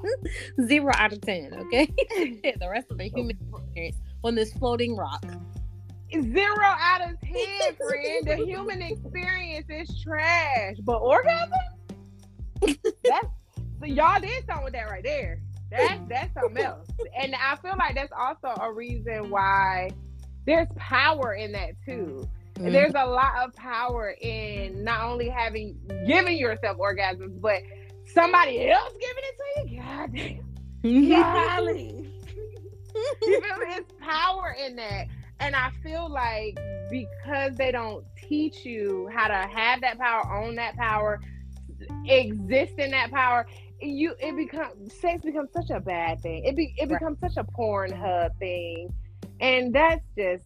zero 0.66 0.90
out 0.94 1.12
of 1.12 1.20
ten. 1.20 1.52
Okay, 1.52 1.84
the 2.58 2.68
rest 2.70 2.90
of 2.90 2.96
the 2.96 3.04
human 3.04 3.36
experience 3.36 3.96
on 4.24 4.34
this 4.34 4.50
floating 4.54 4.96
rock. 4.96 5.22
Zero 6.10 6.64
out 6.64 7.02
of 7.02 7.20
ten, 7.20 7.76
friend. 7.76 8.26
The 8.26 8.36
human 8.46 8.80
experience 8.80 9.66
is 9.68 10.02
trash, 10.02 10.76
but 10.84 10.96
orgasm. 11.02 11.52
That's 12.62 13.26
so 13.78 13.84
y'all 13.84 14.20
did 14.22 14.46
something 14.46 14.64
with 14.64 14.72
that 14.72 14.88
right 14.88 15.04
there. 15.04 15.42
That's 15.70 16.00
that's 16.08 16.32
something 16.32 16.64
else. 16.64 16.88
And 17.20 17.34
I 17.34 17.56
feel 17.56 17.74
like 17.78 17.94
that's 17.94 18.12
also 18.18 18.58
a 18.58 18.72
reason 18.72 19.28
why 19.28 19.90
there's 20.46 20.68
power 20.76 21.34
in 21.34 21.52
that 21.52 21.72
too. 21.84 22.26
Mm-hmm. 22.54 22.72
There's 22.72 22.94
a 22.94 23.06
lot 23.06 23.32
of 23.42 23.54
power 23.54 24.14
in 24.20 24.84
not 24.84 25.04
only 25.04 25.28
having 25.28 25.78
giving 26.06 26.38
yourself 26.38 26.78
orgasms, 26.78 27.40
but 27.40 27.62
somebody 28.06 28.70
else 28.70 28.94
giving 29.00 29.24
it 29.24 29.36
to 29.38 29.70
you. 29.70 29.82
God 29.82 30.14
damn. 30.14 30.50
Golly. 31.62 32.10
you 33.22 33.40
feel 33.40 33.58
There's 33.58 33.84
power 34.00 34.56
in 34.58 34.76
that. 34.76 35.06
And 35.38 35.56
I 35.56 35.70
feel 35.82 36.10
like 36.10 36.58
because 36.90 37.56
they 37.56 37.72
don't 37.72 38.04
teach 38.28 38.64
you 38.64 39.08
how 39.12 39.28
to 39.28 39.34
have 39.34 39.80
that 39.80 39.98
power, 39.98 40.30
own 40.42 40.54
that 40.56 40.76
power, 40.76 41.20
exist 42.06 42.78
in 42.78 42.90
that 42.90 43.10
power, 43.10 43.46
you 43.80 44.14
it 44.18 44.36
becomes 44.36 44.92
sex 45.00 45.22
becomes 45.22 45.50
such 45.52 45.70
a 45.70 45.80
bad 45.80 46.20
thing. 46.20 46.44
It 46.44 46.56
be 46.56 46.74
it 46.76 46.88
becomes 46.88 47.18
right. 47.22 47.32
such 47.32 47.42
a 47.42 47.50
porn 47.52 47.92
hub 47.92 48.38
thing, 48.38 48.92
and 49.40 49.74
that's 49.74 50.04
just 50.16 50.44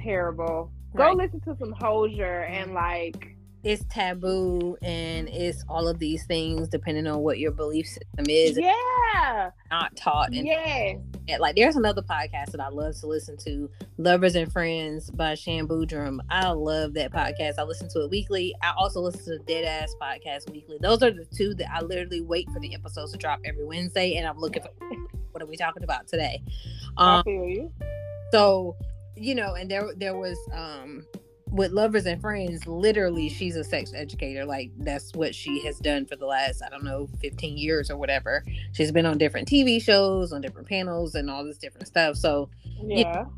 terrible. 0.00 0.70
Go 0.96 1.12
listen 1.12 1.40
to 1.40 1.56
some 1.58 1.72
Hozier 1.72 2.42
and 2.44 2.74
like 2.74 3.38
it's 3.64 3.84
taboo 3.90 4.76
and 4.82 5.28
it's 5.28 5.64
all 5.68 5.88
of 5.88 5.98
these 5.98 6.24
things 6.26 6.68
depending 6.68 7.06
on 7.06 7.20
what 7.20 7.38
your 7.38 7.50
belief 7.50 7.86
system 7.86 8.26
is. 8.28 8.56
Yeah. 8.56 9.50
Not 9.70 9.96
taught. 9.96 10.32
And 10.32 10.46
yeah. 10.46 10.94
Like 11.38 11.56
there's 11.56 11.76
another 11.76 12.02
podcast 12.02 12.52
that 12.52 12.60
I 12.60 12.68
love 12.68 12.98
to 13.00 13.06
listen 13.06 13.36
to, 13.38 13.68
Lovers 13.98 14.36
and 14.36 14.50
Friends 14.50 15.10
by 15.10 15.34
Shan 15.34 15.66
Boodram. 15.66 16.20
I 16.30 16.50
love 16.50 16.94
that 16.94 17.12
podcast. 17.12 17.54
I 17.58 17.64
listen 17.64 17.88
to 17.90 18.04
it 18.04 18.10
weekly. 18.10 18.54
I 18.62 18.72
also 18.76 19.00
listen 19.00 19.24
to 19.24 19.30
the 19.38 19.44
Dead 19.44 19.64
Ass 19.64 19.94
podcast 20.00 20.50
weekly. 20.50 20.78
Those 20.80 21.02
are 21.02 21.10
the 21.10 21.26
two 21.26 21.54
that 21.54 21.70
I 21.70 21.82
literally 21.82 22.20
wait 22.20 22.48
for 22.50 22.60
the 22.60 22.74
episodes 22.74 23.12
to 23.12 23.18
drop 23.18 23.40
every 23.44 23.64
Wednesday 23.64 24.14
and 24.14 24.26
I'm 24.26 24.38
looking 24.38 24.62
for 24.62 24.70
what 25.32 25.42
are 25.42 25.46
we 25.46 25.56
talking 25.56 25.82
about 25.82 26.06
today. 26.06 26.42
Um, 26.96 27.20
I 27.20 27.22
feel 27.24 27.44
you. 27.44 27.72
So, 28.30 28.76
you 29.18 29.34
know, 29.34 29.54
and 29.54 29.70
there 29.70 29.88
there 29.96 30.16
was 30.16 30.38
um 30.52 31.04
with 31.50 31.72
lovers 31.72 32.06
and 32.06 32.20
friends 32.20 32.66
literally 32.66 33.28
she's 33.28 33.56
a 33.56 33.64
sex 33.64 33.92
educator 33.94 34.44
like 34.44 34.70
that's 34.80 35.14
what 35.14 35.34
she 35.34 35.64
has 35.64 35.78
done 35.78 36.04
for 36.04 36.14
the 36.14 36.26
last 36.26 36.62
i 36.62 36.68
don't 36.68 36.84
know 36.84 37.08
15 37.20 37.56
years 37.56 37.90
or 37.90 37.96
whatever. 37.96 38.44
She's 38.72 38.92
been 38.92 39.06
on 39.06 39.18
different 39.18 39.48
tv 39.48 39.82
shows 39.82 40.32
on 40.32 40.42
different 40.42 40.68
panels 40.68 41.14
and 41.14 41.30
all 41.30 41.44
this 41.44 41.58
different 41.58 41.86
stuff 41.86 42.16
so 42.16 42.50
yeah. 42.82 42.98
You 42.98 43.04
know, 43.04 43.32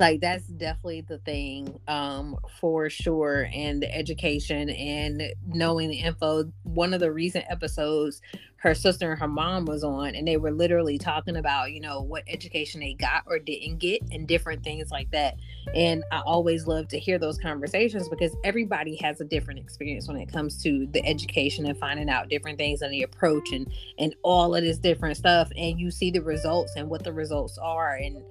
like 0.00 0.20
that's 0.20 0.46
definitely 0.46 1.02
the 1.02 1.18
thing 1.18 1.78
um 1.86 2.36
for 2.60 2.90
sure 2.90 3.48
and 3.52 3.82
the 3.82 3.94
education 3.94 4.70
and 4.70 5.22
knowing 5.46 5.88
the 5.88 5.98
info. 5.98 6.52
One 6.62 6.94
of 6.94 7.00
the 7.00 7.12
recent 7.12 7.44
episodes 7.48 8.20
her 8.64 8.74
sister 8.74 9.10
and 9.10 9.20
her 9.20 9.28
mom 9.28 9.64
was 9.66 9.84
on 9.84 10.14
and 10.14 10.26
they 10.26 10.36
were 10.36 10.50
literally 10.50 10.98
talking 10.98 11.36
about 11.36 11.70
you 11.70 11.80
know 11.80 12.00
what 12.00 12.24
education 12.26 12.80
they 12.80 12.94
got 12.94 13.22
or 13.26 13.38
didn't 13.38 13.78
get 13.78 14.00
and 14.10 14.26
different 14.26 14.64
things 14.64 14.90
like 14.90 15.10
that 15.10 15.36
and 15.74 16.02
i 16.10 16.20
always 16.20 16.66
love 16.66 16.88
to 16.88 16.98
hear 16.98 17.18
those 17.18 17.38
conversations 17.38 18.08
because 18.08 18.34
everybody 18.42 18.96
has 18.96 19.20
a 19.20 19.24
different 19.24 19.60
experience 19.60 20.08
when 20.08 20.16
it 20.16 20.32
comes 20.32 20.60
to 20.62 20.86
the 20.92 21.06
education 21.06 21.66
and 21.66 21.78
finding 21.78 22.10
out 22.10 22.28
different 22.28 22.58
things 22.58 22.82
and 22.82 22.92
the 22.92 23.02
approach 23.02 23.52
and 23.52 23.70
and 23.98 24.14
all 24.22 24.54
of 24.54 24.64
this 24.64 24.78
different 24.78 25.16
stuff 25.16 25.50
and 25.56 25.78
you 25.78 25.90
see 25.90 26.10
the 26.10 26.20
results 26.20 26.72
and 26.76 26.88
what 26.88 27.04
the 27.04 27.12
results 27.12 27.58
are 27.58 27.96
and 27.96 28.22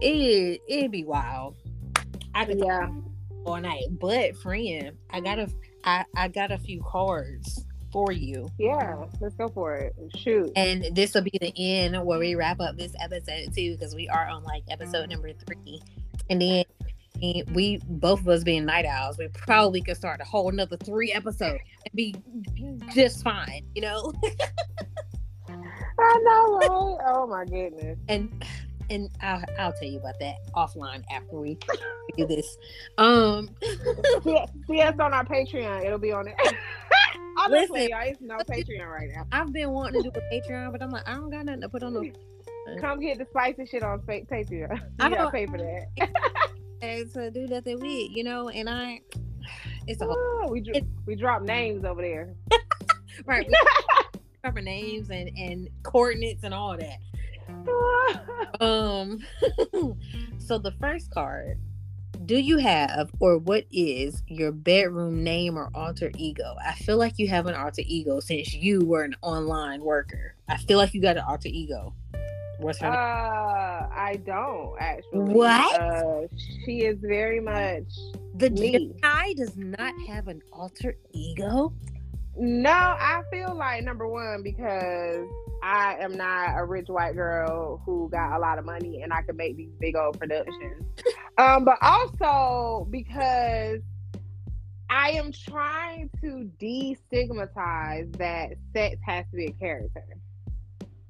it 0.00 0.62
it'd 0.68 0.90
be 0.90 1.04
wild. 1.04 1.56
I 2.34 2.44
could 2.44 2.58
yeah. 2.58 2.88
all 3.44 3.60
night. 3.60 3.84
But 3.90 4.36
friend, 4.36 4.92
I 5.10 5.20
got 5.20 5.38
a 5.38 5.48
I, 5.84 6.04
I 6.14 6.28
got 6.28 6.52
a 6.52 6.58
few 6.58 6.82
cards 6.82 7.64
for 7.92 8.12
you. 8.12 8.48
Yeah, 8.58 9.04
let's 9.20 9.34
go 9.34 9.48
for 9.48 9.74
it. 9.74 9.94
Shoot. 10.16 10.52
And 10.56 10.84
this 10.94 11.14
will 11.14 11.22
be 11.22 11.38
the 11.40 11.52
end 11.56 12.04
where 12.04 12.18
we 12.18 12.34
wrap 12.34 12.60
up 12.60 12.76
this 12.76 12.92
episode 13.00 13.54
too, 13.54 13.76
because 13.76 13.94
we 13.94 14.08
are 14.08 14.26
on 14.28 14.42
like 14.44 14.64
episode 14.70 15.08
number 15.10 15.32
three. 15.32 15.80
And 16.30 16.40
then 16.40 16.64
we 17.52 17.80
both 17.88 18.20
of 18.20 18.28
us 18.28 18.44
being 18.44 18.64
night 18.64 18.84
owls, 18.84 19.18
we 19.18 19.28
probably 19.28 19.82
could 19.82 19.96
start 19.96 20.20
a 20.20 20.24
whole 20.24 20.48
another 20.48 20.76
three 20.76 21.12
episodes 21.12 21.60
and 21.84 21.94
be 21.94 22.14
just 22.94 23.22
fine, 23.22 23.64
you 23.74 23.82
know. 23.82 24.12
I 26.00 26.18
know, 26.22 26.58
right? 26.58 27.04
Oh 27.06 27.26
my 27.28 27.44
goodness. 27.44 27.98
And 28.08 28.44
and 28.90 29.10
I'll, 29.20 29.44
I'll 29.58 29.72
tell 29.72 29.88
you 29.88 29.98
about 29.98 30.18
that 30.20 30.36
offline 30.54 31.04
after 31.10 31.38
we 31.38 31.58
do 32.16 32.26
this. 32.26 32.56
Um, 32.96 33.50
us 33.62 34.94
on 34.98 35.12
our 35.12 35.24
Patreon. 35.24 35.84
It'll 35.84 35.98
be 35.98 36.12
on 36.12 36.28
it. 36.28 36.36
Honestly, 37.36 37.80
Listen, 37.80 37.94
I 37.94 38.14
no 38.20 38.36
Patreon 38.38 38.86
right 38.86 39.08
now. 39.14 39.26
I've 39.32 39.52
been 39.52 39.70
wanting 39.70 40.02
to 40.02 40.10
do 40.10 40.18
a 40.18 40.34
Patreon, 40.34 40.72
but 40.72 40.82
I'm 40.82 40.90
like, 40.90 41.08
I 41.08 41.14
don't 41.14 41.30
got 41.30 41.44
nothing 41.44 41.62
to 41.62 41.68
put 41.68 41.82
on 41.82 41.94
the. 41.94 42.12
Come 42.80 43.00
get 43.00 43.18
the 43.18 43.26
spicy 43.30 43.64
shit 43.66 43.82
on 43.82 44.00
Patreon. 44.00 44.50
You 44.50 44.68
I 45.00 45.08
don't 45.08 45.32
pay 45.32 45.46
for 45.46 45.58
that. 45.58 46.10
And 46.80 47.12
to 47.14 47.28
do 47.32 47.48
nothing 47.48 47.80
with, 47.80 48.10
you 48.12 48.22
know, 48.22 48.50
and 48.50 48.70
I. 48.70 49.00
It's 49.88 50.00
a 50.00 50.06
whole, 50.06 50.48
we 50.48 50.62
it's, 50.64 50.86
we 51.06 51.16
drop 51.16 51.42
names 51.42 51.84
over 51.84 52.00
there. 52.00 52.34
right. 53.26 53.50
cover 54.44 54.60
names 54.60 55.10
and 55.10 55.28
and 55.36 55.68
coordinates 55.82 56.44
and 56.44 56.54
all 56.54 56.76
that 56.76 56.98
um 58.60 59.18
so 60.38 60.58
the 60.58 60.72
first 60.80 61.10
card 61.10 61.58
do 62.24 62.36
you 62.36 62.58
have 62.58 63.10
or 63.20 63.38
what 63.38 63.64
is 63.70 64.22
your 64.26 64.52
bedroom 64.52 65.22
name 65.22 65.56
or 65.58 65.70
alter 65.74 66.10
ego 66.16 66.54
i 66.66 66.72
feel 66.74 66.96
like 66.96 67.18
you 67.18 67.28
have 67.28 67.46
an 67.46 67.54
alter 67.54 67.82
ego 67.86 68.20
since 68.20 68.52
you 68.54 68.84
were 68.84 69.02
an 69.02 69.14
online 69.22 69.80
worker 69.82 70.34
i 70.48 70.56
feel 70.56 70.78
like 70.78 70.92
you 70.94 71.00
got 71.00 71.16
an 71.16 71.24
alter 71.26 71.48
ego 71.50 71.94
What's 72.60 72.80
her 72.80 72.88
Uh, 72.88 72.90
name? 72.90 73.90
I 73.94 74.16
don't 74.26 74.74
actually. 74.80 75.32
What? 75.32 75.80
Uh, 75.80 76.22
she 76.64 76.80
is 76.80 76.98
very 77.00 77.38
much 77.38 77.84
The 78.34 78.50
me. 78.50 78.72
Gemini 79.00 79.32
does 79.34 79.56
not 79.56 79.94
have 80.08 80.26
an 80.26 80.42
alter 80.52 80.96
ego. 81.12 81.72
No, 82.38 82.70
I 82.70 83.22
feel 83.32 83.54
like 83.56 83.82
number 83.84 84.06
one 84.06 84.42
because 84.44 85.26
I 85.62 85.96
am 86.00 86.16
not 86.16 86.56
a 86.56 86.64
rich 86.64 86.86
white 86.88 87.16
girl 87.16 87.82
who 87.84 88.08
got 88.10 88.36
a 88.36 88.38
lot 88.38 88.58
of 88.58 88.64
money 88.64 89.02
and 89.02 89.12
I 89.12 89.22
can 89.22 89.36
make 89.36 89.56
these 89.56 89.72
big 89.80 89.96
old 89.96 90.18
productions. 90.18 90.84
Um, 91.36 91.64
but 91.64 91.78
also 91.82 92.86
because 92.90 93.80
I 94.90 95.10
am 95.10 95.32
trying 95.32 96.10
to 96.20 96.50
destigmatize 96.60 98.16
that 98.18 98.50
sex 98.72 98.96
has 99.04 99.24
to 99.30 99.36
be 99.36 99.46
a 99.46 99.52
character. 99.52 100.04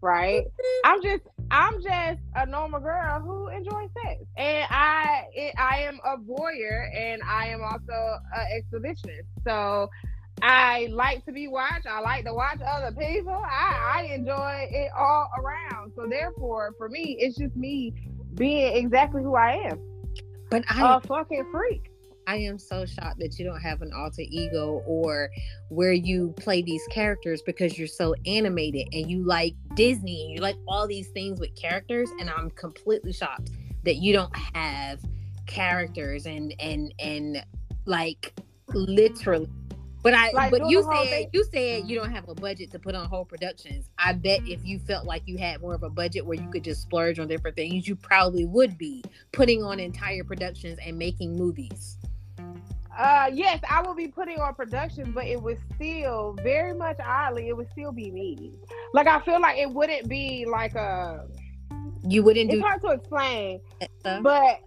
Right? 0.01 0.45
I'm 0.85 1.03
just 1.03 1.24
I'm 1.51 1.83
just 1.83 2.20
a 2.37 2.47
normal 2.47 2.81
girl 2.81 3.20
who 3.20 3.49
enjoys 3.49 3.89
sex. 4.03 4.22
And 4.37 4.66
I 4.70 5.24
it, 5.33 5.55
I 5.59 5.83
am 5.83 5.99
a 6.05 6.16
voyeur 6.16 6.89
and 6.95 7.20
I 7.22 7.49
am 7.49 7.62
also 7.62 8.18
an 8.37 8.62
exhibitionist. 8.62 9.26
So 9.45 9.91
I 10.43 10.89
like 10.91 11.24
to 11.26 11.32
be 11.32 11.49
watched. 11.49 11.86
I 11.86 12.01
like 12.01 12.24
to 12.24 12.34
watch 12.34 12.61
other 12.66 12.93
people. 12.93 13.32
I, 13.32 13.95
I 13.97 14.14
enjoy 14.14 14.68
it 14.70 14.91
all 14.97 15.28
around. 15.39 15.93
So 15.97 16.07
therefore, 16.09 16.74
for 16.78 16.89
me, 16.89 17.16
it's 17.18 17.36
just 17.36 17.57
me 17.57 17.95
being 18.34 18.76
exactly 18.76 19.22
who 19.22 19.34
I 19.34 19.70
am. 19.70 19.80
But 20.51 20.64
I 20.68 20.97
A 20.97 21.01
fucking 21.01 21.49
freak. 21.51 21.91
I 22.26 22.36
am 22.36 22.59
so 22.59 22.84
shocked 22.84 23.20
that 23.20 23.39
you 23.39 23.47
don't 23.47 23.61
have 23.61 23.80
an 23.80 23.91
alter 23.97 24.22
ego 24.28 24.82
or 24.86 25.30
where 25.70 25.95
you 25.95 26.34
play 26.36 26.61
these 26.61 26.82
characters 26.91 27.41
because 27.41 27.78
you're 27.78 27.89
so 27.89 28.14
animated 28.26 28.86
and 28.93 29.11
you 29.11 29.24
like 29.24 29.55
Disney 29.74 30.24
and 30.24 30.34
you 30.34 30.41
like 30.41 30.57
all 30.68 30.86
these 30.86 31.09
things 31.09 31.41
with 31.41 31.55
characters 31.57 32.11
and 32.20 32.28
I'm 32.28 32.51
completely 32.51 33.14
shocked 33.14 33.51
that 33.84 33.97
you 33.97 34.12
don't 34.12 34.34
have 34.55 35.01
characters 35.47 36.26
and 36.26 36.55
and 36.61 36.93
and 36.99 37.43
like 37.86 38.34
literally 38.74 39.49
but 40.11 40.18
I 40.18 40.30
Like, 40.32 40.50
but 40.50 40.70
you 40.70 40.82
said 40.82 41.09
thing- 41.11 41.28
you 41.34 41.44
said 41.44 41.86
you 41.86 41.94
don't 41.94 42.11
have 42.11 42.28
a 42.30 42.34
budget 42.34 42.70
to 42.70 42.78
put 42.78 42.94
on 42.94 43.06
whole 43.06 43.26
productions. 43.26 43.90
I 43.98 44.14
bet 44.14 44.40
if 44.46 44.64
you 44.64 44.78
felt 44.78 45.04
like 45.04 45.22
you 45.26 45.36
had 45.36 45.61
more 45.61 45.74
of 45.74 45.82
a 45.82 45.90
budget 45.90 46.24
where 46.24 46.40
you 46.40 46.48
could 46.48 46.64
just 46.64 46.80
splurge 46.80 47.18
on 47.18 47.28
different 47.28 47.56
things, 47.56 47.86
you 47.86 47.94
probably 47.94 48.46
would 48.46 48.78
be 48.78 49.04
putting 49.32 49.62
on 49.62 49.78
entire 49.78 50.24
productions 50.24 50.78
and 50.82 50.96
making 50.96 51.36
movies. 51.36 51.98
Uh, 52.96 53.30
yes, 53.30 53.61
I 53.68 53.82
will 53.82 53.94
be 53.94 54.09
putting 54.09 54.40
on 54.40 54.54
productions, 54.54 55.09
but 55.14 55.26
it 55.26 55.40
would 55.42 55.59
still 55.74 56.34
very 56.42 56.72
much 56.72 56.96
oddly, 57.04 57.48
it 57.48 57.56
would 57.56 57.70
still 57.70 57.92
be 57.92 58.11
me. 58.11 58.54
Like 58.94 59.09
I 59.09 59.20
feel 59.20 59.40
like 59.42 59.59
it 59.59 59.70
wouldn't 59.70 60.09
be 60.09 60.46
like 60.46 60.74
a. 60.74 61.26
You 62.09 62.22
wouldn't 62.22 62.50
It's 62.50 62.61
do 62.61 62.66
hard 62.66 62.80
to 62.80 62.88
explain, 62.92 63.61
uh, 64.06 64.20
but 64.22 64.61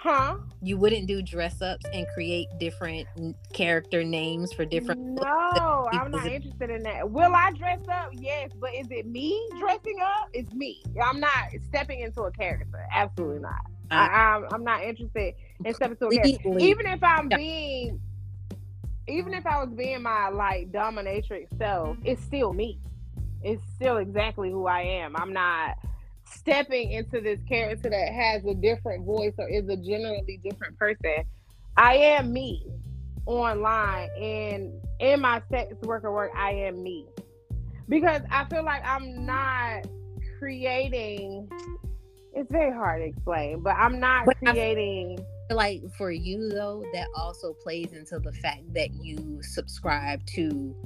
huh? 0.00 0.36
you 0.60 0.76
wouldn't 0.76 1.06
do 1.06 1.22
dress 1.22 1.62
ups 1.62 1.84
and 1.92 2.06
create 2.14 2.48
different 2.58 3.06
character 3.52 4.02
names 4.02 4.52
for 4.52 4.64
different 4.64 5.00
No, 5.00 5.88
I'm 5.92 6.10
not 6.10 6.26
interested 6.26 6.70
in 6.70 6.82
that. 6.82 7.10
Will 7.10 7.34
I 7.34 7.52
dress 7.52 7.80
up? 7.90 8.10
Yes, 8.12 8.50
but 8.58 8.74
is 8.74 8.86
it 8.90 9.06
me 9.06 9.48
dressing 9.58 9.98
up? 10.02 10.28
It's 10.32 10.52
me. 10.52 10.82
I'm 11.02 11.20
not 11.20 11.50
stepping 11.68 12.00
into 12.00 12.22
a 12.22 12.32
character. 12.32 12.86
Absolutely 12.92 13.40
not. 13.40 13.60
I, 13.90 14.06
I'm, 14.06 14.44
I'm 14.52 14.64
not 14.64 14.82
interested 14.82 15.34
in 15.64 15.74
stepping 15.74 15.96
into 16.00 16.06
a 16.06 16.22
character. 16.22 16.58
Even 16.58 16.86
if 16.86 17.02
I'm 17.02 17.28
being, 17.28 18.00
even 19.06 19.32
if 19.34 19.46
I 19.46 19.62
was 19.64 19.72
being 19.74 20.02
my 20.02 20.28
like 20.28 20.72
dominatrix 20.72 21.56
self, 21.56 21.96
it's 22.04 22.22
still 22.22 22.52
me. 22.52 22.78
It's 23.42 23.62
still 23.76 23.98
exactly 23.98 24.50
who 24.50 24.66
I 24.66 24.80
am. 24.80 25.14
I'm 25.16 25.32
not 25.32 25.78
stepping 26.34 26.92
into 26.92 27.20
this 27.20 27.40
character 27.48 27.90
that 27.90 28.12
has 28.12 28.44
a 28.44 28.54
different 28.54 29.04
voice 29.04 29.34
or 29.38 29.48
is 29.48 29.68
a 29.68 29.76
generally 29.76 30.40
different 30.42 30.76
person. 30.78 31.24
I 31.76 31.94
am 31.94 32.32
me 32.32 32.66
online 33.26 34.08
and 34.20 34.72
in 35.00 35.20
my 35.20 35.42
sex 35.50 35.74
worker 35.82 36.12
work, 36.12 36.32
I 36.36 36.50
am 36.52 36.82
me. 36.82 37.06
Because 37.88 38.22
I 38.30 38.44
feel 38.46 38.64
like 38.64 38.82
I'm 38.84 39.24
not 39.24 39.86
creating 40.38 41.48
it's 42.34 42.52
very 42.52 42.72
hard 42.72 43.02
to 43.02 43.06
explain, 43.08 43.62
but 43.62 43.74
I'm 43.76 43.98
not 43.98 44.26
But 44.26 44.36
creating 44.36 45.18
like 45.50 45.82
for 45.96 46.10
you 46.10 46.48
though 46.50 46.84
that 46.92 47.08
also 47.16 47.54
plays 47.54 47.92
into 47.92 48.18
the 48.18 48.32
fact 48.32 48.72
that 48.74 48.92
you 49.02 49.42
subscribe 49.42 50.24
to 50.26 50.76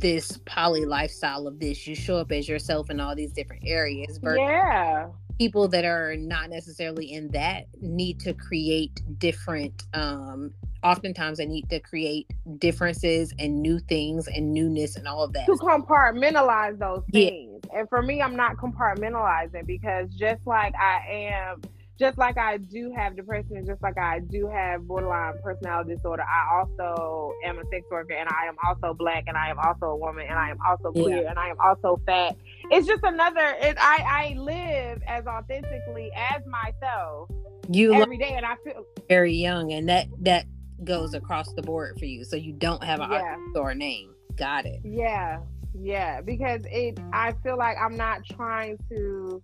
this 0.00 0.38
poly 0.46 0.84
lifestyle 0.84 1.46
of 1.46 1.58
this 1.60 1.86
you 1.86 1.94
show 1.94 2.16
up 2.16 2.32
as 2.32 2.48
yourself 2.48 2.90
in 2.90 3.00
all 3.00 3.14
these 3.14 3.32
different 3.32 3.62
areas 3.66 4.18
but 4.18 4.38
Yeah. 4.38 5.08
people 5.38 5.68
that 5.68 5.84
are 5.84 6.16
not 6.16 6.50
necessarily 6.50 7.12
in 7.12 7.28
that 7.28 7.64
need 7.80 8.20
to 8.20 8.32
create 8.34 9.00
different 9.18 9.84
um 9.94 10.52
oftentimes 10.82 11.38
they 11.38 11.46
need 11.46 11.68
to 11.70 11.80
create 11.80 12.26
differences 12.58 13.32
and 13.38 13.62
new 13.62 13.78
things 13.78 14.28
and 14.28 14.52
newness 14.52 14.96
and 14.96 15.08
all 15.08 15.22
of 15.24 15.32
that 15.32 15.46
To 15.46 15.52
compartmentalize 15.52 16.78
those 16.78 17.02
Yeah. 17.08 17.30
things. 17.30 17.62
And 17.74 17.88
for 17.88 18.02
me, 18.02 18.20
I'm 18.20 18.36
not 18.36 18.56
compartmentalizing 18.58 19.66
because 19.66 20.10
just 20.10 20.46
like 20.46 20.74
I 20.74 21.00
am 21.08 21.62
just 21.98 22.18
like 22.18 22.36
I 22.36 22.56
do 22.58 22.92
have 22.96 23.14
depression 23.16 23.64
just 23.66 23.82
like 23.82 23.96
I 23.98 24.18
do 24.20 24.48
have 24.48 24.86
borderline 24.86 25.34
personality 25.42 25.94
disorder, 25.94 26.24
I 26.24 26.58
also 26.58 27.32
am 27.44 27.58
a 27.58 27.62
sex 27.72 27.84
worker 27.90 28.14
and 28.14 28.28
I 28.28 28.46
am 28.48 28.56
also 28.66 28.94
black 28.94 29.24
and 29.26 29.36
I 29.36 29.48
am 29.50 29.58
also 29.58 29.86
a 29.86 29.96
woman 29.96 30.26
and 30.28 30.38
I 30.38 30.50
am 30.50 30.58
also 30.68 30.90
queer 30.92 31.22
Yeah. 31.22 31.30
and 31.30 31.38
I 31.38 31.48
am 31.48 31.56
also 31.60 32.00
fat. 32.04 32.36
It's 32.70 32.86
just 32.86 33.02
another 33.04 33.54
it, 33.60 33.76
I, 33.78 34.32
I 34.34 34.38
live 34.38 35.02
as 35.06 35.26
authentically 35.26 36.10
as 36.32 36.42
myself 36.46 37.30
you 37.70 37.94
every 37.94 38.18
day 38.18 38.34
and 38.36 38.44
I 38.44 38.56
feel 38.64 38.84
very 39.08 39.34
young 39.34 39.72
and 39.72 39.88
that 39.88 40.06
that 40.20 40.46
goes 40.82 41.14
across 41.14 41.52
the 41.54 41.62
board 41.62 41.98
for 41.98 42.04
you 42.04 42.24
so 42.24 42.36
you 42.36 42.52
don't 42.52 42.82
have 42.84 43.00
a 43.00 43.08
Yeah. 43.10 43.36
or 43.60 43.74
name 43.74 44.10
got 44.36 44.66
it 44.66 44.80
yeah. 44.84 45.38
Yeah. 45.76 46.20
Because 46.20 46.62
it 46.70 46.98
I 47.12 47.32
feel 47.42 47.56
like 47.56 47.76
I'm 47.80 47.96
not 47.96 48.24
trying 48.24 48.78
to 48.90 49.42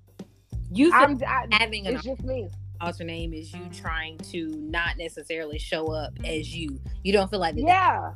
you 0.73 0.93
I'm 0.93 1.21
I, 1.27 1.47
having 1.51 1.87
an 1.87 1.97
it's 1.97 2.05
just 2.05 2.23
me. 2.23 2.49
alter 2.81 3.05
name 3.05 3.33
is 3.33 3.53
you 3.53 3.69
trying 3.73 4.19
to 4.19 4.49
not 4.57 4.97
necessarily 4.99 5.59
show 5.59 5.87
up 5.93 6.13
as 6.25 6.55
you 6.55 6.81
you 7.03 7.13
don't 7.13 7.31
feel 7.31 7.41
like 7.41 7.55
that 7.57 7.63
Yeah. 7.63 8.13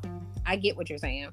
i 0.47 0.57
get 0.57 0.77
what 0.77 0.89
you're 0.89 0.99
saying 0.99 1.31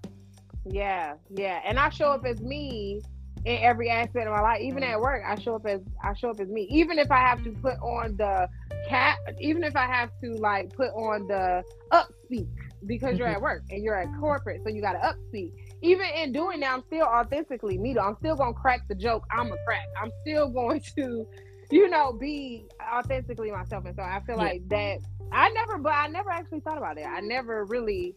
Yeah, 0.66 1.16
yeah, 1.30 1.60
and 1.66 1.80
I 1.80 1.90
show 1.90 2.08
up 2.12 2.26
as 2.26 2.40
me 2.40 3.02
in 3.46 3.58
every 3.64 3.90
aspect 3.90 4.28
of 4.28 4.34
my 4.34 4.42
life. 4.42 4.62
Even 4.62 4.84
mm-hmm. 4.84 4.94
at 4.94 5.02
work, 5.02 5.24
I 5.26 5.36
show 5.36 5.56
up 5.56 5.66
as 5.66 5.82
I 6.04 6.14
show 6.14 6.30
up 6.30 6.40
as 6.40 6.50
me. 6.50 6.68
Even 6.70 7.00
if 7.00 7.12
I 7.12 7.18
have 7.18 7.44
to 7.44 7.52
put 7.52 7.78
on 7.80 8.16
the 8.18 8.48
cat, 8.88 9.18
even 9.40 9.64
if 9.64 9.76
I 9.76 9.88
have 9.88 10.12
to 10.24 10.34
like 10.36 10.74
put 10.76 10.90
on 10.90 11.28
the 11.28 11.64
upspeak 11.92 12.48
because 12.86 13.18
you're 13.18 13.28
mm-hmm. 13.28 13.38
at 13.38 13.42
work 13.42 13.64
and 13.72 13.84
you're 13.84 13.98
at 13.98 14.08
corporate, 14.20 14.62
so 14.64 14.70
you 14.70 14.82
got 14.82 14.94
to 14.94 15.00
upspeak. 15.00 15.52
Even 15.82 16.06
in 16.16 16.32
doing 16.32 16.60
that, 16.62 16.74
I'm 16.74 16.84
still 16.88 17.06
authentically 17.08 17.78
me. 17.78 17.94
Though 17.94 18.02
I'm 18.02 18.16
still 18.18 18.36
gonna 18.36 18.54
crack 18.54 18.88
the 18.88 18.96
joke. 18.96 19.26
I'm 19.32 19.52
a 19.52 19.58
crack. 19.66 19.86
I'm 20.02 20.12
still 20.22 20.50
going 20.50 20.82
to, 20.98 21.28
you 21.72 21.90
know, 21.90 22.14
be 22.14 22.66
authentically 22.94 23.52
myself. 23.52 23.86
And 23.86 23.96
so 23.96 24.04
I 24.04 24.22
feel 24.26 24.36
Yeah. 24.38 24.44
like 24.44 24.70
that. 24.70 25.00
I 25.32 25.50
never, 25.50 25.78
but 25.78 25.94
I 25.94 26.08
never 26.08 26.30
actually 26.30 26.60
thought 26.60 26.78
about 26.78 26.98
it. 26.98 27.06
I 27.06 27.22
never 27.22 27.66
really 27.66 28.16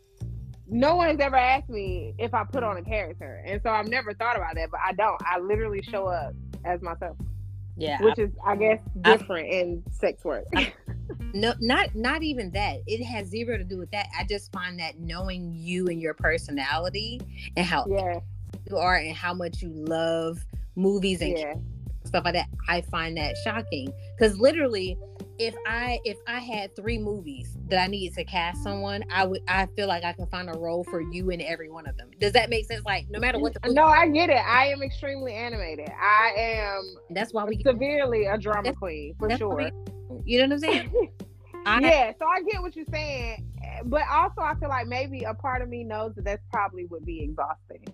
no 0.66 0.96
one 0.96 1.08
has 1.10 1.20
ever 1.20 1.36
asked 1.36 1.68
me 1.68 2.14
if 2.18 2.32
I 2.32 2.42
put 2.44 2.62
on 2.64 2.78
a 2.78 2.82
character, 2.82 3.42
and 3.44 3.60
so 3.62 3.68
I've 3.70 3.86
never 3.88 4.14
thought 4.14 4.36
about 4.36 4.54
that. 4.54 4.70
But 4.70 4.80
I 4.82 4.92
don't. 4.94 5.20
I 5.24 5.38
literally 5.38 5.82
show 5.82 6.06
up 6.06 6.32
as 6.64 6.80
myself, 6.80 7.18
yeah 7.76 8.02
which 8.02 8.18
is, 8.18 8.30
I 8.44 8.56
guess, 8.56 8.80
I- 9.04 9.16
different 9.16 9.48
in 9.50 9.82
sex 9.90 10.24
work. 10.24 10.44
No 11.32 11.54
not 11.60 11.94
not 11.94 12.22
even 12.22 12.50
that. 12.52 12.78
It 12.86 13.04
has 13.04 13.28
zero 13.28 13.58
to 13.58 13.64
do 13.64 13.78
with 13.78 13.90
that. 13.90 14.08
I 14.18 14.24
just 14.24 14.52
find 14.52 14.78
that 14.80 14.98
knowing 14.98 15.52
you 15.54 15.86
and 15.88 16.00
your 16.00 16.14
personality 16.14 17.20
and 17.56 17.66
how 17.66 17.86
yeah, 17.88 18.20
you 18.70 18.76
are 18.76 18.96
and 18.96 19.14
how 19.14 19.34
much 19.34 19.62
you 19.62 19.70
love 19.70 20.44
movies 20.76 21.20
and 21.20 21.38
yeah, 21.38 21.54
stuff 22.04 22.24
like 22.24 22.34
that 22.34 22.48
i 22.68 22.80
find 22.80 23.16
that 23.16 23.36
shocking. 23.44 23.92
Because 24.16 24.38
literally 24.38 24.96
if 25.38 25.54
i 25.66 25.98
if 26.04 26.16
i 26.26 26.38
had 26.38 26.74
three 26.76 26.98
movies 26.98 27.56
that 27.68 27.82
i 27.82 27.86
needed 27.86 28.14
to 28.14 28.24
cast 28.24 28.62
someone 28.62 29.02
i 29.10 29.26
would 29.26 29.40
i 29.48 29.66
feel 29.74 29.88
like 29.88 30.04
i 30.04 30.12
can 30.12 30.26
find 30.28 30.48
a 30.48 30.56
role 30.56 30.84
for 30.84 31.00
you 31.00 31.30
in 31.30 31.40
every 31.40 31.70
one 31.70 31.86
of 31.86 31.96
them. 31.96 32.10
Does 32.20 32.32
that 32.32 32.50
make 32.50 32.66
sense? 32.66 32.84
Like 32.84 33.06
no 33.10 33.18
matter 33.18 33.38
what 33.38 33.54
the 33.54 33.72
no, 33.72 33.84
I 33.84 34.08
get 34.08 34.30
it. 34.30 34.34
I 34.34 34.66
am 34.66 34.82
extremely 34.82 35.34
animated. 35.34 35.90
I 35.90 36.32
am 36.36 36.96
that's 37.10 37.32
why 37.32 37.44
we 37.44 37.60
severely 37.62 38.26
a 38.26 38.38
drama 38.38 38.72
queen 38.74 39.14
for 39.18 39.30
sure. 39.36 39.70
You 40.24 40.38
know 40.38 40.46
what 40.46 40.64
i'm 40.64 40.72
saying 40.72 41.10
I, 41.66 41.80
yeah, 41.80 42.12
so 42.18 42.26
I 42.26 42.42
get 42.42 42.60
what 42.60 42.76
you're 42.76 42.84
saying, 42.92 43.46
but 43.84 44.02
also 44.10 44.42
I 44.42 44.54
feel 44.56 44.68
like 44.68 44.86
maybe 44.86 45.24
a 45.24 45.32
part 45.32 45.62
of 45.62 45.68
me 45.68 45.82
knows 45.82 46.14
that 46.16 46.24
that's 46.24 46.42
probably 46.52 46.84
would 46.86 47.06
be 47.06 47.22
exhausting, 47.22 47.86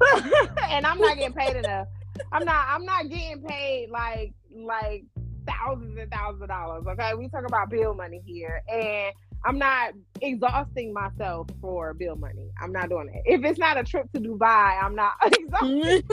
and 0.68 0.86
I'm 0.86 0.98
not 1.00 1.16
getting 1.16 1.32
paid 1.32 1.56
enough. 1.56 1.88
I'm 2.32 2.44
not. 2.44 2.66
I'm 2.68 2.84
not 2.84 3.08
getting 3.08 3.42
paid 3.42 3.90
like 3.90 4.32
like 4.54 5.04
thousands 5.46 5.98
and 5.98 6.10
thousands 6.10 6.42
of 6.42 6.48
dollars. 6.48 6.84
Okay, 6.86 7.14
we 7.14 7.28
talk 7.28 7.44
about 7.46 7.68
bill 7.68 7.94
money 7.94 8.22
here, 8.24 8.62
and 8.72 9.12
I'm 9.44 9.58
not 9.58 9.94
exhausting 10.20 10.92
myself 10.92 11.48
for 11.60 11.94
bill 11.94 12.16
money. 12.16 12.50
I'm 12.60 12.72
not 12.72 12.88
doing 12.90 13.08
it. 13.12 13.22
If 13.26 13.44
it's 13.44 13.58
not 13.58 13.76
a 13.76 13.82
trip 13.82 14.10
to 14.12 14.20
Dubai, 14.20 14.82
I'm 14.82 14.94
not 14.94 15.14
exhausting. 15.24 16.04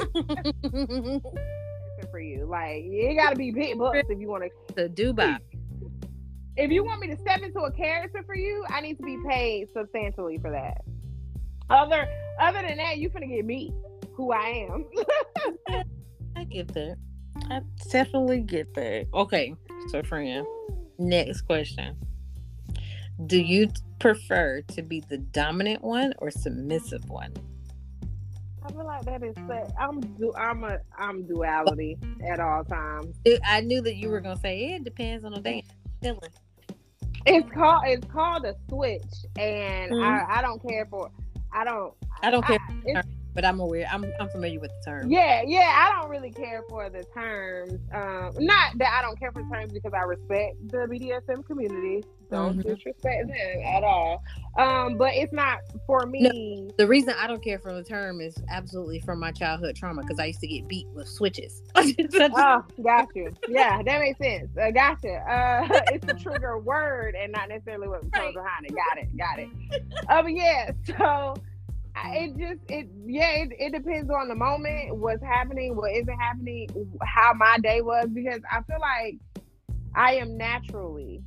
for 2.11 2.19
you. 2.19 2.45
Like 2.45 2.83
you 2.85 3.15
got 3.15 3.31
to 3.31 3.35
be 3.35 3.51
big 3.51 3.77
bucks 3.77 3.99
if 4.09 4.19
you 4.19 4.29
want 4.29 4.43
to. 4.43 4.73
The 4.75 4.89
Dubai. 4.89 5.39
If 6.55 6.71
you 6.71 6.83
want 6.83 7.01
me 7.01 7.07
to 7.07 7.17
step 7.17 7.41
into 7.41 7.61
a 7.61 7.71
character 7.71 8.23
for 8.25 8.35
you, 8.35 8.63
I 8.69 8.81
need 8.81 8.97
to 8.97 9.03
be 9.03 9.17
paid 9.27 9.69
substantially 9.75 10.37
for 10.37 10.51
that. 10.51 10.83
Other 11.69 12.07
other 12.39 12.61
than 12.61 12.77
that, 12.77 12.97
you 12.97 13.09
finna 13.09 13.29
get 13.29 13.45
me 13.45 13.73
who 14.13 14.31
I 14.31 14.67
am. 14.69 14.85
I 16.35 16.43
get 16.43 16.67
that. 16.69 16.97
I 17.49 17.61
definitely 17.89 18.41
get 18.41 18.73
that. 18.75 19.07
Okay, 19.13 19.55
so 19.89 20.03
friend, 20.03 20.45
next 20.99 21.41
question. 21.41 21.97
Do 23.25 23.39
you 23.39 23.69
prefer 23.99 24.61
to 24.69 24.81
be 24.81 25.01
the 25.01 25.17
dominant 25.17 25.83
one 25.83 26.13
or 26.19 26.29
submissive 26.29 27.09
one? 27.09 27.33
I 28.65 28.71
feel 28.71 28.85
like 28.85 29.05
that 29.05 29.23
is 29.23 29.35
such, 29.47 29.71
I'm 29.79 29.99
du- 29.99 30.33
I'm 30.37 30.63
a 30.63 30.79
I'm 30.97 31.25
duality 31.25 31.97
at 32.25 32.39
all 32.39 32.63
times. 32.63 33.15
I 33.45 33.61
knew 33.61 33.81
that 33.81 33.95
you 33.95 34.09
were 34.09 34.21
gonna 34.21 34.39
say 34.39 34.75
it 34.75 34.83
depends 34.83 35.25
on 35.25 35.33
the 35.33 35.41
day. 35.41 35.63
It's 37.25 37.49
called 37.51 37.83
it's 37.85 38.05
called 38.11 38.45
a 38.45 38.55
switch, 38.69 39.01
and 39.39 39.91
Mhm. 39.93 40.03
I 40.03 40.39
I 40.39 40.41
don't 40.41 40.61
care 40.61 40.85
for 40.89 41.09
I 41.53 41.63
don't 41.63 41.93
I 42.21 42.29
don't 42.31 42.45
care, 42.45 42.57
I- 42.69 42.89
it's- 42.89 43.05
but 43.33 43.45
I'm 43.45 43.59
aware. 43.59 43.87
I'm 43.91 44.05
I'm 44.19 44.29
familiar 44.29 44.59
with 44.59 44.71
the 44.71 44.91
term. 44.91 45.09
Yeah, 45.11 45.41
yeah, 45.45 45.71
I 45.75 45.91
don't 45.99 46.09
really 46.09 46.31
care 46.31 46.61
for 46.69 46.89
the 46.89 47.03
terms. 47.13 47.73
Um, 47.93 48.31
not 48.45 48.77
that 48.77 48.97
I 48.99 49.01
don't 49.01 49.17
care 49.19 49.31
for 49.31 49.41
terms 49.53 49.71
because 49.73 49.93
I 49.93 50.01
respect 50.03 50.55
the 50.69 50.87
BDSM 50.89 51.43
community. 51.45 52.03
Don't 52.29 52.57
Mhm. 52.57 52.63
disrespect 52.63 53.27
them 53.27 53.61
at 53.65 53.83
all. 53.83 54.21
Um, 54.57 54.97
but 54.97 55.13
it's 55.15 55.33
not 55.33 55.59
for 55.87 56.05
me. 56.05 56.69
The 56.77 56.85
reason 56.87 57.15
I 57.19 57.25
don't 57.27 57.43
care 57.43 57.57
for 57.57 57.73
the 57.73 57.83
term 57.83 58.21
is 58.21 58.35
absolutely 58.49 58.99
from 58.99 59.19
my 59.19 59.31
childhood 59.31 59.75
trauma 59.75 60.01
because 60.03 60.19
I 60.19 60.25
used 60.25 60.41
to 60.41 60.47
get 60.47 60.67
beat 60.67 60.87
with 60.93 61.07
switches. 61.07 61.61
Oh, 61.75 62.63
got 62.83 63.07
you. 63.15 63.31
Yeah, 63.47 63.81
that 63.83 63.99
makes 63.99 64.19
sense. 64.19 64.49
Uh, 64.57 64.71
gotcha. 64.71 65.15
Uh, 65.29 65.67
it's 65.91 66.07
a 66.07 66.13
trigger 66.13 66.57
word 66.59 67.15
and 67.15 67.31
not 67.31 67.49
necessarily 67.49 67.87
what 67.87 68.03
Right. 68.13 68.33
behind 68.33 68.65
it. 68.65 68.75
Got 68.75 68.97
it. 68.99 69.17
Got 69.17 69.39
it. 69.39 70.09
Um, 70.09 70.29
yeah. 70.29 70.71
So 70.85 71.35
I- 71.95 72.15
it 72.15 72.37
just 72.37 72.59
it 72.71 72.87
yeah 73.05 73.29
it, 73.43 73.49
it 73.59 73.71
depends 73.73 74.09
on 74.09 74.27
the 74.27 74.35
moment, 74.35 74.95
what's 74.97 75.23
happening, 75.23 75.75
what 75.75 75.91
isn't 75.91 76.17
happening, 76.19 76.67
how 77.03 77.33
my 77.33 77.57
day 77.59 77.81
was 77.81 78.07
because 78.13 78.41
I 78.51 78.61
feel 78.63 78.79
like 78.79 79.17
I 79.95 80.15
am 80.15 80.37
naturally 80.37 81.21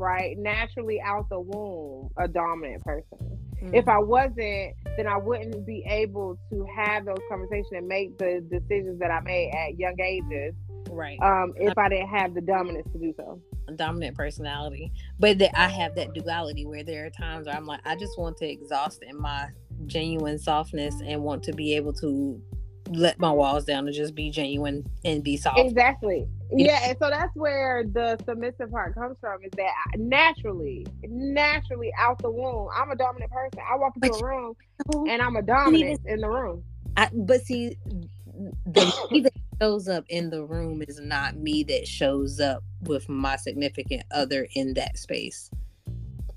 right 0.00 0.36
naturally 0.38 1.00
out 1.00 1.28
the 1.28 1.38
womb 1.38 2.10
a 2.16 2.26
dominant 2.26 2.82
person 2.84 3.18
Mm. 3.62 3.74
if 3.74 3.88
I 3.88 3.98
wasn't, 3.98 4.74
then 4.96 5.06
I 5.06 5.18
wouldn't 5.18 5.66
be 5.66 5.84
able 5.86 6.38
to 6.50 6.66
have 6.74 7.04
those 7.04 7.18
conversations 7.28 7.68
and 7.72 7.86
make 7.86 8.16
the 8.16 8.42
decisions 8.50 8.98
that 9.00 9.10
I 9.10 9.20
made 9.20 9.50
at 9.52 9.78
young 9.78 10.00
ages. 10.00 10.54
right, 10.90 11.18
Um, 11.20 11.52
if 11.56 11.76
I 11.76 11.88
didn't 11.88 12.08
have 12.08 12.34
the 12.34 12.40
dominance 12.40 12.90
to 12.92 12.98
do 12.98 13.12
so. 13.16 13.40
dominant 13.76 14.16
personality, 14.16 14.90
but 15.20 15.38
that 15.38 15.50
I 15.54 15.68
have 15.68 15.94
that 15.94 16.12
duality 16.14 16.66
where 16.66 16.82
there 16.82 17.06
are 17.06 17.10
times 17.10 17.46
where 17.46 17.54
I'm 17.54 17.66
like, 17.66 17.80
I 17.84 17.94
just 17.96 18.18
want 18.18 18.36
to 18.38 18.50
exhaust 18.50 19.02
in 19.02 19.16
my 19.20 19.48
genuine 19.86 20.38
softness 20.38 21.00
and 21.04 21.22
want 21.22 21.44
to 21.44 21.52
be 21.52 21.76
able 21.76 21.92
to 21.94 22.40
let 22.88 23.20
my 23.20 23.30
walls 23.30 23.64
down 23.66 23.86
and 23.86 23.94
just 23.94 24.14
be 24.16 24.30
genuine 24.30 24.84
and 25.04 25.22
be 25.22 25.36
soft. 25.36 25.60
Exactly. 25.60 26.26
Yeah. 26.52 26.80
And 26.88 26.96
so 27.00 27.10
that's 27.10 27.34
where 27.34 27.84
the 27.84 28.18
submissive 28.24 28.70
part 28.70 28.94
comes 28.94 29.16
from. 29.20 29.42
Is 29.44 29.50
that 29.56 29.70
I- 29.70 29.96
naturally, 29.96 30.86
naturally 31.04 31.92
out 31.98 32.18
the 32.20 32.30
womb, 32.30 32.68
I'm 32.76 32.90
a 32.90 32.96
dominant 32.96 33.30
person. 33.30 33.60
I 33.70 33.76
walk 33.76 33.94
into 33.96 34.10
But 34.10 34.20
a 34.20 34.24
room 34.24 34.54
and 35.08 35.22
I'm 35.22 35.36
a 35.36 35.42
dominant 35.42 36.00
in 36.06 36.20
the 36.20 36.28
room. 36.28 36.64
I, 36.96 37.08
but 37.12 37.42
see, 37.42 37.76
the 38.66 39.06
me 39.10 39.20
that 39.20 39.32
shows 39.60 39.88
up 39.88 40.04
in 40.08 40.30
the 40.30 40.44
room 40.44 40.82
is 40.86 40.98
not 41.00 41.36
me 41.36 41.62
that 41.64 41.86
shows 41.86 42.40
up 42.40 42.64
with 42.82 43.08
my 43.08 43.36
significant 43.36 44.02
other 44.10 44.48
in 44.54 44.74
that 44.74 44.98
space. 44.98 45.50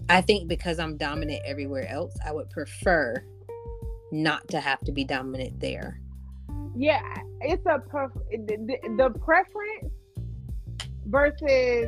I 0.09 0.21
think 0.21 0.47
because 0.47 0.79
I'm 0.79 0.97
dominant 0.97 1.41
everywhere 1.45 1.87
else, 1.87 2.13
I 2.25 2.33
would 2.33 2.49
prefer 2.49 3.23
not 4.11 4.47
to 4.49 4.59
have 4.59 4.79
to 4.81 4.91
be 4.91 5.03
dominant 5.05 5.59
there. 5.59 5.99
Yeah, 6.75 7.01
it's 7.41 7.65
a 7.65 7.79
pref- 7.79 8.11
the, 8.31 8.57
the- 8.57 8.95
the 8.97 9.19
preference 9.19 9.93
versus 11.13 11.87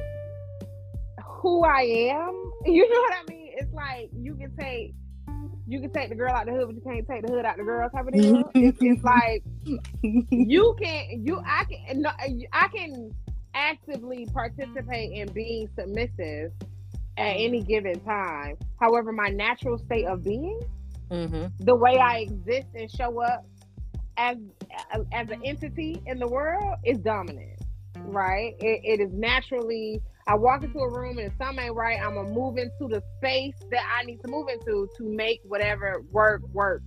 who 1.26 1.64
I 1.66 1.82
am. 2.14 2.52
You 2.66 2.90
know 2.90 3.00
what 3.00 3.14
I 3.14 3.24
mean? 3.30 3.52
It's 3.58 3.72
like 3.74 4.10
you 4.18 4.34
can 4.34 4.56
take 4.58 4.96
you 5.68 5.80
can 5.80 5.92
take 5.92 6.10
the 6.10 6.16
girl 6.16 6.34
out 6.34 6.48
the 6.48 6.52
hood, 6.52 6.66
but 6.66 6.76
you 6.76 6.82
can't 6.82 7.08
take 7.08 7.22
the 7.22 7.28
hood 7.28 7.46
out 7.46 7.58
the 7.58 7.64
girl 7.64 7.88
type 7.90 8.08
of 8.08 8.14
deal. 8.14 8.44
it's, 8.56 8.78
it's 8.82 9.04
like 9.04 9.44
you 10.32 10.76
can 10.82 11.24
you 11.24 11.40
I 11.46 11.66
can 11.66 12.02
no, 12.02 12.10
I 12.54 12.68
can 12.70 13.12
actively 13.54 14.28
participate 14.34 15.12
in 15.12 15.32
being 15.32 15.70
submissive 15.78 16.54
at 17.18 17.36
any 17.38 17.62
given 17.62 18.00
time. 18.00 18.58
However, 18.80 19.12
my 19.12 19.30
natural 19.30 19.78
state 19.78 20.06
of 20.06 20.24
being 20.24 20.60
hmm 21.12 21.46
the 21.60 21.76
way 21.76 21.98
I 22.00 22.20
exist 22.20 22.70
and 22.74 22.90
show 22.90 23.22
up 23.22 23.46
as 24.18 24.38
as 25.14 25.30
an 25.30 25.42
entity 25.46 26.02
in 26.08 26.18
the 26.18 26.28
world 26.28 26.78
is 26.84 26.98
dominant, 26.98 27.60
right? 28.08 28.56
It, 28.60 28.82
it 28.84 29.00
is 29.02 29.12
naturally. 29.14 30.02
I 30.28 30.36
walk 30.36 30.64
into 30.64 30.80
a 30.80 30.90
room 30.90 31.20
and 31.20 31.28
if 31.28 31.38
something 31.38 31.66
ain't 31.66 31.76
right, 31.76 32.00
I'm 32.00 32.16
gonna 32.16 32.30
move 32.30 32.58
into 32.58 32.88
the 32.88 33.04
space 33.18 33.54
that 33.72 33.84
I 33.96 34.04
need 34.06 34.22
to 34.24 34.28
move 34.28 34.48
into 34.50 34.90
to 34.98 35.04
make 35.04 35.42
whatever 35.44 36.02
work 36.12 36.42
work, 36.52 36.82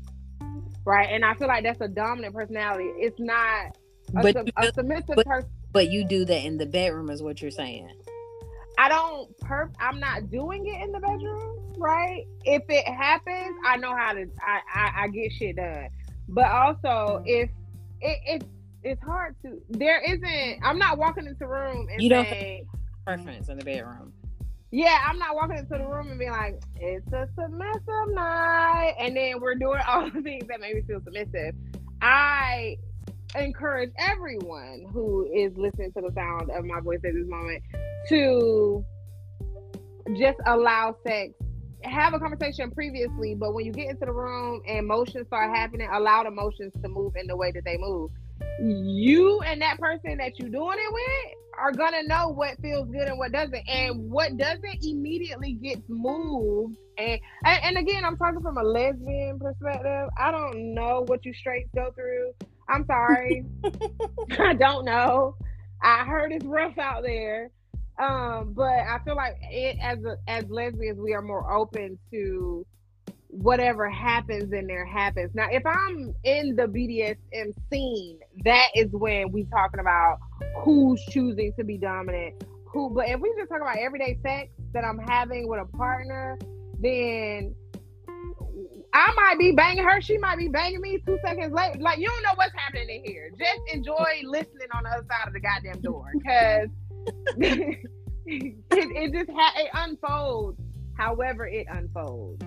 right? 0.84 1.08
And 1.10 1.24
I 1.24 1.34
feel 1.34 1.46
like 1.48 1.62
that's 1.62 1.80
a 1.80 1.88
dominant 1.88 2.34
personality. 2.34 2.90
It's 2.96 3.20
not 3.20 3.76
a, 4.16 4.22
But 4.22 4.34
sub- 4.34 4.46
you 4.46 4.52
a 4.56 4.62
do- 4.62 4.72
submissive 4.74 5.16
but- 5.16 5.26
person. 5.26 5.50
But 5.70 5.90
you 5.90 6.02
do 6.04 6.24
that 6.24 6.44
in 6.46 6.56
the 6.56 6.64
bedroom, 6.64 7.10
is 7.10 7.22
what 7.22 7.42
you're 7.42 7.50
saying. 7.50 7.90
I 8.78 8.88
don't 8.88 9.36
perp. 9.40 9.74
I'm 9.78 10.00
not 10.00 10.30
doing 10.30 10.66
it 10.66 10.82
in 10.82 10.92
the 10.92 10.98
bedroom, 10.98 11.74
right? 11.76 12.24
If 12.44 12.62
it 12.70 12.86
happens, 12.88 13.54
I 13.66 13.76
know 13.76 13.94
how 13.94 14.14
to. 14.14 14.24
I 14.40 14.60
I, 14.74 14.92
I 15.02 15.08
get 15.08 15.30
shit 15.32 15.56
done. 15.56 15.88
But 16.28 16.46
also, 16.46 17.18
mm-hmm. 17.18 17.24
if 17.26 17.50
it, 18.00 18.18
it's 18.26 18.46
it's 18.88 19.02
hard 19.02 19.34
to. 19.44 19.60
There 19.70 20.00
isn't. 20.02 20.60
I'm 20.64 20.78
not 20.78 20.98
walking 20.98 21.24
into 21.26 21.38
the 21.40 21.46
room 21.46 21.86
and 21.92 22.02
You 22.02 22.08
don't- 22.10 22.28
saying, 22.28 22.66
Preference 23.06 23.48
in 23.48 23.58
the 23.58 23.64
bedroom. 23.64 24.12
yeah, 24.70 24.98
I'm 25.06 25.18
not 25.18 25.34
walking 25.34 25.56
into 25.58 25.78
the 25.78 25.86
room 25.86 26.10
and 26.10 26.18
being 26.18 26.30
like, 26.30 26.60
it's 26.76 27.06
a 27.12 27.26
submissive 27.40 28.08
night, 28.14 28.94
and 29.00 29.16
then 29.16 29.40
we're 29.40 29.54
doing 29.54 29.80
all 29.88 30.10
the 30.14 30.20
things 30.20 30.46
that 30.48 30.60
make 30.60 30.74
me 30.74 30.82
feel 30.82 31.00
submissive. 31.04 31.54
I 32.02 32.76
encourage 33.38 33.90
everyone 33.98 34.86
who 34.92 35.26
is 35.34 35.52
listening 35.56 35.92
to 35.92 36.00
the 36.02 36.12
sound 36.14 36.50
of 36.50 36.64
my 36.64 36.80
voice 36.80 37.00
at 37.04 37.12
this 37.14 37.26
moment 37.28 37.62
to 38.08 38.84
just 40.18 40.38
allow 40.46 40.96
sex 41.06 41.34
have 41.84 42.14
a 42.14 42.18
conversation 42.18 42.70
previously 42.70 43.34
but 43.34 43.52
when 43.54 43.64
you 43.66 43.70
get 43.70 43.88
into 43.90 44.06
the 44.06 44.10
room 44.12 44.60
and 44.66 44.78
emotions 44.78 45.26
start 45.26 45.54
happening 45.54 45.86
allow 45.92 46.22
the 46.22 46.28
emotions 46.30 46.72
to 46.82 46.88
move 46.88 47.12
in 47.16 47.26
the 47.26 47.36
way 47.36 47.52
that 47.52 47.64
they 47.64 47.76
move 47.76 48.10
you 48.60 49.40
and 49.40 49.62
that 49.62 49.78
person 49.78 50.18
that 50.18 50.38
you're 50.38 50.48
doing 50.48 50.78
it 50.78 50.92
with 50.92 51.34
are 51.58 51.72
gonna 51.72 52.02
know 52.04 52.28
what 52.28 52.60
feels 52.60 52.88
good 52.88 53.08
and 53.08 53.18
what 53.18 53.32
doesn't. 53.32 53.68
And 53.68 54.10
what 54.10 54.36
doesn't 54.36 54.84
immediately 54.84 55.54
gets 55.54 55.82
moved. 55.88 56.76
And 56.98 57.20
and, 57.44 57.64
and 57.64 57.78
again 57.78 58.04
i'm 58.04 58.16
talking 58.16 58.40
from 58.40 58.58
a 58.58 58.62
lesbian 58.62 59.38
perspective. 59.38 60.08
I 60.18 60.30
don't 60.30 60.74
know 60.74 61.04
what 61.06 61.24
you 61.24 61.32
straights 61.34 61.70
go 61.74 61.90
through. 61.92 62.32
I'm 62.68 62.84
sorry. 62.86 63.44
I 64.38 64.54
don't 64.54 64.84
know. 64.84 65.36
I 65.82 66.04
heard 66.04 66.32
it's 66.32 66.44
rough 66.44 66.78
out 66.78 67.02
there. 67.02 67.50
Um 67.98 68.52
but 68.54 68.64
i 68.64 68.98
feel 69.04 69.16
like 69.16 69.34
it 69.42 69.76
as 69.82 69.98
a, 70.04 70.16
as 70.28 70.44
lesbians 70.48 70.98
we 71.00 71.14
are 71.14 71.22
more 71.22 71.52
open 71.52 71.98
to 72.12 72.64
whatever 73.28 73.90
happens 73.90 74.52
in 74.52 74.66
there 74.66 74.86
happens 74.86 75.30
now 75.34 75.46
if 75.50 75.62
i'm 75.66 76.14
in 76.24 76.56
the 76.56 76.62
bdsm 76.62 77.52
scene 77.70 78.18
that 78.44 78.68
is 78.74 78.90
when 78.92 79.30
we 79.30 79.44
talking 79.44 79.80
about 79.80 80.18
who's 80.56 81.02
choosing 81.10 81.52
to 81.58 81.62
be 81.62 81.76
dominant 81.76 82.42
who 82.64 82.90
but 82.90 83.08
if 83.08 83.20
we 83.20 83.32
just 83.36 83.50
talk 83.50 83.60
about 83.60 83.76
everyday 83.76 84.18
sex 84.22 84.50
that 84.72 84.82
i'm 84.82 84.98
having 84.98 85.46
with 85.46 85.60
a 85.60 85.76
partner 85.76 86.38
then 86.80 87.54
I 88.92 89.12
might 89.14 89.38
be 89.38 89.52
banging 89.52 89.84
her. 89.84 90.00
She 90.00 90.16
might 90.18 90.38
be 90.38 90.48
banging 90.48 90.80
me 90.80 90.98
two 91.06 91.18
seconds 91.24 91.52
later. 91.52 91.78
Like 91.78 91.98
you 91.98 92.06
don't 92.06 92.22
know 92.22 92.32
what's 92.36 92.54
happening 92.54 92.88
in 92.88 93.04
here. 93.04 93.30
Just 93.38 93.60
enjoy 93.72 94.22
listening 94.24 94.68
on 94.74 94.84
the 94.84 94.90
other 94.90 95.06
side 95.08 95.26
of 95.26 95.34
the 95.34 95.40
goddamn 95.40 95.80
door, 95.82 96.10
because 96.14 96.68
it, 97.36 97.78
it 98.26 99.12
just 99.12 99.30
ha- 99.30 99.54
it 99.56 99.70
unfolds 99.74 100.58
however 100.96 101.46
it 101.46 101.66
unfolds. 101.70 102.44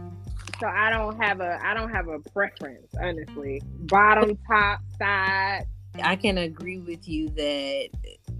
So 0.61 0.67
I 0.67 0.91
don't 0.91 1.19
have 1.19 1.41
a 1.41 1.59
I 1.65 1.73
don't 1.73 1.89
have 1.89 2.07
a 2.07 2.19
preference, 2.19 2.93
honestly. 3.01 3.61
Bottom, 3.65 4.37
top, 4.47 4.81
side. 4.99 5.65
I 6.03 6.15
can 6.15 6.37
agree 6.37 6.77
with 6.77 7.07
you 7.09 7.29
that 7.29 7.89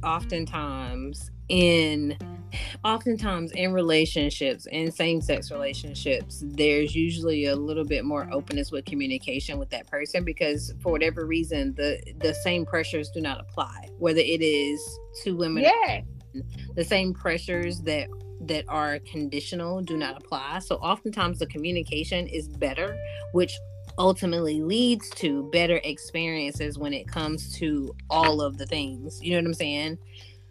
oftentimes 0.04 1.32
in 1.50 2.16
oftentimes 2.86 3.52
in 3.54 3.74
relationships 3.74 4.68
in 4.68 4.92
same-sex 4.92 5.52
relationships 5.52 6.44
there's 6.46 6.96
usually 6.96 7.46
a 7.46 7.56
little 7.56 7.84
bit 7.84 8.04
more 8.06 8.28
openness 8.32 8.72
with 8.72 8.84
communication 8.86 9.58
with 9.58 9.70
that 9.70 9.86
person 9.88 10.24
because 10.24 10.74
for 10.82 10.92
whatever 10.92 11.26
reason 11.26 11.74
the 11.76 12.02
the 12.20 12.34
same 12.34 12.66
pressures 12.66 13.10
do 13.12 13.22
not 13.22 13.40
apply 13.40 13.88
whether 14.00 14.20
it 14.20 14.42
is 14.42 14.82
two 15.24 15.36
women 15.36 15.64
Yeah. 15.64 16.02
the 16.76 16.84
same 16.84 17.14
pressures 17.14 17.80
that 17.82 18.08
that 18.48 18.66
are 18.68 19.00
conditional 19.00 19.82
do 19.82 19.96
not 19.98 20.18
apply 20.18 20.60
so 20.60 20.76
oftentimes 20.78 21.40
the 21.40 21.46
communication 21.48 22.28
is 22.28 22.48
better 22.48 22.98
which 23.34 23.54
ultimately 23.98 24.62
leads 24.62 25.10
to 25.12 25.50
better 25.52 25.80
experiences 25.84 26.78
when 26.78 26.94
it 26.94 27.08
comes 27.08 27.54
to 27.58 27.94
all 28.10 28.42
of 28.42 28.58
the 28.58 28.66
things 28.66 29.22
you 29.22 29.32
know 29.32 29.38
what 29.38 29.46
i'm 29.46 29.54
saying 29.54 29.98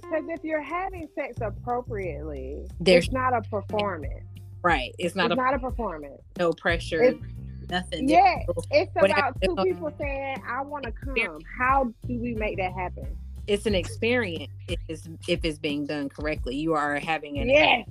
Because 0.03 0.25
if 0.29 0.45
you're 0.45 0.63
having 0.63 1.09
sex 1.15 1.39
appropriately, 1.41 2.67
There's- 2.81 3.05
it's 3.05 3.13
not 3.13 3.33
a 3.35 3.43
performance. 3.49 4.25
right 4.63 4.95
it's 4.99 5.15
not 5.17 5.27
it's 5.31 5.39
a 5.39 5.43
not 5.43 5.55
a 5.55 5.59
performance. 5.59 6.21
no 6.39 6.53
pressure 6.53 7.03
It's- 7.03 7.23
nothing 7.71 8.09
Yeah, 8.09 8.37
it's 8.73 8.91
about 8.97 9.41
two 9.41 9.55
people 9.63 9.93
saying, 9.99 10.43
"I 10.45 10.61
want 10.63 10.85
to 10.85 10.91
come." 10.93 11.39
How 11.57 11.85
do 12.09 12.19
we 12.19 12.35
make 12.35 12.57
that 12.57 12.73
happen? 12.73 13.07
It's 13.51 13.67
an 13.67 13.75
experience 13.75 14.53
if 14.69 14.79
it's 14.89 15.09
if 15.27 15.41
it's 15.45 15.59
being 15.59 15.85
done 15.85 16.09
correctly 16.09 16.57
you 16.57 16.73
are 16.73 16.99
having 16.99 17.39
an 17.39 17.49
Yes, 17.49 17.87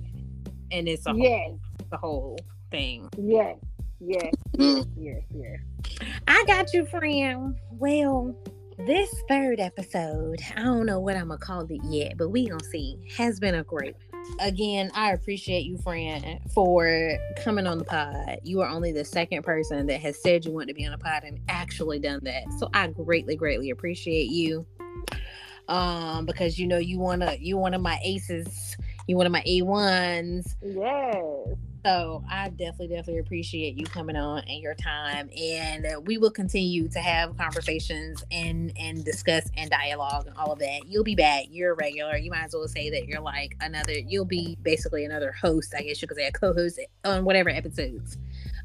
and 0.72 0.88
it's 0.88 1.06
a 1.06 1.10
whole, 1.10 1.20
yes, 1.20 1.52
the 1.90 1.96
whole 1.96 2.38
thing 2.70 3.08
yes, 3.18 3.56
yes, 4.00 4.32
yes, 4.58 4.86
yes, 4.96 5.22
yes. 5.34 5.58
I 6.26 6.44
got 6.46 6.72
you, 6.72 6.86
friend. 6.86 7.56
Well, 7.72 8.34
this 8.78 9.12
third 9.28 9.60
episode, 9.60 10.40
I 10.56 10.62
don't 10.62 10.86
know 10.86 11.00
what 11.00 11.16
I'm 11.16 11.28
gonna 11.28 11.38
call 11.38 11.66
it 11.68 11.80
yet, 11.84 12.16
but 12.16 12.30
we 12.30 12.48
gonna 12.48 12.64
see. 12.64 12.96
Has 13.16 13.38
been 13.38 13.54
a 13.54 13.64
great. 13.64 13.96
Again, 14.38 14.90
I 14.94 15.12
appreciate 15.12 15.64
you, 15.64 15.78
friend, 15.78 16.40
for 16.54 17.18
coming 17.42 17.66
on 17.66 17.78
the 17.78 17.84
pod. 17.84 18.38
You 18.42 18.60
are 18.60 18.68
only 18.68 18.92
the 18.92 19.04
second 19.04 19.42
person 19.42 19.86
that 19.86 20.00
has 20.00 20.22
said 20.22 20.44
you 20.44 20.52
want 20.52 20.68
to 20.68 20.74
be 20.74 20.86
on 20.86 20.92
a 20.92 20.98
pod 20.98 21.24
and 21.24 21.40
actually 21.48 21.98
done 21.98 22.20
that. 22.22 22.44
So 22.58 22.68
I 22.72 22.88
greatly, 22.88 23.34
greatly 23.34 23.70
appreciate 23.70 24.30
you. 24.30 24.66
Um, 25.70 26.26
because 26.26 26.58
you 26.58 26.66
know 26.66 26.78
you 26.78 26.98
wanna 26.98 27.36
you 27.38 27.56
one 27.56 27.74
of 27.74 27.80
my 27.80 27.98
aces, 28.04 28.76
you 29.06 29.16
one 29.16 29.26
of 29.26 29.32
my 29.32 29.42
A 29.46 29.62
ones. 29.62 30.56
Yes. 30.62 31.16
So 31.84 32.22
I 32.28 32.50
definitely, 32.50 32.88
definitely 32.88 33.20
appreciate 33.20 33.74
you 33.74 33.86
coming 33.86 34.16
on 34.16 34.40
and 34.40 34.60
your 34.60 34.74
time, 34.74 35.30
and 35.34 35.86
uh, 35.86 36.00
we 36.04 36.18
will 36.18 36.30
continue 36.30 36.88
to 36.88 36.98
have 36.98 37.36
conversations 37.38 38.22
and 38.30 38.72
and 38.78 39.02
discuss 39.02 39.48
and 39.56 39.70
dialogue 39.70 40.26
and 40.26 40.36
all 40.36 40.52
of 40.52 40.58
that. 40.58 40.82
You'll 40.86 41.04
be 41.04 41.14
back. 41.14 41.44
You're 41.48 41.72
a 41.72 41.76
regular. 41.76 42.18
You 42.18 42.30
might 42.30 42.44
as 42.44 42.54
well 42.54 42.68
say 42.68 42.90
that 42.90 43.06
you're 43.06 43.22
like 43.22 43.56
another. 43.62 43.94
You'll 43.94 44.26
be 44.26 44.58
basically 44.60 45.06
another 45.06 45.32
host, 45.32 45.74
I 45.74 45.82
guess 45.82 46.02
you 46.02 46.08
could 46.08 46.18
say, 46.18 46.26
a 46.26 46.32
co-host 46.32 46.80
on 47.04 47.24
whatever 47.24 47.48
episodes. 47.48 48.18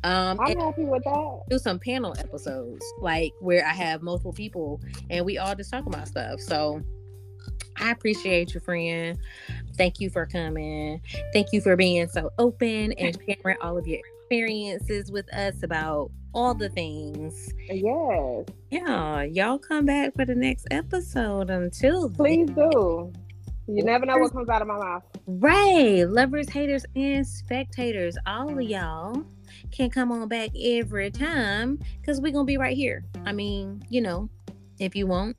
Um, 0.04 0.40
I'm 0.40 0.60
happy 0.60 0.84
with 0.84 1.04
that. 1.06 1.44
do 1.50 1.58
some 1.58 1.80
panel 1.80 2.16
episodes, 2.20 2.86
like 3.00 3.34
where 3.40 3.66
I 3.66 3.74
have 3.74 4.04
multiple 4.04 4.34
people 4.34 4.82
and 5.10 5.26
we 5.26 5.38
all 5.38 5.56
just 5.56 5.72
talk 5.72 5.86
about 5.86 6.08
stuff. 6.08 6.42
So 6.42 6.84
I 7.78 7.92
appreciate 7.92 8.54
you, 8.54 8.60
friend. 8.60 9.18
Thank 9.78 10.00
you 10.00 10.10
for 10.10 10.26
coming. 10.26 11.02
Thank 11.34 11.48
you 11.52 11.62
for 11.62 11.76
being 11.76 12.08
so 12.08 12.32
open 12.38 12.94
and 12.94 13.18
sharing 13.44 13.58
all 13.62 13.78
of 13.78 13.88
your 13.88 14.00
experiences 14.22 15.12
with 15.12 15.32
us 15.34 15.62
about 15.64 16.12
all 16.34 16.54
the 16.54 16.70
things. 16.70 17.54
Yes, 17.70 18.46
Yeah, 18.70 19.24
y'all 19.24 19.58
come 19.58 19.86
back 19.86 20.16
for 20.16 20.26
the 20.26 20.36
next 20.36 20.68
episode. 20.72 21.50
Until 21.50 22.10
then- 22.10 22.16
please 22.16 22.50
do. 22.50 23.12
You 23.68 23.84
never 23.84 24.06
know 24.06 24.18
what 24.20 24.32
comes 24.32 24.48
out 24.48 24.62
of 24.62 24.68
my 24.68 24.78
mouth. 24.78 25.04
Right. 25.26 26.06
Lovers, 26.08 26.48
haters, 26.50 26.86
and 26.96 27.26
spectators. 27.26 28.16
All 28.28 28.50
of 28.56 28.62
y'all 28.62 29.26
can 29.72 29.90
come 29.90 30.12
on 30.12 30.28
back 30.28 30.52
every 30.56 31.10
time 31.10 31.80
because 32.00 32.22
we're 32.22 32.32
going 32.32 32.46
to 32.46 32.48
be 32.48 32.58
right 32.58 32.78
here. 32.78 33.04
I 33.26 33.32
mean, 33.32 33.82
you 33.90 34.02
know, 34.02 34.30
if 34.80 34.96
you 34.96 35.08
want, 35.08 35.36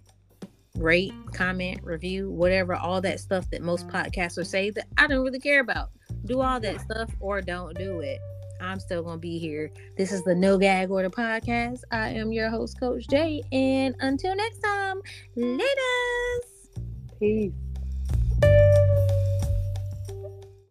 rate, 0.79 1.13
comment, 1.33 1.81
review, 1.83 2.31
whatever, 2.31 2.75
all 2.75 3.01
that 3.01 3.21
stuff 3.21 3.49
that 3.51 3.63
most 3.63 3.89
podcasters 3.89 4.47
say 4.47 4.71
that 4.71 4.87
I 4.99 5.07
don't 5.07 5.25
really 5.25 5.41
care 5.41 5.61
about. 5.61 5.91
Do 6.25 6.41
all 6.41 6.61
that 6.61 6.81
stuff 6.81 7.11
or 7.21 7.41
don't 7.41 7.77
do 7.77 8.01
it. 8.01 8.19
I'm 8.61 8.81
still 8.81 9.03
going 9.03 9.17
to 9.17 9.21
be 9.21 9.39
here. 9.39 9.71
This 9.97 10.13
is 10.13 10.25
the 10.25 10.35
No 10.35 10.59
Gag 10.59 10.91
Order 10.91 11.11
podcast. 11.11 11.81
I 11.91 12.09
am 12.11 12.33
your 12.33 12.49
host, 12.49 12.81
Coach 12.81 13.07
Jay. 13.09 13.43
And 13.53 13.95
until 14.01 14.35
next 14.35 14.59
time, 14.61 15.01
laters. 15.37 15.69
Peace. 17.21 17.53